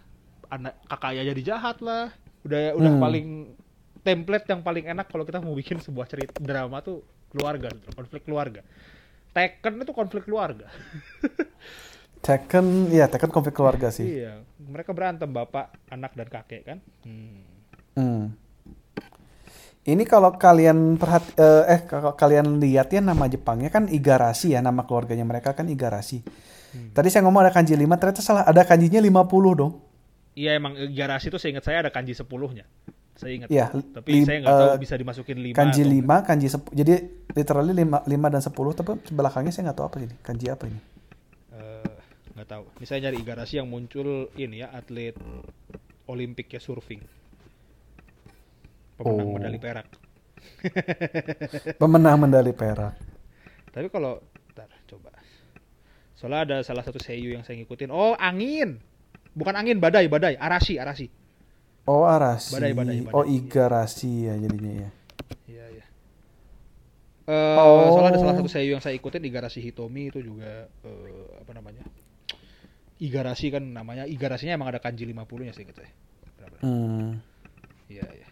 anak 0.48 0.80
kakaknya 0.88 1.36
jadi 1.36 1.42
jahat 1.44 1.84
lah. 1.84 2.08
Udah 2.40 2.72
udah 2.72 2.92
Hmm. 2.96 3.02
paling 3.04 3.28
template 4.00 4.48
yang 4.48 4.64
paling 4.64 4.88
enak 4.88 5.12
kalau 5.12 5.28
kita 5.28 5.44
mau 5.44 5.52
bikin 5.52 5.76
sebuah 5.76 6.08
cerita 6.08 6.40
drama 6.40 6.80
tuh 6.80 7.04
keluarga, 7.28 7.68
konflik 7.92 8.24
keluarga. 8.24 8.64
Tekken 9.36 9.84
itu 9.84 9.92
konflik 9.92 10.24
keluarga. 10.24 10.66
Tekken, 12.24 12.88
ya 12.92 13.08
Tekken 13.08 13.28
konflik 13.28 13.56
keluarga 13.56 13.88
sih. 13.88 14.24
Iya, 14.24 14.44
mereka 14.56 14.92
berantem 14.92 15.28
bapak, 15.28 15.72
anak 15.88 16.12
dan 16.16 16.28
kakek 16.28 16.62
kan. 16.64 16.78
Hmm. 17.04 17.44
Hmm. 17.96 18.24
Ini 19.80 20.04
kalau 20.04 20.36
kalian 20.36 21.00
perhati 21.00 21.32
eh, 21.40 21.64
eh 21.72 21.80
kalau 21.88 22.12
kalian 22.12 22.60
lihat 22.60 22.92
ya 22.92 23.00
nama 23.00 23.24
Jepangnya 23.32 23.72
kan 23.72 23.88
Igarashi 23.88 24.52
ya, 24.52 24.60
nama 24.60 24.84
keluarganya 24.84 25.24
mereka 25.24 25.56
kan 25.56 25.64
Igarashi. 25.72 26.20
Hmm. 26.20 26.92
Tadi 26.92 27.08
saya 27.08 27.24
ngomong 27.24 27.48
ada 27.48 27.52
kanji 27.52 27.74
5, 27.74 27.88
ternyata 27.96 28.20
salah. 28.20 28.44
Ada 28.44 28.62
kanjinya 28.68 29.00
50 29.00 29.52
dong. 29.56 29.72
Iya 30.36 30.56
emang 30.60 30.78
garasi 30.94 31.32
itu 31.32 31.40
seingat 31.42 31.64
saya 31.66 31.82
ada 31.82 31.90
kanji 31.90 32.14
10-nya. 32.14 32.62
Saya 33.18 33.32
ingat. 33.36 33.48
Iya, 33.50 33.72
Tapi 33.72 34.08
lim- 34.08 34.26
saya 34.28 34.36
nggak 34.40 34.56
tahu 34.56 34.70
eh, 34.72 34.80
bisa 34.80 34.94
dimasukin 34.96 35.38
5 35.42 35.56
Kanji 35.56 35.82
5, 35.84 36.16
kanji 36.24 36.46
10. 36.48 36.72
Jadi 36.72 36.94
literally 37.34 37.72
5, 37.76 38.04
5 38.08 38.28
dan 38.32 38.40
10, 38.40 38.72
tapi 38.76 38.90
belakangnya 39.12 39.52
saya 39.52 39.62
nggak 39.70 39.78
tahu 39.80 39.86
apa 39.90 39.96
ini. 40.00 40.14
Kanji 40.22 40.46
apa 40.48 40.64
ini? 40.70 40.80
Eh, 41.52 41.94
nggak 42.36 42.48
tahu. 42.48 42.64
Ini 42.78 42.86
saya 42.86 42.98
nyari 43.08 43.16
Igarashi 43.20 43.60
yang 43.60 43.68
muncul 43.68 44.28
ini 44.38 44.62
ya 44.62 44.70
atlet 44.72 45.16
Olimpik 46.08 46.48
ya 46.54 46.60
surfing. 46.62 47.02
Pemenang 49.00 49.26
Oh. 49.26 49.34
medali 49.36 49.58
perak. 49.58 49.86
Pemenang 51.80 52.16
medali 52.20 52.52
perak. 52.52 52.94
Tapi 53.72 53.86
kalau 53.88 54.20
ntar 54.52 54.68
coba. 54.86 55.10
Soalnya 56.16 56.40
ada 56.44 56.56
salah 56.60 56.84
satu 56.84 57.00
seiyu 57.00 57.32
yang 57.32 57.42
saya 57.42 57.56
ngikutin. 57.56 57.88
Oh, 57.88 58.12
angin. 58.14 58.76
Bukan 59.32 59.56
angin, 59.56 59.80
badai, 59.80 60.04
badai. 60.06 60.36
Arashi, 60.36 60.76
Arashi. 60.76 61.08
Oh, 61.88 62.04
Arashi. 62.04 62.52
Badai, 62.52 62.72
badai, 62.76 62.98
badai. 63.00 63.14
Oh, 63.16 63.24
Igarashi 63.24 64.28
ya 64.28 64.34
jadinya 64.36 64.72
ya. 64.84 64.90
Iya, 65.48 65.64
iya. 65.72 65.84
Eh, 67.24 67.56
Oh. 67.56 67.94
soalnya 67.94 68.10
ada 68.12 68.20
salah 68.20 68.36
satu 68.36 68.50
seiyu 68.50 68.76
yang 68.76 68.82
saya 68.84 68.92
ikutin 68.98 69.22
Igarashi 69.24 69.62
Hitomi 69.62 70.10
itu 70.12 70.20
juga 70.20 70.68
eh, 70.84 71.24
apa 71.40 71.52
namanya? 71.56 71.86
Igarashi 73.00 73.48
kan 73.48 73.64
namanya 73.64 74.04
Igarashinya 74.04 74.60
emang 74.60 74.68
ada 74.68 74.82
kanji 74.82 75.08
50-nya 75.08 75.56
sih 75.56 75.64
gitu 75.64 75.80
ya. 75.80 75.90
Hmm. 76.60 77.16
Iya, 77.88 78.04
iya. 78.12 78.28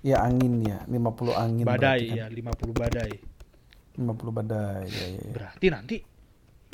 Ya 0.00 0.24
angin 0.24 0.64
ya, 0.64 0.80
50 0.88 1.36
angin. 1.36 1.64
Badai 1.68 2.08
berarti 2.08 2.16
ya, 2.16 2.26
50 2.28 2.72
badai. 2.72 3.12
kan. 3.20 4.16
50 4.16 4.32
badai. 4.32 4.84
Ya, 4.88 5.06
ya, 5.12 5.20
ya. 5.20 5.32
Berarti 5.36 5.66
nanti 5.68 5.96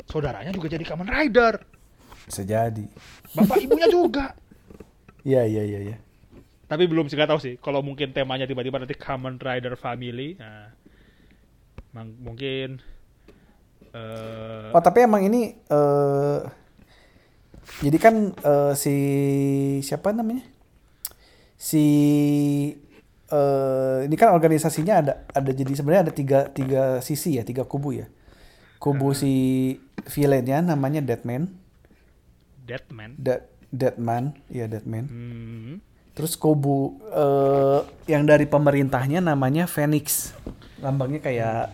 saudaranya 0.07 0.51
juga 0.55 0.71
jadi 0.71 0.85
Kamen 0.87 1.07
Rider. 1.11 1.59
Bisa 2.23 2.43
jadi. 2.47 2.85
Bapak 3.35 3.57
ibunya 3.59 3.87
juga. 3.91 4.31
Iya, 5.27 5.43
iya, 5.53 5.63
iya, 5.67 5.79
iya. 5.91 5.97
Tapi 6.67 6.83
belum 6.87 7.07
sih 7.11 7.19
tahu 7.19 7.39
sih. 7.39 7.55
Kalau 7.59 7.83
mungkin 7.83 8.15
temanya 8.15 8.47
tiba-tiba 8.47 8.79
nanti 8.79 8.95
Kamen 8.95 9.39
Rider 9.39 9.75
Family, 9.75 10.35
nah 10.39 10.71
mungkin 11.97 12.77
eh 13.95 14.69
Oh 14.75 14.83
tapi 14.83 15.07
emang 15.07 15.25
ini 15.25 15.57
eh 15.57 16.39
jadi 17.81 17.97
kan 17.97 18.15
eh, 18.31 18.73
si 18.77 18.95
siapa 19.83 20.13
namanya 20.13 20.45
si 21.57 21.83
eh 23.27 24.07
ini 24.07 24.15
kan 24.15 24.31
organisasinya 24.31 24.93
ada 25.03 25.13
ada 25.35 25.51
jadi 25.51 25.71
sebenarnya 25.75 26.03
ada 26.07 26.13
tiga 26.15 26.39
tiga 26.47 27.03
sisi 27.03 27.35
ya 27.35 27.43
tiga 27.43 27.67
kubu 27.67 27.91
ya 27.99 28.07
kubu 28.79 29.11
si 29.11 29.75
villainnya 30.07 30.63
namanya 30.63 31.03
Deadman 31.03 31.51
Deadman. 32.67 33.15
Dead 33.19 33.43
Deadman 33.71 34.35
ya 34.47 34.67
Deadman 34.67 35.05
Hmm. 35.07 35.73
terus 36.15 36.39
kubu 36.39 36.99
eh 37.11 37.79
yang 38.07 38.23
dari 38.23 38.47
pemerintahnya 38.47 39.19
namanya 39.19 39.67
Phoenix 39.67 40.31
lambangnya 40.79 41.19
kayak 41.19 41.73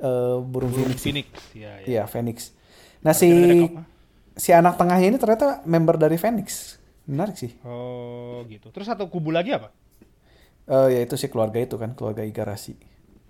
eh, 0.00 0.36
burung 0.40 0.72
Burung 0.72 0.96
Phoenix 0.96 1.00
Phoenix. 1.02 1.26
Ya, 1.54 1.78
ya. 1.82 1.86
Iya, 1.86 2.02
Phoenix. 2.10 2.50
Nah, 3.02 3.14
si 3.14 3.30
si 4.34 4.50
anak 4.54 4.78
tengahnya 4.78 5.10
ini 5.10 5.18
ternyata 5.18 5.60
member 5.66 5.98
dari 5.98 6.16
Phoenix. 6.18 6.78
Menarik 7.06 7.34
sih. 7.34 7.50
Oh, 7.66 8.46
gitu. 8.46 8.70
Terus 8.70 8.86
satu 8.86 9.10
kubu 9.10 9.34
lagi 9.34 9.50
apa? 9.54 9.74
Eh 10.70 10.88
yaitu 10.98 11.18
si 11.18 11.26
keluarga 11.26 11.58
itu 11.58 11.74
kan, 11.74 11.94
keluarga 11.98 12.22
Igarashi. 12.22 12.78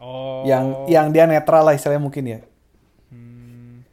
Oh. 0.02 0.42
Yang 0.44 0.64
yang 0.90 1.06
dia 1.14 1.24
netral 1.30 1.62
lah 1.64 1.74
istilahnya 1.78 2.02
mungkin 2.02 2.24
ya. 2.26 2.40
Hmm. 3.08 3.86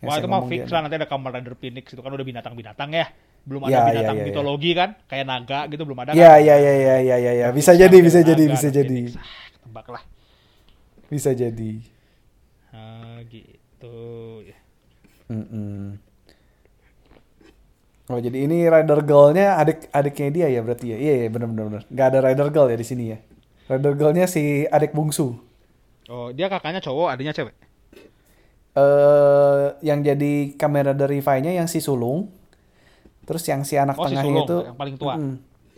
Yang 0.00 0.08
Wah 0.08 0.16
itu 0.18 0.28
mah 0.28 0.42
fix 0.48 0.62
lah 0.72 0.80
nanti 0.82 0.96
ada 0.96 1.06
Kamen 1.06 1.30
Rider 1.30 1.54
Phoenix 1.54 1.84
itu 1.92 2.00
kan 2.00 2.10
udah 2.10 2.26
binatang-binatang 2.26 2.90
ya. 2.96 3.06
Belum 3.40 3.64
ada 3.64 3.72
Ya, 3.72 3.80
ya, 3.80 3.88
binatang 3.92 4.16
ya, 4.16 4.20
ya. 4.20 4.26
mitologi 4.28 4.70
kan, 4.76 4.90
kayak 5.08 5.24
naga 5.24 5.64
gitu 5.72 5.82
belum 5.88 5.98
ada. 6.04 6.10
Iya, 6.12 6.32
kan? 6.36 6.44
iya, 6.44 6.54
iya, 6.60 6.72
iya, 6.76 6.96
iya, 7.00 7.16
iya, 7.16 7.32
ya. 7.32 7.48
Fix 7.52 7.56
Bisa 7.56 7.72
jadi, 7.72 7.96
bisa 8.04 8.20
jadi, 8.20 8.44
naga, 8.44 8.54
bisa 8.56 8.68
jadi. 8.68 9.00
Ah, 9.16 9.26
tebak 9.64 9.86
lah. 9.88 10.02
Bisa 11.08 11.30
jadi. 11.32 11.72
Ah, 12.72 13.18
gitu 13.28 13.96
ya. 14.44 14.58
Mm-mm. 15.30 16.09
Oh, 18.10 18.18
jadi 18.18 18.42
ini 18.42 18.66
Rider 18.66 19.06
Girl-nya 19.06 19.54
adik 19.54 19.86
adiknya 19.94 20.28
dia 20.34 20.46
ya 20.50 20.60
berarti 20.66 20.86
ya. 20.90 20.96
Iya, 20.98 21.14
iya 21.22 21.28
benar 21.30 21.46
benar 21.46 21.64
benar. 21.70 21.82
Gak 21.86 22.06
ada 22.10 22.18
Rider 22.26 22.48
Girl 22.50 22.66
ya 22.66 22.74
di 22.74 22.86
sini 22.86 23.04
ya. 23.14 23.18
Rider 23.70 23.94
Girl-nya 23.94 24.26
si 24.26 24.66
adik 24.66 24.90
bungsu. 24.90 25.38
Oh, 26.10 26.34
dia 26.34 26.50
kakaknya 26.50 26.82
cowok, 26.82 27.08
adiknya 27.14 27.34
cewek. 27.38 27.54
eh 28.70 29.66
yang 29.82 29.98
jadi 30.02 30.54
kamera 30.54 30.94
dari 30.94 31.18
nya 31.42 31.52
yang 31.54 31.66
si 31.70 31.78
sulung. 31.82 32.30
Terus 33.26 33.46
yang 33.46 33.62
si 33.62 33.78
anak 33.78 33.94
Oh, 33.94 34.06
si 34.10 34.14
tengahnya 34.14 34.42
sulung, 34.42 34.46
itu 34.46 34.56
yang 34.66 34.78
paling 34.78 34.96
tua. 34.98 35.14
Mm-mm. 35.14 35.34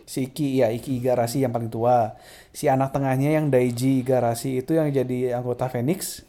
si 0.09 0.29
Iki 0.29 0.49
ya 0.65 0.69
Iki 0.73 0.91
Igarashi 1.05 1.45
yang 1.45 1.53
paling 1.53 1.69
tua. 1.69 2.17
Si 2.53 2.65
anak 2.69 2.93
tengahnya 2.97 3.29
yang 3.37 3.53
Daiji 3.53 4.01
Igarashi 4.01 4.61
itu 4.65 4.73
yang 4.77 4.89
jadi 4.89 5.37
anggota 5.37 5.69
Phoenix. 5.69 6.25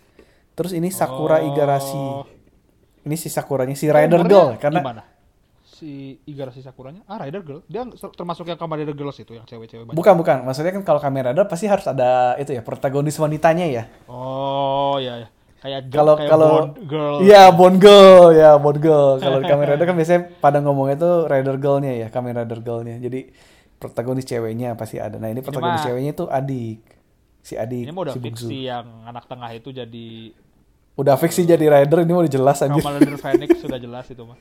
Terus 0.55 0.75
ini 0.75 0.91
Sakura 0.91 1.39
Oh. 1.39 1.47
Igarashi. 1.47 2.03
Ini 3.07 3.15
si 3.19 3.27
Sakuranya 3.31 3.75
si 3.75 3.87
Rider 3.91 4.19
umurnya 4.19 4.31
Girl 4.31 4.49
karena 4.59 4.79
gimana? 4.83 5.01
Si 5.83 6.15
Igarashi 6.23 6.63
Sakuranya? 6.63 7.03
Ah, 7.03 7.19
Rider 7.19 7.43
Girl. 7.43 7.59
Dia 7.67 7.83
termasuk 8.15 8.47
yang 8.47 8.55
Kamen 8.55 8.79
Rider 8.79 8.95
Girls 8.95 9.19
itu 9.19 9.35
yang 9.35 9.43
cewek-cewek 9.43 9.83
banyak. 9.83 9.99
bukan 9.99 10.15
bukan 10.15 10.37
maksudnya 10.47 10.71
kan 10.71 10.83
kalau 10.87 11.03
kamera 11.03 11.35
Rider 11.35 11.43
pasti 11.43 11.67
harus 11.67 11.83
ada 11.83 12.39
itu 12.39 12.55
ya 12.55 12.63
protagonis 12.63 13.19
wanitanya 13.19 13.67
ya. 13.67 13.83
Oh, 14.07 14.95
iya 14.95 15.27
ya. 15.27 15.29
Kayak 15.59 15.91
Kalau 15.91 16.15
kayak 16.19 16.31
kalau 16.31 16.51
Bond 16.51 16.75
girl. 16.87 17.15
Iya, 17.23 17.43
Bond 17.51 17.77
Girl 17.79 18.23
ya, 18.35 18.51
Bond 18.59 18.79
Girl. 18.79 19.11
Kalau 19.19 19.37
di 19.39 19.47
Kamen 19.47 19.67
Rider 19.75 19.85
kan 19.87 19.95
biasanya 19.95 20.21
pada 20.39 20.59
ngomongnya 20.59 20.95
tuh 20.99 21.15
Rider 21.27 21.55
Girl-nya 21.55 21.91
ya, 22.03 22.07
Kamen 22.11 22.35
Rider 22.35 22.59
Girl-nya. 22.59 22.95
Jadi 22.99 23.31
protagonis 23.79 24.27
ceweknya 24.27 24.75
pasti 24.75 24.99
ada. 24.99 25.15
Nah, 25.19 25.31
ini 25.31 25.39
protagonis 25.39 25.79
mah- 25.79 25.87
ceweknya 25.87 26.11
tuh 26.15 26.27
adik. 26.27 26.83
Si 27.43 27.59
adik, 27.59 27.87
Ini 27.87 27.91
mau 27.91 28.07
udah 28.07 28.15
si 28.15 28.23
sih 28.39 28.71
yang 28.71 29.03
anak 29.03 29.27
tengah 29.27 29.51
itu 29.51 29.71
jadi 29.75 30.31
Udah 30.95 31.17
fix 31.19 31.35
sih 31.35 31.43
jadi 31.43 31.65
rider, 31.67 32.05
ini 32.07 32.13
mau 32.15 32.23
jelas 32.23 32.59
anjir. 32.63 32.79
Kamen 32.79 32.99
Rider 33.03 33.17
Phoenix 33.19 33.49
sudah 33.59 33.79
jelas 33.79 34.05
itu 34.07 34.23
mah. 34.23 34.39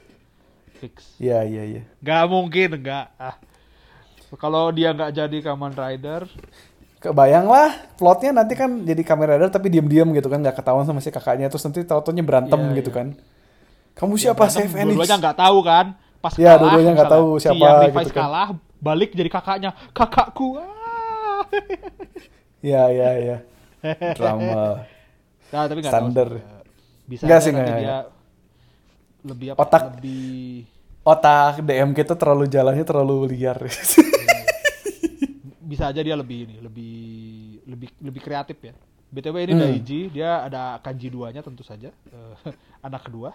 Fix. 0.82 1.14
Iya 1.22 1.46
iya 1.46 1.62
iya. 1.62 1.82
Gak 2.02 2.26
mungkin 2.26 2.74
enggak. 2.74 3.14
Ah. 3.14 3.38
Kalau 4.34 4.74
dia 4.74 4.90
nggak 4.90 5.12
jadi 5.14 5.38
Kamen 5.44 5.72
Rider, 5.72 6.24
Kebayang 7.02 7.50
lah 7.50 7.74
plotnya 7.98 8.30
nanti 8.30 8.54
kan 8.54 8.86
jadi 8.86 9.02
kamera 9.02 9.34
rider 9.34 9.50
tapi 9.50 9.66
diam-diam 9.66 10.06
gitu 10.14 10.30
kan 10.30 10.38
nggak 10.38 10.54
ketahuan 10.62 10.86
sama 10.86 11.02
si 11.02 11.10
kakaknya 11.10 11.50
terus 11.50 11.66
nanti 11.66 11.82
tau-taunya 11.82 12.22
berantem 12.22 12.54
Iya, 12.62 12.78
gitu 12.78 12.90
iya. 12.94 12.98
kan. 13.02 13.06
Kamu 13.98 14.14
siapa 14.14 14.38
berantem, 14.46 14.54
Save 14.62 14.70
Phoenix? 14.70 14.94
Dua-duanya 14.94 15.16
nggak 15.18 15.36
tahu 15.42 15.58
kan. 15.66 15.86
Pas 16.22 16.32
Iya, 16.38 16.54
kalah, 16.54 16.60
dua-duanya 16.62 16.90
nggak 16.94 17.10
tahu 17.10 17.26
si 17.34 17.42
siapa 17.42 17.58
yang 17.58 17.78
Levi's 17.82 17.98
gitu 18.06 18.14
kan. 18.14 18.22
kalah, 18.22 18.48
balik 18.78 19.10
jadi 19.18 19.30
kakaknya. 19.34 19.70
Kakakku. 19.90 20.48
Ah. 20.62 21.42
Iya 22.62 22.82
iya 22.94 23.10
iya. 23.18 23.36
Drama. 24.16 24.86
Nah, 25.50 25.62
tapi 25.66 25.78
nggak 25.82 25.90
Standar. 25.92 26.28
Bisa 27.10 27.22
Nggak 27.26 27.38
aja 27.42 27.44
sih, 27.44 27.50
nanti 27.50 27.66
nggak, 27.66 27.80
dia 27.82 27.96
lebih 29.22 29.46
apa? 29.54 29.58
Otak. 29.62 29.82
Lebih 29.98 30.66
Otak 31.02 31.66
DM 31.66 31.90
kita 31.92 32.14
terlalu 32.14 32.46
jalannya 32.46 32.86
terlalu 32.86 33.26
liar. 33.34 33.58
bisa 35.62 35.88
aja 35.88 35.98
dia 35.98 36.14
lebih 36.14 36.46
ini, 36.46 36.56
lebih 36.62 36.94
lebih 37.66 37.88
lebih 37.98 38.20
kreatif 38.22 38.58
ya. 38.60 38.74
BTW 39.12 39.36
ini 39.44 39.52
Hmm. 39.52 39.62
Daiji, 39.66 40.00
dia 40.08 40.46
ada 40.46 40.78
kanji 40.78 41.10
duanya 41.10 41.42
tentu 41.42 41.60
saja. 41.60 41.90
Eh, 41.90 42.34
anak 42.86 43.10
kedua. 43.10 43.34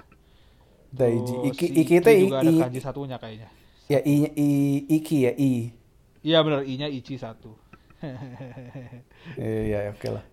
Daiji. 0.87 1.33
Iki, 1.51 1.65
iki 1.75 1.93
itu 1.99 2.09
i, 2.09 2.21
juga 2.23 2.39
ada 2.39 2.49
i- 2.49 2.61
kanji 2.63 2.79
satunya 2.79 3.17
kayaknya. 3.19 3.49
ya 3.87 3.99
i, 3.99 4.15
i, 4.31 4.49
iki 4.87 5.17
ya 5.27 5.33
i. 5.35 5.69
Iya 6.23 6.43
benar, 6.43 6.63
I-nya 6.63 6.87
Ichi 6.87 7.15
satu. 7.15 7.55
Iya 9.37 9.91
oke 9.91 10.07
lah. 10.11 10.23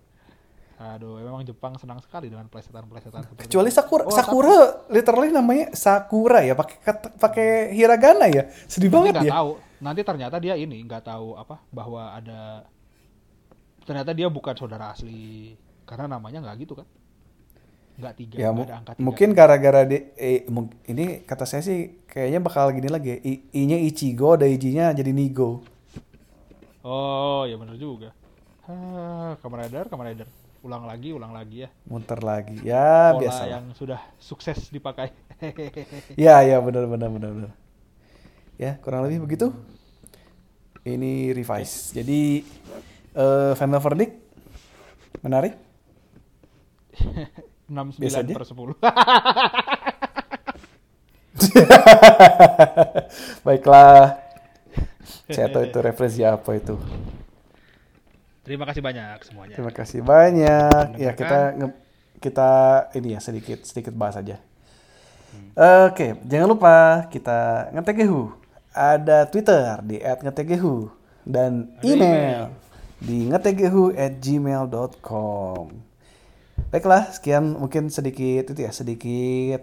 Aduh, 0.75 1.23
memang 1.23 1.39
Jepang 1.41 1.79
senang 1.79 2.03
sekali 2.03 2.27
dengan 2.27 2.51
plesetan-plesetan 2.51 3.23
seperti 3.23 3.47
Kecuali. 3.47 3.71
Sakura, 3.71 4.03
Oh, 4.03 4.11
Sakura 4.11 4.57
literally 4.91 5.31
namanya 5.31 5.71
Sakura 5.71 6.43
ya, 6.43 6.51
pakai 6.51 6.77
pakai 7.15 7.47
hiragana 7.71 8.27
ya. 8.27 8.51
Sedih 8.67 8.91
tapi 8.91 8.95
banget 9.15 9.31
ya. 9.31 9.39
tahu. 9.39 9.51
Nanti 9.79 10.01
ternyata 10.03 10.35
dia 10.35 10.59
ini 10.59 10.83
nggak 10.83 11.07
tahu 11.07 11.35
apa 11.35 11.63
bahwa 11.71 12.11
ada 12.11 12.67
ternyata 13.87 14.11
dia 14.11 14.27
bukan 14.27 14.51
saudara 14.51 14.91
asli 14.91 15.55
karena 15.87 16.11
namanya 16.11 16.43
nggak 16.43 16.67
gitu 16.67 16.75
kan? 16.75 16.87
Nggak 17.95 18.13
tiga, 18.19 18.35
Ya 18.35 18.51
nggak 18.51 18.67
ada 18.67 18.75
angka 18.75 18.91
tiga. 18.93 19.03
mungkin 19.07 19.29
gara-gara 19.31 19.81
di 19.87 19.97
eh, 20.19 20.43
ini 20.91 21.23
kata 21.23 21.47
saya 21.47 21.63
sih 21.63 22.03
kayaknya 22.03 22.43
bakal 22.43 22.75
gini 22.75 22.91
lagi. 22.91 23.15
ya. 23.15 23.17
I, 23.23 23.33
I-nya 23.63 23.79
Ichigo, 23.79 24.35
Daiji-nya 24.35 24.91
jadi 24.91 25.15
Nigo. 25.15 25.63
Oh, 26.83 27.47
ya 27.47 27.55
benar 27.55 27.79
juga. 27.79 28.11
Ah, 28.67 29.39
Kamen 29.39 29.63
Rider, 29.63 29.87
Kamen 29.87 30.05
Rider. 30.11 30.27
Ulang 30.65 30.89
lagi, 30.89 31.13
ulang 31.13 31.29
lagi 31.29 31.61
ya. 31.61 31.69
Muter 31.85 32.25
lagi. 32.25 32.57
Ya, 32.65 33.13
Pola 33.13 33.21
biasa. 33.21 33.43
yang 33.45 33.69
sudah 33.77 34.01
sukses 34.17 34.73
dipakai. 34.73 35.13
Ya, 36.17 36.41
ya 36.41 36.57
benar 36.57 36.89
benar 36.89 37.11
benar 37.11 37.29
benar. 37.35 37.51
Ya, 38.57 38.79
kurang 38.81 39.05
lebih 39.05 39.21
begitu. 39.27 39.53
Ini 40.81 41.29
revise. 41.35 41.93
Jadi 41.93 42.41
eh 43.13 43.53
final 43.53 43.77
verdict 43.77 44.15
menarik. 45.21 45.53
69 47.69 48.01
Biasa 48.01 48.17
aja. 48.21 48.33
per 48.33 48.45
10. 48.45 48.77
Baiklah. 53.45 54.21
Saya 55.29 55.49
tahu 55.49 55.63
itu 55.65 55.79
referensi 55.81 56.21
apa 56.21 56.51
itu. 56.55 56.77
Terima 58.45 58.69
kasih 58.69 58.85
banyak 58.85 59.17
semuanya. 59.25 59.57
Terima 59.57 59.73
kasih 59.73 60.05
banyak. 60.05 61.01
Ya 61.01 61.11
kita 61.17 61.57
nge- 61.57 61.81
kita 62.21 62.51
ini 62.93 63.17
ya 63.17 63.19
sedikit 63.19 63.65
sedikit 63.65 63.97
bahas 63.97 64.21
aja. 64.21 64.37
Oke, 65.89 66.13
jangan 66.23 66.47
lupa 66.53 67.09
kita 67.09 67.73
ngetegehu. 67.73 68.29
Ada 68.71 69.25
Twitter 69.27 69.81
di 69.83 69.99
@ngetegehu 69.99 70.87
dan 71.25 71.73
Ada 71.79 71.87
email 71.87 72.47
di 73.01 73.25
ngetegehu@gmail.com. 73.33 75.65
Baiklah, 76.71 77.11
sekian 77.11 77.55
mungkin 77.55 77.91
sedikit 77.91 78.51
itu 78.51 78.61
ya, 78.63 78.71
sedikit 78.71 79.61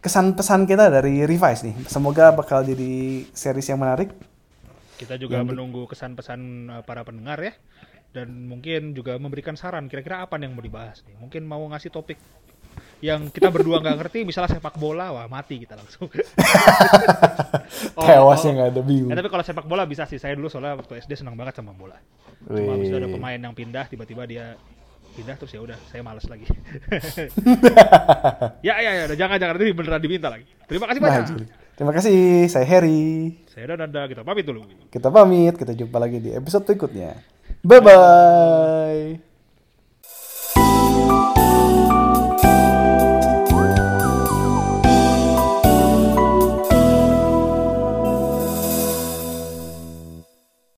kesan 0.00 0.36
pesan 0.36 0.64
kita 0.64 0.90
dari 0.92 1.24
Revise 1.24 1.64
nih. 1.64 1.74
Semoga 1.88 2.32
bakal 2.32 2.64
jadi 2.64 3.24
series 3.32 3.68
yang 3.68 3.80
menarik. 3.80 4.12
Kita 4.96 5.18
juga 5.18 5.42
menunggu 5.42 5.86
kesan-pesan 5.90 6.40
uh, 6.70 6.82
para 6.86 7.04
pendengar 7.04 7.42
ya. 7.42 7.52
Dan 8.14 8.46
mungkin 8.46 8.94
juga 8.94 9.18
memberikan 9.18 9.58
saran 9.58 9.90
kira-kira 9.90 10.22
apa 10.22 10.38
nih 10.38 10.46
yang 10.46 10.54
mau 10.54 10.62
dibahas 10.62 11.02
nih. 11.02 11.18
Mungkin 11.18 11.42
mau 11.42 11.66
ngasih 11.74 11.90
topik 11.90 12.14
yang 13.02 13.28
kita 13.28 13.52
berdua 13.52 13.82
nggak 13.82 14.00
ngerti, 14.00 14.24
misalnya 14.24 14.56
sepak 14.56 14.80
bola, 14.80 15.12
wah 15.12 15.26
mati 15.28 15.60
kita 15.60 15.76
langsung. 15.76 16.08
Oh, 17.98 18.04
Tewasnya 18.08 18.50
nggak 18.54 18.68
ada 18.72 18.82
bingung. 18.86 19.10
Ya, 19.12 19.18
tapi 19.18 19.28
kalau 19.28 19.44
sepak 19.44 19.66
bola 19.66 19.84
bisa 19.84 20.08
sih. 20.08 20.16
Saya 20.16 20.38
dulu 20.38 20.48
soalnya 20.48 20.78
waktu 20.78 21.02
SD 21.04 21.20
senang 21.20 21.36
banget 21.36 21.58
sama 21.58 21.74
bola. 21.76 21.98
Cuma 22.46 22.78
habis 22.78 22.94
ada 22.94 23.10
pemain 23.10 23.36
yang 23.36 23.52
pindah, 23.52 23.90
tiba-tiba 23.90 24.24
dia 24.24 24.54
pindah 25.14 25.38
terus 25.38 25.52
ya 25.54 25.60
udah 25.62 25.78
saya 25.90 26.02
malas 26.02 26.26
lagi. 26.26 26.46
ya 28.66 28.74
ya 28.78 28.90
ya, 28.94 29.02
udah 29.10 29.18
jangan 29.18 29.36
jangan 29.42 29.54
nanti 29.58 29.74
beneran 29.74 30.00
diminta 30.00 30.28
lagi. 30.30 30.46
Terima 30.64 30.86
kasih 30.88 31.00
Nah, 31.02 31.08
banyak. 31.10 31.28
Juli. 31.28 31.46
Terima 31.74 31.90
kasih, 31.90 32.46
saya 32.46 32.66
Harry. 32.70 33.34
Saya 33.50 33.74
Nanda, 33.74 34.06
kita 34.06 34.22
pamit 34.22 34.46
dulu. 34.46 34.62
Kita 34.94 35.10
pamit, 35.10 35.58
kita 35.58 35.74
jumpa 35.74 35.98
lagi 35.98 36.22
di 36.22 36.30
episode 36.30 36.62
berikutnya. 36.62 37.33
Bye 37.64 37.80
bye. 37.80 39.20